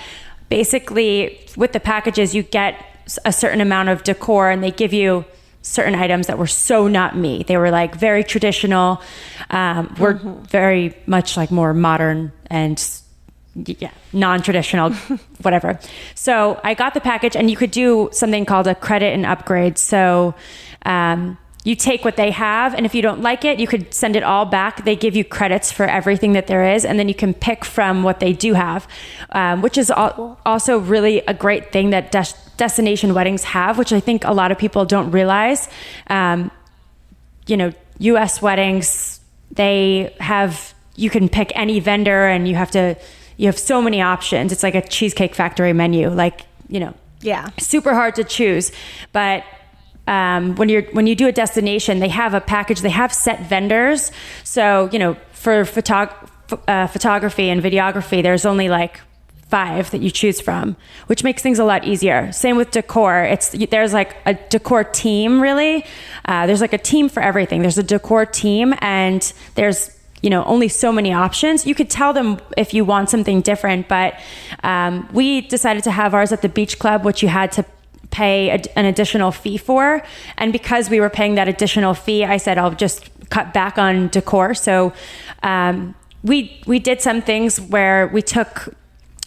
basically 0.49 1.39
with 1.55 1.73
the 1.73 1.79
packages, 1.79 2.33
you 2.33 2.43
get 2.43 2.83
a 3.25 3.33
certain 3.33 3.61
amount 3.61 3.89
of 3.89 4.03
decor, 4.03 4.49
and 4.49 4.63
they 4.63 4.71
give 4.71 4.93
you 4.93 5.25
certain 5.61 5.95
items 5.95 6.27
that 6.27 6.37
were 6.37 6.47
so 6.47 6.87
not 6.87 7.15
me. 7.15 7.43
They 7.43 7.57
were 7.57 7.71
like 7.71 7.95
very 7.95 8.23
traditional. 8.23 9.01
Um, 9.49 9.95
were 9.99 10.13
very 10.13 10.95
much 11.05 11.37
like 11.37 11.51
more 11.51 11.73
modern 11.73 12.31
and 12.47 12.83
yeah, 13.55 13.91
non-traditional, 14.13 14.91
whatever. 15.41 15.79
So 16.15 16.59
I 16.63 16.73
got 16.73 16.95
the 16.95 17.01
package, 17.01 17.35
and 17.35 17.51
you 17.51 17.57
could 17.57 17.71
do 17.71 18.09
something 18.11 18.45
called 18.45 18.65
a 18.65 18.73
credit 18.73 19.13
and 19.13 19.27
upgrade. 19.27 19.77
So 19.77 20.33
um, 20.85 21.37
you 21.65 21.76
take 21.76 22.04
what 22.04 22.17
they 22.17 22.32
have, 22.32 22.73
and 22.73 22.86
if 22.86 22.93
you 22.93 23.02
don't 23.02 23.21
like 23.21 23.45
it, 23.45 23.58
you 23.60 23.67
could 23.67 23.93
send 23.93 24.15
it 24.17 24.23
all 24.23 24.45
back. 24.45 24.84
They 24.84 24.95
give 24.97 25.15
you 25.15 25.23
credits 25.23 25.71
for 25.71 25.86
everything 25.86 26.34
that 26.34 26.47
there 26.47 26.73
is, 26.76 26.84
and 26.84 26.99
then 26.99 27.08
you 27.08 27.15
can 27.15 27.34
pick 27.34 27.63
from 27.63 28.04
what 28.04 28.19
they 28.19 28.34
do 28.34 28.54
have, 28.54 28.86
um, 29.32 29.62
which 29.62 29.78
is 29.78 29.89
al- 29.89 30.38
also 30.45 30.78
really 30.80 31.19
a 31.21 31.34
great 31.34 31.71
thing 31.71 31.91
that 31.91 32.12
Des- 32.12 32.36
destination 32.58 33.13
weddings 33.13 33.43
have, 33.43 33.78
which 33.78 33.93
I 33.93 33.99
think 34.02 34.26
a 34.26 34.34
lot 34.34 34.52
of 34.52 34.58
people 34.58 34.84
don't 34.86 35.12
realize. 35.12 35.69
Um, 36.08 36.52
you 37.47 37.56
know, 37.58 37.71
U.S. 37.99 38.41
weddings 38.41 39.19
they 39.52 40.13
have 40.19 40.73
you 40.95 41.10
can 41.10 41.30
pick 41.30 41.52
any 41.56 41.80
vendor 41.80 42.26
and 42.28 42.47
you 42.47 42.56
have 42.56 42.71
to 42.71 42.95
you 43.38 43.45
have 43.47 43.58
so 43.58 43.82
many 43.82 44.02
options. 44.02 44.52
It's 44.52 44.63
like 44.63 44.76
a 44.76 44.82
cheesecake 44.82 45.34
factory 45.36 45.73
menu, 45.73 46.10
like 46.10 46.41
you 46.67 46.80
know, 46.80 46.93
Yeah. 47.21 47.49
super 47.60 47.93
hard 47.93 48.15
to 48.15 48.23
choose. 48.23 48.71
But 49.12 49.43
um, 50.07 50.55
when 50.55 50.69
you're 50.69 50.83
when 50.91 51.07
you 51.07 51.15
do 51.15 51.27
a 51.27 51.31
destination, 51.31 51.99
they 51.99 52.09
have 52.09 52.33
a 52.33 52.41
package. 52.41 52.81
They 52.81 52.89
have 52.89 53.13
set 53.13 53.47
vendors. 53.47 54.11
So 54.43 54.89
you 54.91 54.99
know, 54.99 55.15
for 55.31 55.63
photog- 55.63 56.29
uh, 56.67 56.87
photography 56.87 57.49
and 57.49 57.61
videography, 57.61 58.21
there's 58.21 58.45
only 58.45 58.69
like 58.69 58.99
five 59.47 59.91
that 59.91 60.01
you 60.01 60.09
choose 60.09 60.41
from, 60.41 60.75
which 61.07 61.23
makes 61.23 61.41
things 61.41 61.59
a 61.59 61.63
lot 61.63 61.85
easier. 61.85 62.31
Same 62.31 62.57
with 62.57 62.71
decor. 62.71 63.23
It's 63.23 63.49
there's 63.69 63.93
like 63.93 64.15
a 64.25 64.33
decor 64.33 64.83
team. 64.83 65.41
Really, 65.41 65.85
uh, 66.25 66.47
there's 66.47 66.61
like 66.61 66.73
a 66.73 66.77
team 66.77 67.07
for 67.07 67.21
everything. 67.21 67.61
There's 67.61 67.77
a 67.77 67.83
decor 67.83 68.25
team, 68.25 68.73
and 68.79 69.21
there's 69.55 69.97
you 70.23 70.29
know 70.29 70.43
only 70.45 70.69
so 70.69 70.91
many 70.91 71.13
options 71.13 71.67
you 71.67 71.75
could 71.75 71.89
tell 71.89 72.13
them 72.13 72.39
if 72.57 72.73
you 72.73 72.85
want 72.85 73.09
something 73.09 73.41
different 73.41 73.89
but 73.89 74.17
um, 74.63 75.07
we 75.11 75.41
decided 75.41 75.83
to 75.83 75.91
have 75.91 76.13
ours 76.13 76.31
at 76.31 76.41
the 76.41 76.47
beach 76.47 76.79
club 76.79 77.03
which 77.03 77.21
you 77.21 77.27
had 77.27 77.51
to 77.51 77.65
pay 78.21 78.49
a, 78.49 78.60
an 78.80 78.86
additional 78.86 79.32
fee 79.32 79.58
for. 79.58 80.02
And 80.38 80.54
because 80.54 80.89
we 80.89 80.99
were 80.99 81.10
paying 81.10 81.36
that 81.36 81.47
additional 81.47 81.93
fee 81.93 82.23
i 82.23 82.38
said 82.38 82.58
i'll 82.58 82.78
just 82.86 83.10
cut 83.34 83.52
back 83.52 83.78
on 83.80 84.10
decor. 84.10 84.54
So 84.54 84.93
um, 85.41 85.95
we 86.23 86.62
we 86.67 86.78
did 86.80 87.02
some 87.02 87.21
things 87.21 87.60
where 87.60 88.08
we 88.08 88.21
took 88.21 88.76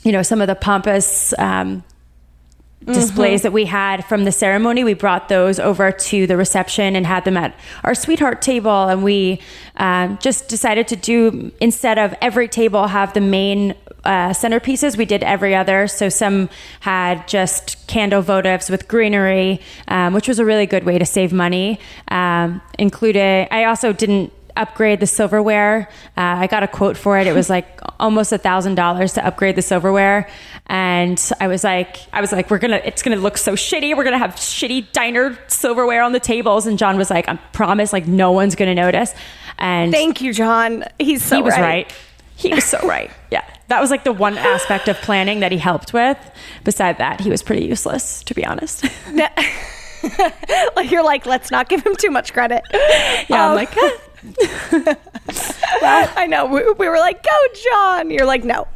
you 0.05 0.13
know 0.13 0.23
some 0.23 0.41
of 0.41 0.47
the 0.47 0.55
pampas 0.55 1.35
um, 1.39 1.83
displays 2.95 3.43
that 3.43 3.53
we 3.53 3.65
had 3.65 4.05
from 4.05 4.25
the 4.25 4.33
ceremony. 4.33 4.85
We 4.85 4.95
brought 4.95 5.29
those 5.29 5.59
over 5.59 5.91
to 5.91 6.27
the 6.27 6.37
reception 6.37 6.95
and 6.97 7.05
had 7.07 7.25
them 7.25 7.37
at 7.37 7.55
our 7.83 7.95
sweetheart 7.95 8.41
table. 8.43 8.89
And 8.89 9.03
we 9.03 9.41
um, 9.77 10.19
just 10.21 10.49
decided 10.49 10.87
to 10.89 10.97
do, 10.97 11.53
instead 11.61 11.99
of 11.99 12.15
every 12.21 12.49
table 12.49 12.87
have 12.87 13.13
the 13.13 13.21
main 13.21 13.75
uh, 14.05 14.31
centerpieces, 14.31 14.97
we 14.97 15.05
did 15.05 15.25
every 15.25 15.55
other. 15.55 15.89
So 15.89 16.09
some 16.09 16.49
had 16.81 17.27
just 17.27 17.87
candle 17.89 18.23
votives 18.23 18.71
with 18.71 18.87
greenery, 18.87 19.61
um, 19.89 20.15
which 20.15 20.29
was 20.29 20.39
a 20.39 20.45
really 20.45 20.67
good 20.67 20.85
way 20.85 20.99
to 20.99 21.05
save 21.05 21.33
money. 21.33 21.81
Um, 22.09 22.63
included, 22.79 23.49
I 23.51 23.65
also 23.65 23.93
didn't 23.93 24.33
upgrade 24.57 25.01
the 25.01 25.07
silverware. 25.07 25.89
Uh, 26.17 26.21
I 26.45 26.47
got 26.47 26.63
a 26.63 26.69
quote 26.69 26.97
for 26.97 27.19
it. 27.19 27.27
It 27.27 27.35
was 27.35 27.49
like 27.51 27.81
almost 27.99 28.33
a 28.33 28.39
thousand 28.39 28.75
dollars 28.75 29.15
to 29.15 29.27
upgrade 29.27 29.57
the 29.57 29.63
silverware, 29.63 30.29
and 30.67 31.21
I 31.41 31.47
was 31.49 31.63
like, 31.65 31.99
I 32.13 32.21
was 32.21 32.33
like, 32.33 32.51
we're 32.51 32.59
gonna, 32.59 32.81
it's 32.85 33.03
gonna 33.03 33.17
look 33.17 33.39
so 33.39 33.53
shitty. 33.55 33.97
We're 33.97 34.05
gonna 34.05 34.19
have 34.19 34.33
shitty 34.37 34.93
diner 34.93 35.39
silverware 35.49 36.03
on 36.03 36.13
the 36.13 36.21
tables. 36.21 36.67
And 36.67 36.79
John 36.79 36.97
was 36.99 37.11
like, 37.11 37.29
I 37.29 37.37
promise, 37.53 37.93
like 37.93 38.07
no 38.07 38.33
one's 38.33 38.55
gonna 38.55 38.75
notice. 38.75 39.15
And 39.59 39.93
Thank 39.93 40.21
you, 40.21 40.33
John. 40.33 40.85
He's 40.99 41.25
so 41.25 41.37
he 41.37 41.43
was 41.43 41.55
right. 41.55 41.61
right. 41.61 41.95
He 42.39 42.53
was 42.53 42.65
so 42.65 42.79
right. 42.87 43.11
Yeah, 43.31 43.43
that 43.69 43.81
was 43.81 43.91
like 43.91 44.05
the 44.05 44.13
one 44.13 44.37
aspect 44.37 44.89
of 44.89 44.97
planning 44.99 45.41
that 45.41 45.53
he 45.53 45.59
helped 45.59 45.95
with. 45.95 46.19
Beside 46.65 46.99
that, 46.99 47.21
he 47.21 47.31
was 47.31 47.43
pretty 47.43 47.65
useless, 47.65 48.23
to 48.25 48.35
be 48.35 48.45
honest. 48.45 48.85
like 50.77 50.91
you're 50.91 51.03
like, 51.05 51.27
let's 51.27 51.51
not 51.51 51.69
give 51.69 51.85
him 51.85 51.97
too 51.97 52.11
much 52.11 52.33
credit. 52.35 52.63
Yeah, 52.73 53.45
I'm 53.45 53.51
Um, 53.51 53.55
like, 53.57 53.75
eh. 53.77 53.91
I 55.83 56.27
know. 56.29 56.47
We, 56.47 56.63
we 56.73 56.89
were 56.89 56.99
like, 56.99 57.23
go, 57.23 57.61
John. 57.71 58.11
You're 58.11 58.27
like, 58.27 58.45
no. 58.45 58.67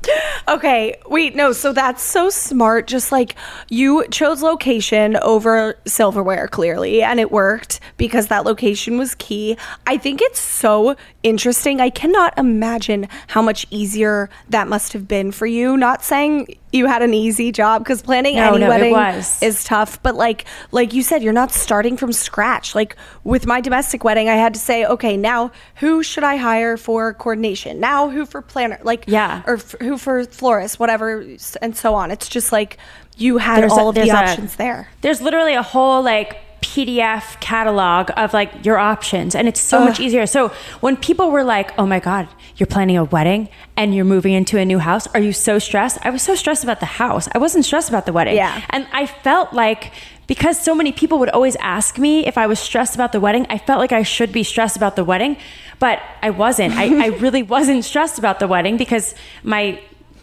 Okay. 0.49 0.97
Wait, 1.07 1.35
no. 1.35 1.53
So 1.53 1.73
that's 1.73 2.03
so 2.03 2.31
smart. 2.31 2.87
Just 2.87 3.13
like 3.13 3.35
you 3.69 4.07
chose 4.09 4.43
location 4.43 5.17
over 5.17 5.77
silverware, 5.87 6.49
clearly, 6.49 7.03
and 7.03 7.19
it 7.21 7.31
worked 7.31 7.81
because 7.97 8.29
that 8.29 8.45
location 8.45 8.99
was 8.99 9.15
key. 9.17 9.57
I 9.87 9.97
think 9.97 10.21
it's 10.23 10.41
so 10.41 10.97
interesting. 11.23 11.81
I 11.81 11.91
cannot 11.91 12.37
imagine 12.39 13.09
how 13.29 13.43
much 13.43 13.67
easier 13.71 14.31
that 14.49 14.69
must 14.69 14.93
have 14.93 15.09
been 15.09 15.33
for 15.33 15.47
you. 15.47 15.77
Not 15.77 16.05
saying 16.05 16.59
you 16.73 16.87
had 16.87 17.03
an 17.03 17.13
easy 17.15 17.51
job 17.53 17.83
because 17.83 18.01
planning 18.03 18.37
No, 18.37 18.51
any 18.51 18.61
no, 18.61 18.69
wedding 18.69 18.93
was. 18.93 19.43
is 19.43 19.65
tough 19.65 20.03
but 20.03 20.15
like 20.15 20.45
like 20.71 20.93
you 20.95 21.03
said 21.03 21.23
you're 21.23 21.33
not 21.33 21.51
starting 21.51 21.97
from 21.97 22.13
scratch. 22.13 22.75
Like 22.75 22.97
with 23.25 23.47
my 23.47 23.61
domestic 23.61 24.05
wedding 24.05 24.29
i 24.29 24.35
had 24.37 24.55
to 24.55 24.61
say 24.61 24.85
okay 24.87 25.17
now 25.17 25.51
who 25.77 26.03
should 26.03 26.25
i 26.25 26.37
hire 26.37 26.77
for 26.77 27.13
coordination? 27.15 27.81
Now 27.81 28.09
who 28.11 28.25
for 28.27 28.41
planner? 28.43 28.79
Like 28.83 29.05
Yeah. 29.07 29.43
or 29.47 29.55
f- 29.55 29.75
who 29.81 29.99
for 29.99 30.25
florist 30.25 30.79
whatever 30.79 31.27
and 31.63 31.77
so 31.77 31.95
on. 31.95 32.11
It's 32.11 32.29
just 32.29 32.53
like 32.53 32.79
you 33.17 33.39
had 33.39 33.61
There's 33.63 33.73
a- 33.73 33.75
all 33.77 33.89
of 33.89 33.95
the 33.95 34.03
there's 34.03 34.13
a- 34.13 34.31
options 34.31 34.57
there. 34.57 34.89
There's 35.01 35.21
literally 35.21 35.55
a 35.55 35.63
whole 35.63 36.03
like 36.03 36.39
PDF 36.63 37.41
catalog 37.41 38.11
of 38.17 38.33
like 38.33 38.65
your 38.65 38.79
options 38.79 39.35
and 39.35 39.49
it's 39.49 39.61
so 39.61 39.85
much 39.85 40.01
easier. 40.01 40.27
So 40.27 40.49
when 40.81 40.97
people 40.97 41.31
were 41.31 41.45
like, 41.45 41.73
"Oh 41.79 41.87
my 41.87 42.01
god, 42.01 42.29
you're 42.57 42.67
planning 42.67 42.97
a 42.97 43.05
wedding 43.05 43.49
and 43.77 43.95
you're 43.95 44.05
moving 44.05 44.35
into 44.35 44.59
a 44.59 44.65
new 44.65 44.79
house. 44.79 45.07
Are 45.15 45.21
you 45.21 45.33
so 45.33 45.59
stressed?" 45.59 45.99
I 46.03 46.11
was 46.11 46.23
so 46.23 46.35
stressed 46.35 46.65
about 46.65 46.81
the 46.81 46.87
house. 46.87 47.29
I 47.35 47.39
wasn't 47.39 47.65
stressed 47.65 47.89
about 47.89 48.07
the 48.07 48.13
wedding. 48.13 48.37
Yeah. 48.37 48.63
And 48.71 48.87
I 48.93 49.07
felt 49.07 49.53
like 49.53 49.93
because 50.27 50.61
so 50.61 50.75
many 50.75 50.93
people 50.93 51.19
would 51.19 51.31
always 51.31 51.57
ask 51.57 51.99
me 51.99 52.25
if 52.27 52.39
I 52.39 52.47
was 52.47 52.61
stressed 52.61 52.95
about 52.95 53.11
the 53.11 53.19
wedding, 53.19 53.47
I 53.51 53.59
felt 53.59 53.81
like 53.81 53.93
I 53.93 54.05
should 54.05 54.31
be 54.31 54.45
stressed 54.45 54.77
about 54.77 54.95
the 54.95 55.03
wedding, 55.03 55.37
but 55.81 55.99
I 56.23 56.31
wasn't. 56.31 56.75
I, 56.75 57.07
I 57.07 57.07
really 57.25 57.43
wasn't 57.43 57.85
stressed 57.85 58.19
about 58.19 58.39
the 58.39 58.47
wedding 58.47 58.77
because 58.77 59.15
my 59.43 59.81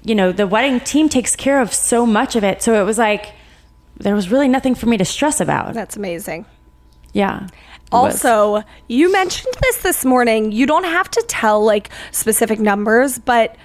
you 0.07 0.15
know, 0.15 0.31
the 0.31 0.47
wedding 0.47 0.79
team 0.79 1.09
takes 1.09 1.35
care 1.35 1.61
of 1.61 1.73
so 1.73 2.05
much 2.05 2.37
of 2.37 2.43
it. 2.45 2.61
So 2.61 2.81
it 2.81 2.85
was 2.85 2.97
like 2.97 3.33
there 3.99 4.15
was 4.15 4.29
really 4.29 4.47
nothing 4.47 4.75
for 4.75 4.85
me 4.87 4.97
to 4.97 5.05
stress 5.05 5.39
about. 5.41 5.73
that's 5.73 5.95
amazing 5.97 6.45
Yeah. 7.13 7.47
It 7.47 7.93
was. 7.93 8.25
Also, 8.25 8.63
you 8.89 9.09
mentioned 9.11 9.53
this 9.61 9.77
this 9.77 10.03
morning. 10.03 10.51
You 10.51 10.65
don't 10.65 10.83
have 10.83 11.09
to 11.11 11.23
tell 11.29 11.63
like 11.63 11.89
specific 12.11 12.59
numbers, 12.59 13.17
but 13.17 13.55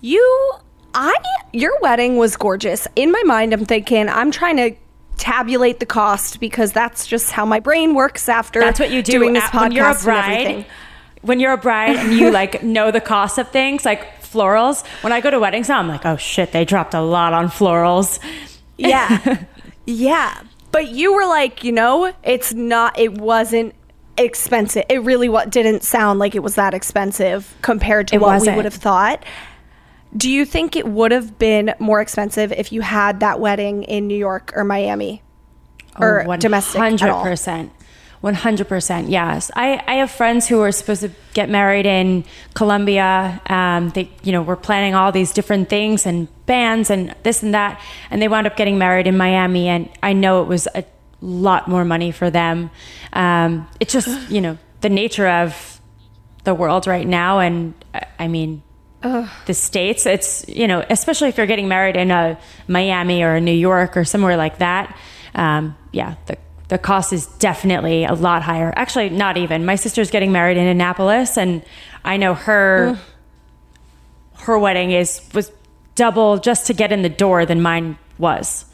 you, 0.00 0.52
I, 0.94 1.12
your 1.52 1.72
wedding 1.80 2.18
was 2.18 2.36
gorgeous. 2.36 2.86
In 2.94 3.10
my 3.10 3.22
mind, 3.24 3.52
I'm 3.52 3.64
thinking, 3.64 4.08
I'm 4.08 4.30
trying 4.30 4.56
to 4.58 4.76
tabulate 5.16 5.80
the 5.80 5.86
cost 5.86 6.38
because 6.38 6.70
that's 6.70 7.04
just 7.06 7.32
how 7.32 7.44
my 7.44 7.58
brain 7.58 7.94
works 7.94 8.28
after 8.28 8.60
that's 8.60 8.78
what 8.78 8.92
you 8.92 9.02
do 9.02 9.10
doing 9.12 9.32
this 9.32 9.42
at- 9.42 9.50
podcast 9.50 9.60
when 9.60 9.72
you're 9.72 9.90
a 9.90 10.02
bride. 10.02 10.66
When 11.22 11.40
you're 11.40 11.52
a 11.52 11.58
bride 11.58 11.96
and 11.96 12.12
you 12.14 12.30
like 12.30 12.62
know 12.76 12.92
the 12.92 13.00
cost 13.00 13.38
of 13.38 13.50
things 13.50 13.84
like 13.84 14.22
florals. 14.22 14.86
When 15.02 15.12
I 15.12 15.20
go 15.20 15.30
to 15.30 15.40
weddings 15.40 15.68
now, 15.68 15.80
I'm 15.80 15.88
like, 15.88 16.06
oh 16.06 16.16
shit, 16.16 16.52
they 16.52 16.64
dropped 16.64 16.94
a 16.94 17.00
lot 17.00 17.32
on 17.32 17.48
florals. 17.48 18.20
Yeah. 18.76 19.42
yeah. 19.88 20.42
But 20.70 20.88
you 20.88 21.14
were 21.14 21.26
like, 21.26 21.64
you 21.64 21.72
know, 21.72 22.12
it's 22.22 22.52
not, 22.52 22.98
it 22.98 23.14
wasn't 23.14 23.74
expensive. 24.18 24.84
It 24.90 25.02
really 25.02 25.28
what 25.28 25.50
didn't 25.50 25.82
sound 25.82 26.18
like 26.18 26.34
it 26.34 26.42
was 26.42 26.56
that 26.56 26.74
expensive 26.74 27.54
compared 27.62 28.08
to 28.08 28.16
It 28.16 28.20
what 28.20 28.28
we 28.28 28.32
wasn't. 28.34 28.56
would 28.56 28.64
have 28.66 28.74
thought. 28.74 29.24
Do 30.16 30.30
you 30.30 30.44
think 30.44 30.76
it 30.76 30.86
would 30.86 31.10
have 31.12 31.38
been 31.38 31.74
more 31.78 32.00
expensive 32.00 32.52
if 32.52 32.72
you 32.72 32.82
had 32.82 33.20
that 33.20 33.40
wedding 33.40 33.82
in 33.84 34.06
New 34.06 34.16
York 34.16 34.52
or 34.54 34.64
Miami? 34.64 35.22
Oh, 35.96 36.04
or 36.04 36.36
domestic 36.36 36.80
at 36.80 37.02
all? 37.08 37.24
100%. 38.22 38.66
100% 38.66 39.10
yes 39.10 39.50
I, 39.54 39.82
I 39.86 39.94
have 39.94 40.10
friends 40.10 40.48
who 40.48 40.58
were 40.58 40.72
supposed 40.72 41.02
to 41.02 41.10
get 41.34 41.48
married 41.48 41.86
in 41.86 42.24
colombia 42.54 43.40
um, 43.46 43.90
they 43.90 44.10
you 44.22 44.32
know 44.32 44.42
were 44.42 44.56
planning 44.56 44.94
all 44.94 45.12
these 45.12 45.32
different 45.32 45.68
things 45.68 46.04
and 46.06 46.28
bands 46.46 46.90
and 46.90 47.14
this 47.22 47.42
and 47.42 47.54
that 47.54 47.80
and 48.10 48.20
they 48.20 48.28
wound 48.28 48.46
up 48.46 48.56
getting 48.56 48.78
married 48.78 49.06
in 49.06 49.16
miami 49.16 49.68
and 49.68 49.88
i 50.02 50.12
know 50.12 50.42
it 50.42 50.48
was 50.48 50.66
a 50.74 50.84
lot 51.20 51.68
more 51.68 51.84
money 51.84 52.10
for 52.10 52.30
them 52.30 52.70
um, 53.12 53.68
it's 53.78 53.92
just 53.92 54.08
you 54.30 54.40
know 54.40 54.58
the 54.80 54.88
nature 54.88 55.28
of 55.28 55.80
the 56.44 56.54
world 56.54 56.86
right 56.86 57.06
now 57.06 57.38
and 57.38 57.74
uh, 57.94 58.00
i 58.18 58.26
mean 58.26 58.62
the 59.00 59.54
states 59.54 60.06
it's 60.06 60.44
you 60.48 60.66
know 60.66 60.84
especially 60.90 61.28
if 61.28 61.36
you're 61.36 61.46
getting 61.46 61.68
married 61.68 61.96
in 61.96 62.10
a 62.10 62.36
miami 62.66 63.22
or 63.22 63.36
a 63.36 63.40
new 63.40 63.52
york 63.52 63.96
or 63.96 64.04
somewhere 64.04 64.36
like 64.36 64.58
that 64.58 64.98
um, 65.36 65.76
yeah 65.92 66.16
the, 66.26 66.36
the 66.68 66.78
cost 66.78 67.12
is 67.12 67.26
definitely 67.38 68.04
a 68.04 68.14
lot 68.14 68.42
higher 68.42 68.72
actually 68.76 69.08
not 69.08 69.36
even 69.36 69.64
my 69.64 69.74
sister's 69.74 70.10
getting 70.10 70.32
married 70.32 70.56
in 70.56 70.66
annapolis 70.66 71.36
and 71.36 71.64
i 72.04 72.16
know 72.16 72.34
her 72.34 72.94
mm. 72.94 74.42
her 74.42 74.58
wedding 74.58 74.92
is 74.92 75.22
was 75.34 75.50
double 75.94 76.38
just 76.38 76.66
to 76.66 76.74
get 76.74 76.92
in 76.92 77.02
the 77.02 77.08
door 77.08 77.44
than 77.44 77.60
mine 77.60 77.98
was 78.18 78.64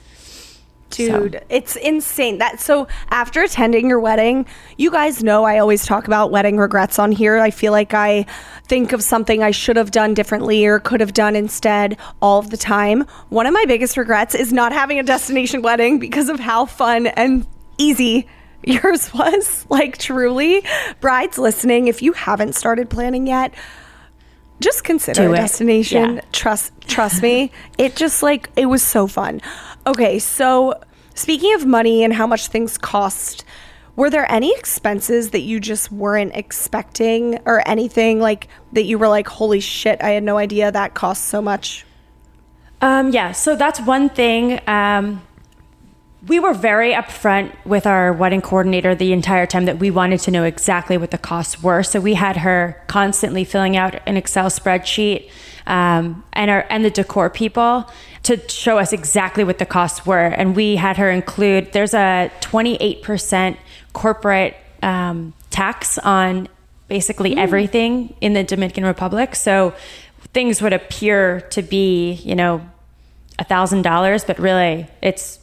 Dude, 0.97 1.43
it's 1.49 1.75
insane. 1.75 2.39
That 2.39 2.61
so 2.61 2.87
after 3.11 3.43
attending 3.43 3.89
your 3.89 3.99
wedding, 3.99 4.47
you 4.77 4.93
guys 4.93 5.25
know 5.25 5.43
I 5.43 5.59
always 5.59 5.85
talk 5.85 6.07
about 6.07 6.31
wedding 6.31 6.57
regrets 6.57 7.01
on 7.01 7.11
here. 7.11 7.39
I 7.39 7.51
feel 7.51 7.73
like 7.73 7.95
I 7.95 8.27
think 8.69 8.93
of 8.93 9.03
something 9.03 9.43
I 9.43 9.51
should 9.51 9.77
have 9.77 9.91
done 9.91 10.15
differently 10.15 10.65
or 10.65 10.79
could 10.79 11.01
have 11.01 11.13
done 11.13 11.35
instead 11.35 11.99
all 12.23 12.39
of 12.39 12.51
the 12.51 12.57
time. 12.57 13.07
One 13.31 13.47
of 13.47 13.53
my 13.53 13.65
biggest 13.67 13.97
regrets 13.97 14.37
is 14.37 14.53
not 14.53 14.73
having 14.73 15.01
a 15.01 15.03
destination 15.03 15.63
wedding 15.63 15.99
because 15.99 16.29
of 16.29 16.39
how 16.39 16.65
fun 16.65 17.09
and 17.09 17.45
easy 17.79 18.27
yours 18.65 19.13
was. 19.13 19.67
Like 19.69 19.99
truly, 19.99 20.65
brides 21.01 21.39
listening, 21.39 21.89
if 21.89 22.03
you 22.03 22.13
haven't 22.13 22.55
started 22.55 22.89
planning 22.91 23.27
yet, 23.27 23.55
just 24.61 24.85
consider 24.85 25.23
Do 25.23 25.31
a 25.31 25.33
it. 25.35 25.37
destination. 25.37 26.15
Yeah. 26.17 26.21
Trust 26.33 26.73
trust 26.87 27.23
me. 27.23 27.51
It 27.79 27.97
just 27.97 28.23
like 28.23 28.51
it 28.57 28.67
was 28.67 28.83
so 28.83 29.07
fun. 29.07 29.41
Okay, 29.87 30.19
so 30.19 30.81
Speaking 31.17 31.55
of 31.55 31.65
money 31.65 32.03
and 32.03 32.13
how 32.13 32.27
much 32.27 32.49
things 32.49 32.77
cost, 32.77 33.45
were 33.95 34.11
there 34.11 34.31
any 34.31 34.53
expenses 34.57 35.31
that 35.31 35.43
you 35.43 35.61
just 35.61 35.93
weren't 35.93 36.35
expecting 36.35 37.39
or 37.47 37.63
anything 37.69 38.19
like 38.19 38.49
that 38.73 38.83
you 38.83 38.99
were 38.99 39.07
like, 39.07 39.29
holy 39.29 39.61
shit, 39.61 40.03
I 40.03 40.11
had 40.11 40.25
no 40.25 40.39
idea 40.39 40.73
that 40.73 40.95
cost 40.95 41.27
so 41.27 41.41
much? 41.41 41.87
Um, 42.81 43.13
yeah, 43.13 43.31
so 43.31 43.55
that's 43.55 43.81
one 43.81 44.09
thing. 44.09 44.61
Um, 44.67 45.23
we 46.27 46.41
were 46.41 46.55
very 46.55 46.93
upfront 46.93 47.53
with 47.67 47.87
our 47.87 48.13
wedding 48.13 48.41
coordinator 48.41 48.95
the 48.95 49.13
entire 49.13 49.47
time 49.47 49.67
that 49.67 49.79
we 49.79 49.91
wanted 49.91 50.21
to 50.21 50.31
know 50.31 50.45
exactly 50.45 50.97
what 50.97 51.11
the 51.11 51.19
costs 51.19 51.63
were. 51.63 51.83
So 51.83 52.01
we 52.01 52.15
had 52.15 52.39
her 52.39 52.83
constantly 52.87 53.45
filling 53.45 53.77
out 53.77 54.01
an 54.07 54.17
Excel 54.17 54.47
spreadsheet 54.47 55.31
um, 55.67 56.25
and 56.33 56.51
our 56.51 56.67
and 56.71 56.85
the 56.85 56.91
decor 56.91 57.31
people 57.31 57.91
to 58.23 58.41
show 58.49 58.79
us 58.79 58.93
exactly 58.93 59.45
what 59.45 59.59
the 59.59 59.67
costs 59.67 60.07
were. 60.07 60.27
And 60.27 60.57
we 60.57 60.77
had 60.77 60.97
her 60.97 61.11
include 61.11 61.73
there's 61.73 61.95
a 61.95 62.31
28% 62.41 63.57
corporate 63.93 64.57
um, 64.83 65.35
tax 65.51 65.99
on 65.99 66.49
basically 66.89 67.37
everything 67.37 68.15
in 68.21 68.33
the 68.33 68.45
Dominican 68.45 68.85
Republic. 68.85 69.35
So 69.35 69.75
things 70.33 70.63
would 70.63 70.73
appear 70.73 71.43
to 71.51 71.63
be, 71.63 72.13
you 72.13 72.35
know, 72.35 72.67
a 73.39 73.45
thousand 73.45 73.83
dollars, 73.83 74.25
but 74.25 74.39
really 74.39 74.87
it's 75.03 75.39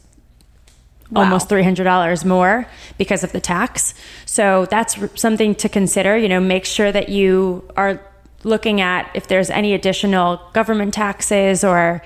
almost 1.14 1.48
three 1.48 1.62
hundred 1.62 1.84
dollars 1.84 2.24
more 2.24 2.66
because 2.98 3.22
of 3.24 3.32
the 3.32 3.40
tax. 3.40 3.94
So 4.26 4.66
that's 4.70 4.96
something 5.20 5.54
to 5.56 5.68
consider. 5.68 6.16
You 6.16 6.28
know, 6.28 6.40
make 6.40 6.64
sure 6.64 6.90
that 6.92 7.08
you 7.08 7.68
are 7.76 8.00
looking 8.44 8.80
at 8.80 9.10
if 9.14 9.26
there's 9.28 9.50
any 9.50 9.72
additional 9.74 10.40
government 10.52 10.94
taxes 10.94 11.62
or, 11.64 12.02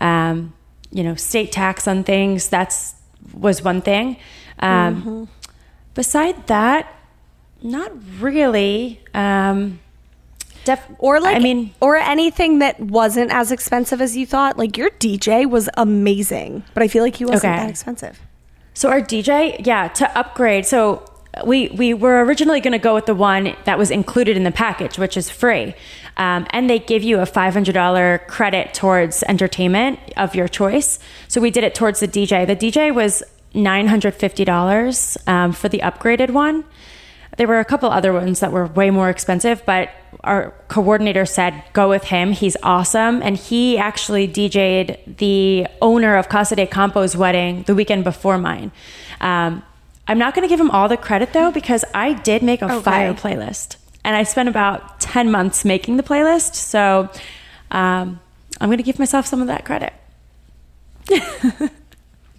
um, 0.00 0.52
you 0.92 1.02
know, 1.02 1.14
state 1.14 1.52
tax 1.52 1.88
on 1.88 2.04
things. 2.04 2.48
That's 2.48 2.94
was 3.34 3.62
one 3.62 3.80
thing. 3.82 4.16
Um, 4.60 5.28
Beside 5.94 6.46
that, 6.46 6.92
not 7.62 7.90
really. 8.20 9.00
Um, 9.12 9.80
def- 10.64 10.86
Or 10.98 11.18
like 11.20 11.36
I 11.36 11.40
mean, 11.40 11.74
or 11.80 11.96
anything 11.96 12.60
that 12.60 12.78
wasn't 12.80 13.32
as 13.32 13.50
expensive 13.50 14.00
as 14.00 14.16
you 14.16 14.24
thought. 14.26 14.56
Like 14.56 14.76
your 14.78 14.90
DJ 14.90 15.48
was 15.48 15.68
amazing, 15.76 16.62
but 16.74 16.82
I 16.82 16.88
feel 16.88 17.02
like 17.02 17.16
he 17.16 17.24
wasn't 17.24 17.52
Okay. 17.54 17.62
that 17.64 17.70
expensive. 17.70 18.20
So 18.80 18.88
our 18.88 19.02
DJ, 19.02 19.66
yeah, 19.66 19.88
to 19.88 20.18
upgrade. 20.18 20.64
So 20.64 21.04
we 21.44 21.68
we 21.68 21.92
were 21.92 22.24
originally 22.24 22.62
going 22.62 22.72
to 22.72 22.78
go 22.78 22.94
with 22.94 23.04
the 23.04 23.14
one 23.14 23.54
that 23.64 23.76
was 23.76 23.90
included 23.90 24.38
in 24.38 24.44
the 24.44 24.50
package, 24.50 24.96
which 24.96 25.18
is 25.18 25.28
free, 25.28 25.74
um, 26.16 26.46
and 26.48 26.70
they 26.70 26.78
give 26.78 27.02
you 27.02 27.20
a 27.20 27.26
five 27.26 27.52
hundred 27.52 27.74
dollar 27.74 28.22
credit 28.26 28.72
towards 28.72 29.22
entertainment 29.24 29.98
of 30.16 30.34
your 30.34 30.48
choice. 30.48 30.98
So 31.28 31.42
we 31.42 31.50
did 31.50 31.62
it 31.62 31.74
towards 31.74 32.00
the 32.00 32.08
DJ. 32.08 32.46
The 32.46 32.56
DJ 32.56 32.94
was 32.94 33.22
nine 33.52 33.86
hundred 33.86 34.14
fifty 34.14 34.46
dollars 34.46 35.18
um, 35.26 35.52
for 35.52 35.68
the 35.68 35.80
upgraded 35.80 36.30
one. 36.30 36.64
There 37.36 37.46
were 37.46 37.60
a 37.60 37.64
couple 37.64 37.90
other 37.90 38.12
ones 38.12 38.40
that 38.40 38.52
were 38.52 38.66
way 38.66 38.90
more 38.90 39.08
expensive, 39.08 39.62
but 39.64 39.90
our 40.24 40.52
coordinator 40.68 41.24
said 41.24 41.62
go 41.72 41.88
with 41.88 42.04
him. 42.04 42.32
He's 42.32 42.56
awesome. 42.62 43.22
And 43.22 43.36
he 43.36 43.78
actually 43.78 44.28
DJ'd 44.28 45.16
the 45.18 45.66
owner 45.80 46.16
of 46.16 46.28
Casa 46.28 46.56
de 46.56 46.66
Campo's 46.66 47.16
wedding 47.16 47.62
the 47.62 47.74
weekend 47.74 48.04
before 48.04 48.36
mine. 48.36 48.72
Um, 49.20 49.62
I'm 50.08 50.18
not 50.18 50.34
going 50.34 50.46
to 50.46 50.48
give 50.48 50.60
him 50.60 50.70
all 50.70 50.88
the 50.88 50.96
credit 50.96 51.32
though, 51.32 51.52
because 51.52 51.84
I 51.94 52.14
did 52.14 52.42
make 52.42 52.62
a 52.62 52.80
fire 52.80 53.14
playlist 53.14 53.76
and 54.04 54.16
I 54.16 54.24
spent 54.24 54.48
about 54.48 55.00
10 55.00 55.30
months 55.30 55.64
making 55.64 55.96
the 55.96 56.02
playlist. 56.02 56.54
So 56.54 57.08
um, 57.70 58.20
I'm 58.60 58.68
going 58.68 58.78
to 58.78 58.82
give 58.84 58.98
myself 58.98 59.26
some 59.26 59.40
of 59.40 59.46
that 59.46 59.64
credit. 59.64 59.92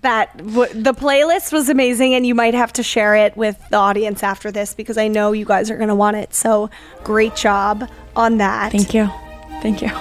That 0.01 0.35
w- 0.37 0.73
the 0.73 0.93
playlist 0.93 1.53
was 1.53 1.69
amazing, 1.69 2.15
and 2.15 2.25
you 2.25 2.33
might 2.33 2.55
have 2.55 2.73
to 2.73 2.83
share 2.83 3.15
it 3.15 3.37
with 3.37 3.57
the 3.69 3.77
audience 3.77 4.23
after 4.23 4.51
this 4.51 4.73
because 4.73 4.97
I 4.97 5.07
know 5.07 5.31
you 5.31 5.45
guys 5.45 5.69
are 5.69 5.77
going 5.77 5.89
to 5.89 5.95
want 5.95 6.17
it. 6.17 6.33
So 6.33 6.69
great 7.03 7.35
job 7.35 7.89
on 8.15 8.37
that. 8.37 8.71
Thank 8.71 8.93
you. 8.93 9.09
Thank 9.61 9.81
you. 9.81 9.91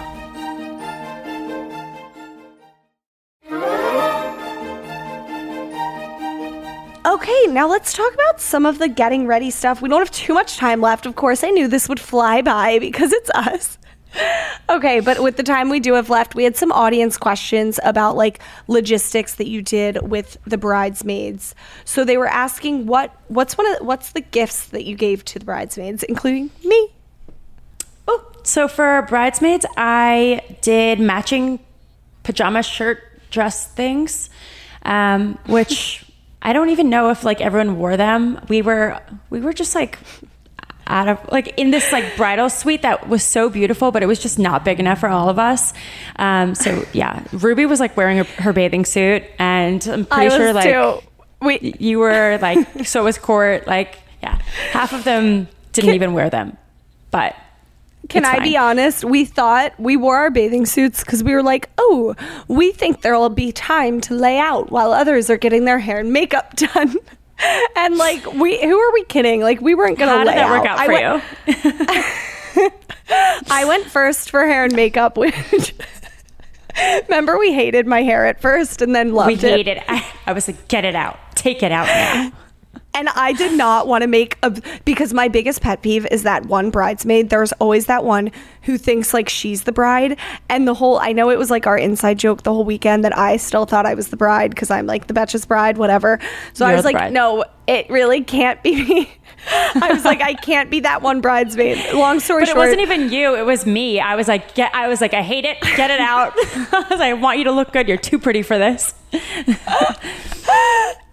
Okay, 7.07 7.46
now 7.48 7.68
let's 7.68 7.92
talk 7.92 8.14
about 8.14 8.40
some 8.40 8.64
of 8.64 8.78
the 8.78 8.88
getting 8.88 9.26
ready 9.26 9.51
stuff. 9.51 9.82
We 9.82 9.88
don't 9.88 10.01
have 10.01 10.11
too 10.11 10.32
much 10.32 10.57
time 10.57 10.80
left. 10.80 11.07
Of 11.07 11.16
course, 11.16 11.42
I 11.42 11.51
knew 11.51 11.66
this 11.66 11.88
would 11.88 12.01
fly 12.01 12.40
by 12.40 12.78
because 12.78 13.12
it's 13.12 13.30
us. 13.30 13.78
Okay, 14.70 15.00
but 15.00 15.20
with 15.20 15.36
the 15.36 15.42
time 15.42 15.68
we 15.68 15.80
do 15.80 15.94
have 15.94 16.11
left, 16.11 16.36
we 16.36 16.44
had 16.44 16.56
some 16.56 16.70
audience 16.70 17.16
questions 17.16 17.80
about 17.82 18.16
like 18.16 18.40
logistics 18.68 19.34
that 19.34 19.48
you 19.48 19.62
did 19.62 20.08
with 20.08 20.38
the 20.46 20.56
bridesmaids. 20.56 21.56
So 21.84 22.04
they 22.04 22.16
were 22.16 22.28
asking 22.28 22.86
what 22.86 23.14
what's 23.26 23.58
one 23.58 23.66
of 23.66 23.86
what's 23.86 24.12
the 24.12 24.20
gifts 24.20 24.66
that 24.66 24.84
you 24.84 24.94
gave 24.94 25.24
to 25.26 25.40
the 25.40 25.44
bridesmaids, 25.44 26.04
including 26.04 26.50
me. 26.64 26.88
Oh, 28.06 28.24
so 28.44 28.68
for 28.68 29.02
bridesmaids, 29.08 29.66
I 29.76 30.56
did 30.61 31.00
matching 31.00 31.58
pajama 32.22 32.62
shirt 32.62 33.02
dress 33.30 33.66
things, 33.66 34.30
um, 34.84 35.38
which 35.46 36.04
I 36.42 36.52
don't 36.52 36.70
even 36.70 36.88
know 36.88 37.11
if 37.11 37.24
like 37.24 37.40
everyone 37.40 37.76
wore 37.76 37.96
them. 37.96 38.40
We 38.48 38.62
were 38.62 39.00
we 39.30 39.40
were 39.40 39.52
just 39.52 39.74
like 39.74 39.98
out 40.91 41.09
of 41.09 41.32
like 41.32 41.55
in 41.57 41.70
this 41.70 41.93
like 41.93 42.16
bridal 42.16 42.51
suite 42.51 42.82
that 42.82 43.09
was 43.09 43.22
so 43.22 43.49
beautiful, 43.49 43.91
but 43.93 44.03
it 44.03 44.07
was 44.07 44.18
just 44.18 44.38
not 44.38 44.64
big 44.64 44.80
enough 44.80 45.01
for 45.01 45.09
all 45.09 45.28
of 45.28 45.38
us. 45.38 45.72
Um, 46.16 46.55
so 46.55 46.84
yeah, 46.93 47.24
Ruby 47.32 47.64
was 47.64 47.80
like 47.80 47.97
wearing 47.97 48.18
her, 48.18 48.24
her 48.43 48.53
bathing 48.53 48.84
suit, 48.84 49.22
and 49.38 49.86
I'm 49.86 50.05
pretty 50.05 50.30
sure 50.36 50.53
like 50.53 51.05
We 51.41 51.74
you 51.78 52.01
were 52.01 52.38
like 52.43 52.86
so 52.86 53.05
was 53.05 53.16
Court. 53.18 53.66
Like 53.66 53.99
yeah, 54.22 54.41
half 54.72 54.93
of 54.93 55.05
them 55.05 55.49
didn't 55.72 55.95
even 55.95 56.12
wear 56.12 56.28
them, 56.28 56.57
but. 57.11 57.36
Can 58.09 58.24
I 58.24 58.41
be 58.41 58.57
honest? 58.57 59.05
We 59.05 59.24
thought 59.24 59.78
we 59.78 59.97
wore 59.97 60.16
our 60.16 60.30
bathing 60.30 60.66
suits 60.66 61.05
because 61.05 61.22
we 61.22 61.32
were 61.32 61.45
like, 61.45 61.70
oh, 61.78 62.16
we 62.49 62.72
think 62.72 63.03
there 63.03 63.16
will 63.16 63.28
be 63.28 63.53
time 63.53 64.01
to 64.01 64.14
lay 64.14 64.36
out 64.36 64.72
while 64.72 64.93
others 64.93 65.30
are 65.30 65.36
getting 65.36 65.64
their 65.64 65.78
hair 65.78 66.01
and 66.01 66.12
makeup 66.12 66.57
done. 66.74 66.97
And 67.76 67.97
like, 67.97 68.24
we 68.34 68.61
who 68.61 68.78
are 68.78 68.93
we 68.93 69.05
kidding? 69.05 69.41
Like, 69.41 69.61
we 69.61 69.74
weren't 69.74 69.99
gonna 69.99 70.12
How 70.12 70.24
did 70.24 70.34
that 70.34 70.51
work 70.51 70.66
out 70.66 70.78
I 70.78 70.86
for 70.86 70.93
went, 70.93 71.95
you? 72.57 72.70
I 73.51 73.64
went 73.66 73.86
first 73.86 74.30
for 74.30 74.47
hair 74.47 74.64
and 74.64 74.74
makeup. 74.74 75.16
Which 75.16 75.74
remember 77.09 77.38
we 77.38 77.53
hated 77.53 77.86
my 77.86 78.03
hair 78.03 78.26
at 78.26 78.41
first 78.41 78.82
and 78.82 78.95
then 78.95 79.09
we 79.09 79.12
loved 79.12 79.45
it. 79.45 79.66
hated. 79.66 79.82
I, 79.88 80.07
I 80.26 80.32
was 80.32 80.47
like, 80.49 80.68
get 80.68 80.84
it 80.84 80.95
out, 80.95 81.18
take 81.34 81.62
it 81.62 81.72
out 81.72 81.86
now. 81.86 82.32
And 82.93 83.09
I 83.11 83.32
did 83.32 83.57
not 83.57 83.86
want 83.86 84.03
to 84.03 84.09
make 84.09 84.36
a 84.43 84.61
because 84.84 85.14
my 85.14 85.28
biggest 85.28 85.61
pet 85.61 85.80
peeve 85.80 86.07
is 86.11 86.24
that 86.24 86.47
one 86.47 86.70
bridesmaid. 86.70 87.30
There's 87.30 87.53
always 87.53 87.86
that 87.86 88.05
one 88.05 88.32
who 88.62 88.76
thinks 88.76 89.14
like 89.14 89.28
she's 89.28 89.62
the 89.62 89.72
bride, 89.72 90.18
and 90.49 90.66
the 90.66 90.74
whole. 90.74 90.99
I 90.99 91.12
know 91.12 91.30
it 91.30 91.38
was 91.38 91.51
like 91.51 91.66
our 91.66 91.78
inside 91.78 92.18
joke 92.18 92.43
the 92.43 92.53
whole 92.53 92.64
weekend 92.64 93.05
that 93.05 93.16
I 93.16 93.36
still 93.36 93.64
thought 93.64 93.86
I 93.86 93.95
was 93.95 94.09
the 94.09 94.16
bride 94.16 94.51
because 94.51 94.70
I'm 94.70 94.86
like 94.86 95.07
the 95.07 95.14
Betches 95.14 95.47
bride, 95.47 95.78
whatever. 95.78 96.18
So 96.53 96.66
I 96.66 96.70
You're 96.70 96.78
was 96.78 96.84
like, 96.84 96.97
bride. 96.97 97.12
no, 97.12 97.45
it 97.68 97.88
really 97.88 98.22
can't 98.24 98.61
be 98.62 98.84
me. 98.84 99.12
I 99.74 99.93
was 99.93 100.05
like, 100.05 100.20
I 100.20 100.34
can't 100.34 100.68
be 100.70 100.80
that 100.80 101.01
one 101.01 101.20
bridesmaid. 101.20 101.95
Long 101.95 102.20
story 102.20 102.43
But 102.43 102.51
it 102.51 102.57
wasn't 102.57 102.80
even 102.80 103.11
you; 103.11 103.36
it 103.36 103.47
was 103.47 103.64
me. 103.66 104.01
I 104.01 104.16
was 104.16 104.26
like, 104.28 104.55
get. 104.55 104.74
I 104.74 104.88
was 104.88 105.01
like, 105.01 105.14
I 105.14 105.22
hate 105.22 105.45
it. 105.45 105.61
Get 105.61 105.91
it 105.91 106.01
out. 106.01 106.32
I 106.36 106.86
was 106.91 106.99
like, 106.99 107.11
I 107.11 107.14
want 107.14 107.38
you 107.38 107.45
to 107.45 107.53
look 107.53 107.72
good. 107.72 107.86
You're 107.88 107.97
too 107.97 108.18
pretty 108.18 108.43
for 108.43 108.59
this. 108.59 108.95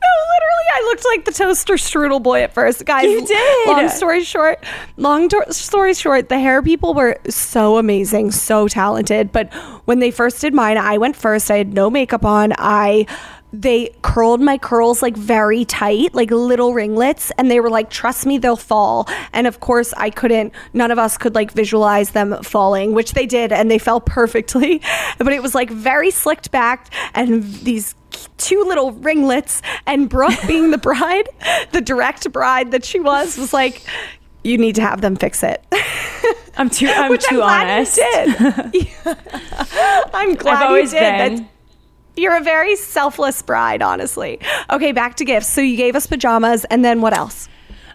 No, 0.08 0.34
literally, 0.34 0.68
I 0.74 0.82
looked 0.86 1.05
like 1.05 1.26
the 1.26 1.32
toaster 1.32 1.74
strudel 1.76 2.22
boy 2.22 2.41
at 2.43 2.53
first, 2.53 2.86
guys. 2.86 3.05
You 3.05 3.26
did. 3.26 3.68
Long 3.68 3.89
story 3.89 4.24
short, 4.24 4.64
long 4.97 5.30
tor- 5.30 5.51
story 5.51 5.93
short, 5.93 6.30
the 6.30 6.39
hair 6.39 6.62
people 6.62 6.93
were 6.93 7.18
so 7.30 7.78
amazing, 7.78 8.32
so 8.32 8.68
talented. 8.68 9.32
But 9.32 9.53
when 9.86 9.99
they 9.99 10.12
first 10.12 10.41
did 10.41 10.53
mine, 10.53 10.78
I 10.78 10.97
went 10.97 11.16
first. 11.16 11.51
I 11.51 11.58
had 11.58 11.74
no 11.74 11.89
makeup 11.89 12.26
on. 12.26 12.53
I 12.58 13.05
they 13.53 13.95
curled 14.01 14.41
my 14.41 14.58
curls 14.58 15.01
like 15.01 15.16
very 15.16 15.64
tight, 15.64 16.14
like 16.14 16.30
little 16.32 16.74
ringlets, 16.74 17.32
and 17.38 17.49
they 17.49 17.60
were 17.62 17.70
like, 17.70 17.89
"Trust 17.89 18.26
me, 18.26 18.38
they'll 18.38 18.58
fall." 18.58 19.08
And 19.34 19.47
of 19.47 19.62
course, 19.62 19.93
I 19.95 20.10
couldn't. 20.10 20.53
None 20.74 20.91
of 20.91 20.99
us 20.99 21.18
could 21.18 21.34
like 21.34 21.51
visualize 21.53 22.12
them 22.12 22.41
falling, 22.43 22.93
which 22.93 23.14
they 23.14 23.26
did, 23.26 23.51
and 23.53 23.72
they 23.72 23.80
fell 23.80 24.01
perfectly. 24.18 24.82
But 25.18 25.32
it 25.32 25.41
was 25.41 25.55
like 25.55 25.70
very 25.70 26.12
slicked 26.12 26.51
back, 26.51 26.93
and 27.14 27.43
these 27.64 27.95
two 28.38 28.63
little 28.65 28.91
ringlets 28.93 29.61
and 29.86 30.09
Brooke 30.09 30.39
being 30.47 30.72
the 30.72 30.78
bride, 30.78 31.28
the 31.72 31.82
direct 31.82 32.32
bride 32.32 32.72
that 32.72 32.84
she 32.86 32.99
was, 32.99 33.38
was 33.38 33.53
like, 33.53 33.82
you 34.43 34.57
need 34.57 34.76
to 34.76 34.82
have 34.82 35.01
them 35.01 35.15
fix 35.15 35.43
it. 35.43 35.63
I'm 36.57 36.70
too. 36.70 36.88
I'm 36.88 37.09
Which 37.11 37.24
too 37.26 37.41
I'm 37.41 37.68
glad 37.68 37.70
honest. 37.78 37.97
you 37.97 38.11
did. 38.74 38.88
I'm 40.13 40.36
glad 40.36 40.63
I've 40.63 40.68
always 40.70 40.93
you 40.93 40.99
did. 40.99 41.36
been. 41.38 41.49
You're 42.15 42.36
a 42.38 42.41
very 42.41 42.76
selfless 42.76 43.41
bride, 43.43 43.82
honestly. 43.84 44.39
Okay, 44.72 44.91
back 44.91 45.15
to 45.18 45.26
gifts. 45.26 45.47
So 45.47 45.61
you 45.61 45.78
gave 45.78 45.95
us 45.95 46.07
pajamas, 46.07 46.65
and 46.65 46.84
then 46.84 46.99
what 47.01 47.15
else? 47.15 47.47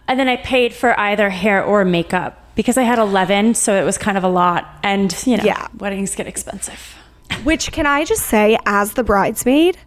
And 0.07 0.17
then 0.19 0.27
I 0.29 0.37
paid 0.37 0.73
for 0.73 0.97
either 0.99 1.29
hair 1.29 1.63
or 1.63 1.83
makeup 1.83 2.39
because 2.55 2.77
I 2.77 2.83
had 2.83 2.99
11, 2.99 3.55
so 3.55 3.73
it 3.75 3.83
was 3.83 3.97
kind 3.97 4.17
of 4.17 4.23
a 4.23 4.29
lot. 4.29 4.65
And 4.83 5.13
you 5.25 5.37
know, 5.37 5.43
Yeah. 5.43 5.67
weddings 5.77 6.15
get 6.15 6.27
expensive. 6.27 6.95
Which 7.43 7.71
can 7.73 7.85
I 7.85 8.05
just 8.05 8.27
say, 8.27 8.57
as 8.65 8.93
the 8.93 9.03
bridesmaid, 9.03 9.77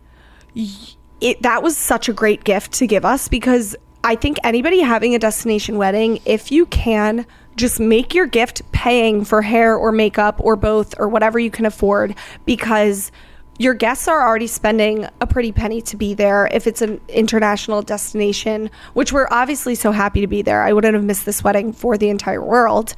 it 1.20 1.42
that 1.42 1.62
was 1.62 1.76
such 1.76 2.08
a 2.08 2.12
great 2.12 2.44
gift 2.44 2.72
to 2.74 2.86
give 2.86 3.04
us 3.04 3.28
because 3.28 3.76
I 4.04 4.14
think 4.14 4.38
anybody 4.44 4.80
having 4.80 5.14
a 5.14 5.18
destination 5.18 5.78
wedding, 5.78 6.20
if 6.24 6.52
you 6.52 6.66
can 6.66 7.26
just 7.56 7.80
make 7.80 8.14
your 8.14 8.26
gift 8.26 8.62
paying 8.70 9.24
for 9.24 9.42
hair 9.42 9.74
or 9.76 9.90
makeup 9.90 10.36
or 10.38 10.56
both 10.56 10.94
or 10.98 11.08
whatever 11.08 11.38
you 11.38 11.50
can 11.50 11.66
afford 11.66 12.14
because 12.44 13.10
your 13.58 13.72
guests 13.72 14.06
are 14.06 14.26
already 14.26 14.46
spending 14.46 15.08
a 15.20 15.26
pretty 15.26 15.50
penny 15.50 15.80
to 15.80 15.96
be 15.96 16.12
there 16.12 16.46
if 16.52 16.66
it's 16.66 16.82
an 16.82 17.00
international 17.08 17.80
destination, 17.80 18.70
which 18.92 19.12
we're 19.12 19.28
obviously 19.30 19.74
so 19.74 19.92
happy 19.92 20.20
to 20.20 20.26
be 20.26 20.42
there. 20.42 20.62
I 20.62 20.72
wouldn't 20.72 20.94
have 20.94 21.04
missed 21.04 21.24
this 21.24 21.42
wedding 21.42 21.72
for 21.72 21.96
the 21.96 22.10
entire 22.10 22.42
world. 22.42 22.94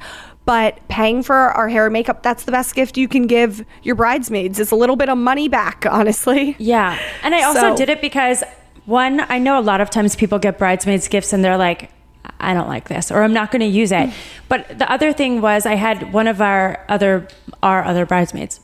But 0.49 0.79
paying 0.87 1.21
for 1.21 1.35
our 1.35 1.69
hair 1.69 1.85
and 1.85 1.93
makeup, 1.93 2.23
that's 2.23 2.43
the 2.45 2.51
best 2.51 2.73
gift 2.73 2.97
you 2.97 3.07
can 3.07 3.27
give 3.27 3.63
your 3.83 3.93
bridesmaids 3.93 4.59
is 4.59 4.71
a 4.71 4.75
little 4.75 4.95
bit 4.95 5.07
of 5.07 5.15
money 5.15 5.47
back, 5.47 5.85
honestly. 5.91 6.55
Yeah. 6.57 6.97
And 7.21 7.35
I 7.35 7.43
also 7.43 7.59
So- 7.61 7.75
did 7.77 7.87
it 7.89 8.01
because 8.01 8.43
one, 8.87 9.19
I 9.29 9.37
know 9.37 9.59
a 9.59 9.61
lot 9.61 9.79
of 9.79 9.91
times 9.91 10.15
people 10.15 10.39
get 10.39 10.57
bridesmaids 10.57 11.07
gifts 11.07 11.33
and 11.33 11.45
they're 11.45 11.55
like, 11.55 11.91
I 12.39 12.55
don't 12.55 12.67
like 12.67 12.89
this 12.89 13.11
or 13.11 13.21
I'm 13.21 13.31
not 13.31 13.51
going 13.51 13.59
to 13.59 13.67
use 13.67 13.91
it. 13.91 14.09
But 14.47 14.79
the 14.79 14.91
other 14.91 15.13
thing 15.13 15.39
was 15.39 15.67
I 15.67 15.75
had 15.75 16.13
one 16.13 16.27
of 16.27 16.41
our 16.41 16.83
other 16.89 17.27
our 17.61 17.83
other 17.83 18.07
bridesmaids, 18.07 18.59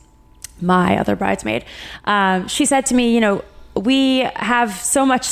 my 0.60 0.98
other 0.98 1.14
bridesmaid. 1.14 1.64
Um, 2.04 2.48
she 2.48 2.64
said 2.64 2.84
to 2.86 2.96
me, 2.96 3.14
you 3.14 3.20
know, 3.20 3.44
we 3.76 4.28
have 4.34 4.72
so 4.74 5.06
much 5.06 5.28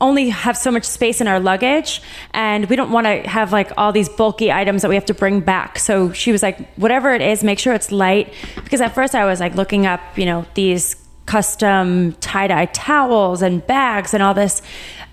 only 0.00 0.28
have 0.28 0.56
so 0.56 0.70
much 0.70 0.84
space 0.84 1.20
in 1.20 1.26
our 1.26 1.40
luggage 1.40 2.02
and 2.32 2.66
we 2.66 2.76
don't 2.76 2.90
want 2.90 3.06
to 3.06 3.28
have 3.28 3.52
like 3.52 3.72
all 3.76 3.92
these 3.92 4.08
bulky 4.08 4.52
items 4.52 4.82
that 4.82 4.88
we 4.88 4.94
have 4.94 5.06
to 5.06 5.14
bring 5.14 5.40
back. 5.40 5.78
So 5.78 6.12
she 6.12 6.32
was 6.32 6.42
like 6.42 6.74
whatever 6.74 7.14
it 7.14 7.22
is 7.22 7.42
make 7.42 7.58
sure 7.58 7.72
it's 7.72 7.90
light. 7.90 8.32
Because 8.56 8.80
at 8.80 8.94
first 8.94 9.14
i 9.14 9.24
was 9.24 9.40
like 9.40 9.54
looking 9.54 9.86
up 9.86 10.00
you 10.16 10.26
know 10.26 10.44
these 10.54 10.96
custom 11.24 12.12
tie-dye 12.20 12.66
towels 12.66 13.42
and 13.42 13.66
bags 13.66 14.14
and 14.14 14.22
all 14.22 14.32
this 14.32 14.62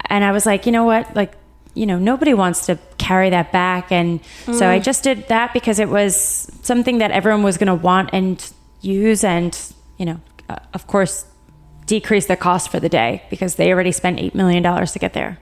and 0.06 0.24
i 0.24 0.32
was 0.32 0.46
like 0.46 0.66
you 0.66 0.72
know 0.72 0.84
what? 0.84 1.16
Like 1.16 1.34
you 1.74 1.86
know 1.86 1.98
nobody 1.98 2.34
wants 2.34 2.68
to 2.68 2.78
carry 2.98 3.30
that 3.32 3.52
back. 3.52 3.92
And 3.92 4.20
so 4.46 4.68
i 4.70 4.80
just 4.80 5.04
did 5.04 5.28
that 5.30 5.54
because 5.54 5.80
it 5.80 5.90
was 5.90 6.16
something 6.62 6.98
that 6.98 7.12
everyone 7.12 7.44
was 7.44 7.58
going 7.58 7.68
to 7.68 7.76
want 7.76 8.10
and 8.14 8.54
use 8.82 9.24
and 9.24 9.58
you 9.98 10.06
know 10.06 10.20
uh, 10.50 10.58
of 10.74 10.88
course 10.88 11.26
decrease 11.86 12.26
the 12.26 12.36
cost 12.36 12.70
for 12.70 12.80
the 12.80 12.90
day 12.90 13.24
because 13.30 13.56
they 13.56 13.72
already 13.72 13.92
spent 13.92 14.20
$8 14.20 14.36
million 14.36 14.64
to 14.64 15.00
get 15.00 15.14
there. 15.14 15.38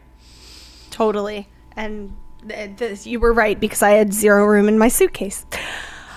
Totally. 0.89 1.47
And 1.75 2.15
th- 2.47 2.77
this, 2.77 3.07
you 3.07 3.19
were 3.19 3.33
right 3.33 3.59
because 3.59 3.81
I 3.81 3.91
had 3.91 4.13
zero 4.13 4.45
room 4.45 4.67
in 4.67 4.77
my 4.77 4.87
suitcase. 4.87 5.45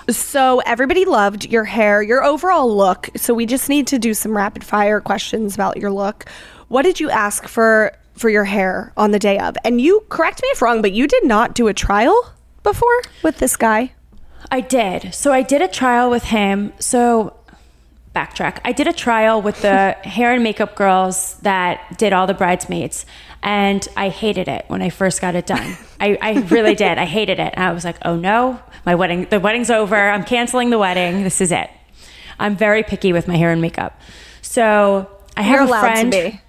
So 0.09 0.59
everybody 0.59 1.05
loved 1.05 1.45
your 1.45 1.63
hair, 1.63 2.01
your 2.01 2.23
overall 2.23 2.75
look. 2.75 3.09
So 3.15 3.33
we 3.33 3.45
just 3.45 3.69
need 3.69 3.87
to 3.87 3.97
do 3.97 4.13
some 4.13 4.37
rapid 4.37 4.63
fire 4.63 5.01
questions 5.01 5.55
about 5.55 5.77
your 5.77 5.91
look. 5.91 6.29
What 6.67 6.83
did 6.83 6.99
you 6.99 7.09
ask 7.09 7.47
for 7.47 7.91
for 8.13 8.29
your 8.29 8.43
hair 8.43 8.93
on 8.95 9.11
the 9.11 9.19
day 9.19 9.39
of? 9.39 9.57
And 9.63 9.81
you 9.81 10.05
correct 10.09 10.41
me 10.41 10.49
if 10.49 10.61
wrong, 10.61 10.81
but 10.81 10.91
you 10.91 11.07
did 11.07 11.25
not 11.25 11.55
do 11.55 11.67
a 11.67 11.73
trial 11.73 12.33
before 12.61 13.01
with 13.23 13.39
this 13.39 13.55
guy. 13.55 13.93
I 14.51 14.61
did. 14.61 15.13
So 15.13 15.33
I 15.33 15.41
did 15.41 15.61
a 15.61 15.67
trial 15.67 16.09
with 16.09 16.25
him. 16.25 16.71
So 16.79 17.35
backtrack. 18.15 18.59
I 18.65 18.71
did 18.71 18.87
a 18.87 18.93
trial 18.93 19.41
with 19.41 19.61
the 19.61 19.91
hair 20.03 20.33
and 20.33 20.41
makeup 20.41 20.75
girls 20.75 21.35
that 21.41 21.97
did 21.97 22.13
all 22.13 22.25
the 22.25 22.33
bridesmaids. 22.33 23.05
And 23.43 23.87
I 23.95 24.09
hated 24.09 24.47
it 24.47 24.65
when 24.69 24.81
I 24.81 24.89
first 24.89 25.21
got 25.21 25.35
it 25.35 25.45
done. 25.45 25.77
I, 25.99 26.17
I 26.21 26.33
really 26.49 26.73
did. 26.73 26.97
I 26.97 27.05
hated 27.05 27.39
it. 27.39 27.53
And 27.55 27.63
I 27.63 27.71
was 27.73 27.85
like, 27.85 27.97
oh 28.03 28.15
no, 28.15 28.59
my 28.85 28.95
wedding, 28.95 29.27
the 29.29 29.39
wedding's 29.39 29.69
over. 29.69 29.95
I'm 29.95 30.23
canceling 30.23 30.71
the 30.71 30.79
wedding. 30.79 31.23
This 31.23 31.41
is 31.41 31.51
it. 31.51 31.69
I'm 32.39 32.55
very 32.57 32.83
picky 32.83 33.13
with 33.13 33.27
my 33.27 33.35
hair 33.35 33.51
and 33.51 33.61
makeup. 33.61 33.99
So 34.41 35.09
I 35.37 35.41
have 35.43 35.55
You're 35.55 35.63
a 35.63 35.67
allowed 35.67 35.81
friend. 35.81 36.39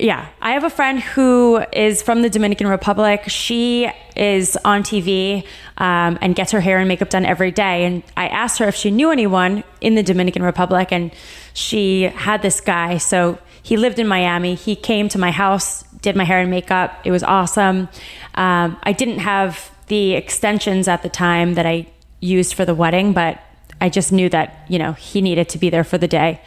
Yeah, 0.00 0.28
I 0.40 0.52
have 0.52 0.64
a 0.64 0.70
friend 0.70 1.00
who 1.00 1.64
is 1.72 2.02
from 2.02 2.22
the 2.22 2.30
Dominican 2.30 2.66
Republic. 2.66 3.24
She 3.28 3.88
is 4.16 4.56
on 4.64 4.82
TV 4.82 5.46
um, 5.78 6.18
and 6.20 6.34
gets 6.34 6.50
her 6.50 6.60
hair 6.60 6.78
and 6.78 6.88
makeup 6.88 7.10
done 7.10 7.24
every 7.24 7.52
day. 7.52 7.84
And 7.84 8.02
I 8.16 8.26
asked 8.26 8.58
her 8.58 8.66
if 8.66 8.74
she 8.74 8.90
knew 8.90 9.12
anyone 9.12 9.62
in 9.80 9.94
the 9.94 10.02
Dominican 10.02 10.42
Republic, 10.42 10.90
and 10.90 11.12
she 11.52 12.02
had 12.02 12.42
this 12.42 12.60
guy. 12.60 12.98
So 12.98 13.38
he 13.62 13.76
lived 13.76 14.00
in 14.00 14.08
Miami. 14.08 14.56
He 14.56 14.74
came 14.74 15.08
to 15.10 15.18
my 15.18 15.30
house, 15.30 15.84
did 16.00 16.16
my 16.16 16.24
hair 16.24 16.40
and 16.40 16.50
makeup. 16.50 17.00
It 17.04 17.12
was 17.12 17.22
awesome. 17.22 17.88
Um, 18.34 18.76
I 18.82 18.92
didn't 18.92 19.20
have 19.20 19.70
the 19.86 20.14
extensions 20.14 20.88
at 20.88 21.02
the 21.04 21.08
time 21.08 21.54
that 21.54 21.66
I 21.66 21.86
used 22.18 22.54
for 22.54 22.64
the 22.64 22.74
wedding, 22.74 23.12
but 23.12 23.38
I 23.80 23.90
just 23.90 24.10
knew 24.10 24.28
that 24.30 24.66
you 24.68 24.80
know 24.80 24.94
he 24.94 25.20
needed 25.20 25.48
to 25.50 25.58
be 25.58 25.70
there 25.70 25.84
for 25.84 25.98
the 25.98 26.08
day. 26.08 26.40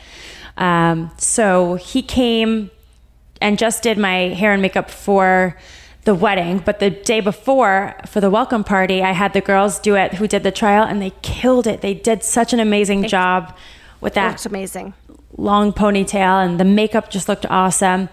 Um, 0.58 1.12
so 1.18 1.76
he 1.76 2.02
came 2.02 2.72
and 3.42 3.58
just 3.58 3.84
did 3.84 3.98
my 3.98 4.30
hair 4.30 4.52
and 4.52 4.62
makeup 4.62 4.90
for 4.90 5.58
the 6.04 6.16
wedding. 6.16 6.60
But 6.60 6.80
the 6.80 6.90
day 6.90 7.20
before, 7.20 7.96
for 8.08 8.22
the 8.22 8.30
welcome 8.30 8.64
party, 8.64 9.04
I 9.04 9.12
had 9.12 9.34
the 9.34 9.42
girls 9.42 9.80
do 9.80 9.96
it 9.96 10.14
who 10.14 10.28
did 10.28 10.44
the 10.44 10.52
trial 10.52 10.84
and 10.84 11.02
they 11.02 11.12
killed 11.22 11.68
it. 11.68 11.82
They 11.82 11.94
did 11.94 12.24
such 12.24 12.54
an 12.54 12.60
amazing 12.60 13.08
job 13.08 13.56
with 14.00 14.14
that 14.14 14.46
amazing. 14.46 14.94
long 15.38 15.74
ponytail 15.74 16.46
and 16.46 16.60
the 16.60 16.66
makeup 16.66 17.10
just 17.10 17.28
looked 17.28 17.46
awesome. 17.48 18.10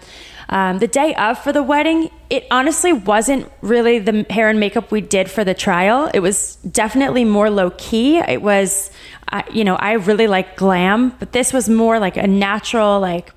Um, 0.49 0.77
the 0.79 0.87
day 0.87 1.15
of 1.15 1.39
for 1.39 1.51
the 1.51 1.63
wedding, 1.63 2.11
it 2.29 2.45
honestly 2.51 2.93
wasn't 2.93 3.51
really 3.61 3.97
the 3.99 4.25
hair 4.29 4.49
and 4.49 4.59
makeup 4.59 4.91
we 4.91 5.01
did 5.01 5.31
for 5.31 5.43
the 5.43 5.53
trial. 5.53 6.11
It 6.13 6.19
was 6.19 6.57
definitely 6.57 7.25
more 7.25 7.49
low 7.49 7.71
key. 7.77 8.17
It 8.17 8.41
was, 8.41 8.91
uh, 9.31 9.41
you 9.51 9.63
know, 9.63 9.75
I 9.75 9.93
really 9.93 10.27
like 10.27 10.55
glam, 10.55 11.15
but 11.17 11.31
this 11.31 11.51
was 11.51 11.67
more 11.67 11.97
like 11.99 12.17
a 12.17 12.27
natural, 12.27 12.99
like 12.99 13.31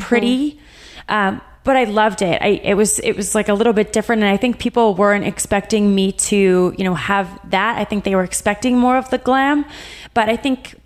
pretty. 0.00 0.60
Um, 1.08 1.40
but 1.64 1.76
I 1.76 1.84
loved 1.84 2.22
it. 2.22 2.40
I, 2.40 2.60
it 2.64 2.74
was 2.74 2.98
it 3.00 3.14
was 3.16 3.34
like 3.34 3.48
a 3.48 3.54
little 3.54 3.74
bit 3.74 3.92
different, 3.92 4.22
and 4.22 4.30
I 4.32 4.36
think 4.38 4.58
people 4.58 4.94
weren't 4.94 5.24
expecting 5.26 5.94
me 5.94 6.12
to, 6.12 6.74
you 6.78 6.84
know, 6.84 6.94
have 6.94 7.28
that. 7.50 7.76
I 7.78 7.84
think 7.84 8.04
they 8.04 8.14
were 8.14 8.24
expecting 8.24 8.78
more 8.78 8.96
of 8.96 9.10
the 9.10 9.18
glam, 9.18 9.66
but 10.14 10.28
I 10.30 10.36
think 10.36 10.76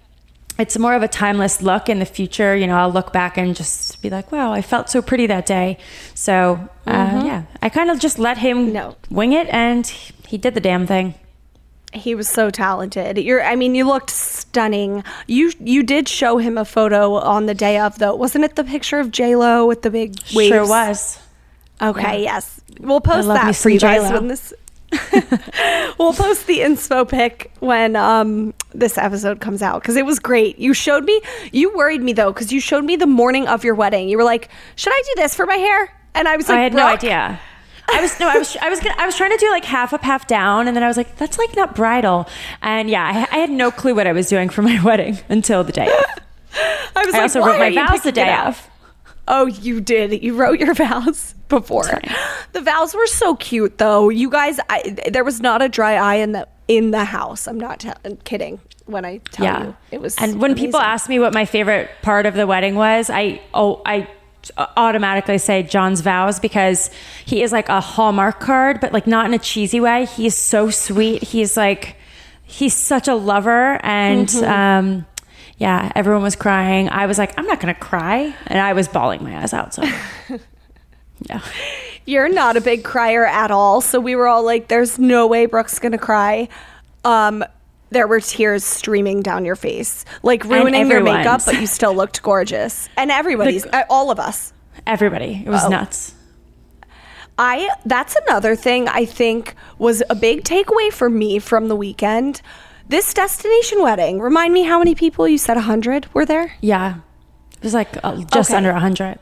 it's 0.59 0.77
more 0.79 0.95
of 0.95 1.03
a 1.03 1.09
timeless 1.09 1.63
look 1.63 1.89
in 1.89 1.99
the 2.01 2.05
future. 2.05 2.57
You 2.57 2.67
know, 2.67 2.77
I'll 2.77 2.91
look 2.93 3.13
back 3.13 3.39
and 3.39 3.55
just 3.55 4.03
be 4.03 4.11
like, 4.11 4.33
wow, 4.33 4.53
I 4.53 4.61
felt 4.63 4.91
so 4.91 5.03
pretty 5.03 5.27
that 5.29 5.47
day. 5.47 5.79
So, 6.15 6.59
uh, 6.87 7.23
yeah, 7.25 7.45
I 7.63 7.69
kind 7.69 7.91
of 7.91 8.01
just 8.01 8.19
let 8.19 8.39
him 8.39 8.73
No. 8.73 8.97
wing 9.11 9.33
it 9.33 9.47
and 9.51 9.87
he 9.87 10.37
did 10.37 10.55
the 10.55 10.61
damn 10.61 10.87
thing. 10.87 11.15
He 11.93 12.15
was 12.15 12.29
so 12.29 12.51
talented. 12.51 13.19
You're 13.19 13.43
I 13.43 13.57
mean, 13.57 13.75
you 13.75 13.87
looked 13.87 14.11
stunning. 14.11 15.05
You 15.27 15.53
you 15.61 15.83
did 15.83 16.09
show 16.09 16.39
him 16.39 16.57
a 16.57 16.65
photo 16.65 17.15
on 17.15 17.47
the 17.47 17.55
day 17.55 17.79
of 17.79 17.99
though. 17.99 18.15
Wasn't 18.15 18.45
it 18.45 18.57
the 18.57 18.65
picture 18.65 18.99
of 18.99 19.11
J 19.11 19.37
Lo 19.37 19.67
with 19.67 19.83
the 19.83 19.91
big 19.91 20.17
waves? 20.35 20.49
Sure 20.49 20.67
was. 20.67 21.19
Okay, 21.81 22.23
yes. 22.23 22.61
We'll 22.81 23.01
post 23.01 23.29
that 23.29 23.55
for 23.57 23.69
you 23.69 23.79
guys 23.81 24.03
J.Lo. 24.03 24.21
when 24.21 24.29
this 24.29 24.55
We'll 25.99 26.13
post 26.13 26.47
the 26.47 26.61
inspo 26.61 27.09
pic 27.09 27.53
when 27.61 27.97
um 27.97 28.55
this 28.73 28.97
episode 28.99 29.41
comes 29.41 29.63
out 29.63 29.83
cuz 29.83 29.97
it 29.97 30.07
was 30.07 30.19
great. 30.19 30.59
You 30.59 30.75
showed 30.75 31.05
me 31.05 31.21
you 31.53 31.75
worried 31.75 32.03
me 32.03 32.13
though 32.13 32.33
cuz 32.33 32.53
you 32.53 32.61
showed 32.61 32.85
me 32.85 32.97
the 32.97 33.07
morning 33.07 33.49
of 33.49 33.65
your 33.65 33.75
wedding. 33.75 34.09
You 34.09 34.17
were 34.17 34.25
like, 34.25 34.49
"Should 34.77 34.93
I 34.93 35.03
do 35.07 35.23
this 35.23 35.35
for 35.35 35.47
my 35.47 35.57
hair?" 35.57 35.91
And 36.15 36.29
I 36.29 36.37
was 36.37 36.49
like, 36.49 36.59
I 36.59 36.63
had 36.63 36.75
no 36.75 36.87
idea. 36.87 37.41
I 37.89 38.01
was 38.01 38.19
no, 38.21 38.29
I 38.29 38.39
was, 38.39 38.57
I 38.57 38.69
was, 38.69 38.81
gonna, 38.81 38.95
I 38.99 39.07
was 39.07 39.17
trying 39.17 39.31
to 39.33 39.37
do 39.37 39.51
like 39.51 39.65
half 39.65 39.93
up, 39.93 40.03
half 40.03 40.27
down, 40.27 40.67
and 40.69 40.77
then 40.77 40.83
I 40.83 40.89
was 40.89 40.97
like, 40.97 41.17
"That's 41.17 41.39
like 41.39 41.55
not 41.57 41.75
bridal." 41.75 42.29
And 42.63 42.89
yeah, 42.89 43.27
I, 43.31 43.37
I 43.37 43.41
had 43.41 43.51
no 43.51 43.71
clue 43.71 43.95
what 43.95 44.07
I 44.07 44.13
was 44.13 44.29
doing 44.29 44.49
for 44.49 44.63
my 44.63 44.81
wedding 44.85 45.19
until 45.29 45.65
the 45.65 45.73
day. 45.73 45.87
Of. 45.87 45.93
I 46.97 47.05
was 47.05 47.15
I 47.15 47.19
like, 47.19 47.23
also 47.23 47.41
wrote 47.41 47.59
my 47.59 47.75
vows 47.75 48.03
the 48.03 48.13
day 48.13 48.29
out?" 48.29 48.49
of. 48.49 48.69
Oh, 49.29 49.47
you 49.47 49.81
did. 49.81 50.23
You 50.23 50.35
wrote 50.35 50.59
your 50.59 50.75
vows 50.87 51.35
before. 51.49 52.01
The 52.53 52.61
vows 52.61 52.95
were 52.95 53.07
so 53.07 53.37
cute, 53.37 53.79
though. 53.79 54.09
You 54.09 54.29
guys, 54.31 54.59
I, 54.69 54.97
there 55.11 55.23
was 55.25 55.41
not 55.41 55.63
a 55.63 55.69
dry 55.69 55.95
eye 55.95 56.17
in 56.17 56.33
the 56.33 56.49
in 56.69 56.91
the 56.91 57.05
house. 57.05 57.47
I'm 57.47 57.59
not 57.59 57.81
te- 57.81 57.93
kidding 58.25 58.61
when 58.87 59.05
I 59.05 59.19
tell 59.19 59.45
yeah 59.45 59.65
you 59.67 59.77
it 59.93 60.01
was. 60.01 60.17
and 60.19 60.41
when 60.41 60.55
people 60.55 60.81
amazing. 60.81 60.93
ask 60.93 61.09
me 61.09 61.19
what 61.19 61.33
my 61.33 61.45
favorite 61.45 61.91
part 62.03 62.27
of 62.27 62.35
the 62.35 62.49
wedding 62.49 62.75
was 62.75 63.11
i 63.11 63.41
oh 63.55 63.81
i 63.87 64.09
automatically 64.77 65.39
say 65.39 65.63
john's 65.63 66.01
vows 66.01 66.41
because 66.41 66.91
he 67.25 67.43
is 67.43 67.53
like 67.53 67.69
a 67.69 67.81
hallmark 67.81 68.41
card 68.41 68.81
but 68.81 68.93
like 68.93 69.07
not 69.07 69.25
in 69.27 69.35
a 69.35 69.39
cheesy 69.39 69.79
way 69.81 70.05
he's 70.07 70.37
so 70.37 70.69
sweet 70.71 71.23
he's 71.23 71.57
like 71.57 71.97
he's 72.45 72.75
such 72.75 73.07
a 73.09 73.15
lover 73.15 73.79
and 73.85 74.29
Mm-hmm. 74.29 74.51
um 74.51 75.07
yeah 75.59 75.93
everyone 75.95 76.23
was 76.23 76.35
crying 76.35 76.89
i 76.89 77.07
was 77.07 77.19
like 77.19 77.39
i'm 77.39 77.47
not 77.47 77.61
gonna 77.61 77.75
cry 77.75 78.35
and 78.49 78.59
i 78.59 78.73
was 78.73 78.89
bawling 78.89 79.23
my 79.23 79.41
eyes 79.41 79.53
out 79.55 79.73
so 79.75 79.83
yeah 81.29 81.41
you're 82.05 82.29
not 82.29 82.57
a 82.57 82.61
big 82.61 82.83
crier 82.83 83.25
at 83.25 83.53
all, 83.53 83.81
so 83.81 84.01
we 84.01 84.17
were 84.17 84.27
all 84.27 84.43
like, 84.45 84.67
"There's 84.67 84.99
no 84.99 85.29
way 85.29 85.47
Brooke's 85.47 85.79
gonna 85.79 85.97
cry." 85.97 86.49
Um, 87.05 87.45
there 87.93 88.07
were 88.07 88.21
tears 88.21 88.65
streaming 88.65 89.21
down 89.23 89.45
your 89.45 89.57
face, 89.57 90.05
like 90.23 90.45
ruining 90.45 90.89
your 90.91 91.03
makeup, 91.03 91.43
but 91.45 91.61
you 91.61 91.67
still 91.67 91.95
looked 91.95 92.23
gorgeous. 92.23 92.89
And 92.97 93.11
everybody's, 93.11 93.67
uh, 93.67 93.85
all 93.91 94.11
of 94.11 94.19
us. 94.19 94.53
everybody 94.87 95.43
it 95.45 95.49
Oh. 95.49 95.53
was 95.53 95.69
nuts 95.71 96.15
I 97.39 97.69
that's 97.87 98.15
another 98.27 98.55
thing 98.57 98.89
I 98.89 99.05
think 99.05 99.55
was 99.79 100.03
a 100.11 100.15
big 100.15 100.45
takeaway 100.45 100.93
for 100.93 101.09
me 101.09 101.39
from 101.39 101.69
the 101.69 101.77
weekend. 101.77 102.43
This 102.89 103.15
destination 103.15 103.81
wedding. 103.83 104.21
Remind 104.21 104.53
me 104.53 104.65
how 104.65 104.79
many 104.79 104.95
people 104.95 105.27
you 105.27 105.39
said 105.39 105.57
100 105.57 106.13
were 106.15 106.27
there? 106.27 106.55
yeah 106.61 106.97
it 107.57 107.63
was 107.65 107.75
like 107.75 107.89
uh, 108.05 108.17
just 108.33 108.51
Okay. 108.51 108.57
under 108.57 108.71
a 108.71 108.75
100 108.75 109.19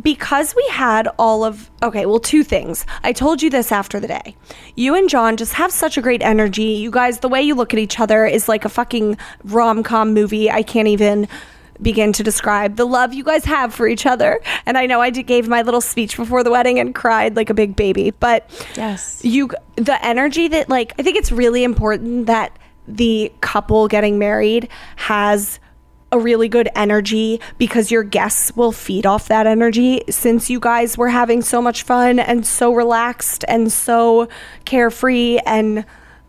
because 0.00 0.54
we 0.54 0.66
had 0.70 1.08
all 1.18 1.44
of 1.44 1.70
okay 1.82 2.06
well 2.06 2.20
two 2.20 2.42
things. 2.44 2.84
I 3.02 3.12
told 3.12 3.42
you 3.42 3.50
this 3.50 3.72
after 3.72 3.98
the 4.00 4.08
day. 4.08 4.36
You 4.74 4.94
and 4.94 5.08
john 5.08 5.36
just 5.36 5.54
have 5.54 5.72
such 5.72 5.96
a 5.96 6.02
great 6.02 6.22
energy. 6.22 6.64
You 6.64 6.90
guys 6.90 7.20
the 7.20 7.28
way 7.28 7.42
you 7.42 7.54
look 7.54 7.72
at 7.72 7.80
each 7.80 7.98
other 8.00 8.26
is 8.26 8.48
like 8.48 8.64
a 8.64 8.68
fucking 8.68 9.16
rom-com 9.44 10.12
movie. 10.12 10.50
I 10.50 10.62
can't 10.62 10.88
even 10.88 11.28
begin 11.80 12.10
to 12.14 12.22
describe 12.22 12.76
the 12.76 12.86
love 12.86 13.12
you 13.12 13.22
guys 13.22 13.44
have 13.44 13.74
for 13.74 13.86
each 13.86 14.06
other. 14.06 14.40
And 14.64 14.78
i 14.78 14.86
know 14.86 15.00
i 15.00 15.10
did, 15.10 15.26
gave 15.26 15.48
my 15.48 15.62
little 15.62 15.80
speech 15.82 16.16
before 16.16 16.42
the 16.42 16.50
wedding 16.50 16.78
and 16.78 16.94
cried 16.94 17.36
like 17.36 17.50
a 17.50 17.54
big 17.54 17.76
baby. 17.76 18.10
But 18.10 18.48
Yes. 18.76 19.20
you 19.24 19.50
the 19.76 20.02
energy 20.04 20.48
that 20.48 20.68
like 20.68 20.92
i 20.98 21.02
think 21.02 21.16
it's 21.16 21.32
really 21.32 21.64
important 21.64 22.26
that 22.26 22.58
the 22.88 23.32
couple 23.40 23.88
getting 23.88 24.18
married 24.18 24.68
has 24.96 25.58
a 26.16 26.18
really 26.18 26.48
good 26.48 26.68
energy 26.74 27.40
because 27.58 27.90
your 27.90 28.02
guests 28.02 28.54
will 28.56 28.72
feed 28.72 29.06
off 29.06 29.28
that 29.28 29.46
energy 29.46 30.02
since 30.10 30.48
you 30.50 30.58
guys 30.60 30.96
were 30.98 31.08
having 31.08 31.42
so 31.42 31.60
much 31.62 31.82
fun 31.82 32.18
and 32.18 32.46
so 32.46 32.72
relaxed 32.72 33.44
and 33.48 33.70
so 33.72 34.28
carefree 34.64 35.38
and 35.46 35.84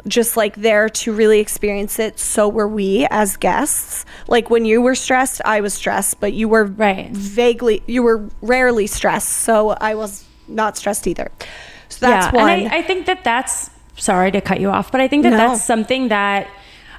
just 0.07 0.37
like 0.37 0.55
there 0.55 0.87
to 0.87 1.11
really 1.11 1.39
experience 1.39 1.99
it 1.99 2.17
so 2.19 2.47
were 2.47 2.67
we 2.67 3.05
as 3.11 3.35
guests 3.35 4.05
like 4.27 4.49
when 4.49 4.63
you 4.63 4.81
were 4.81 4.95
stressed 4.95 5.41
i 5.43 5.59
was 5.59 5.73
stressed 5.73 6.19
but 6.21 6.31
you 6.33 6.47
were 6.47 6.63
Right. 6.65 7.09
vaguely 7.11 7.83
you 7.87 8.03
were 8.03 8.29
rarely 8.41 8.87
stressed 8.87 9.27
so 9.29 9.71
i 9.81 9.95
was 9.95 10.23
not 10.47 10.77
stressed 10.77 11.07
either 11.07 11.29
so 11.89 12.05
that's 12.05 12.33
yeah, 12.33 12.41
one 12.41 12.49
And 12.49 12.67
I, 12.71 12.77
I 12.77 12.81
think 12.83 13.05
that 13.07 13.23
that's 13.25 13.69
sorry 13.97 14.31
to 14.31 14.39
cut 14.41 14.59
you 14.61 14.69
off, 14.69 14.91
but 14.91 15.01
I 15.01 15.07
think 15.07 15.23
that 15.23 15.31
No. 15.31 15.37
that's 15.37 15.63
something 15.65 16.09
that 16.09 16.47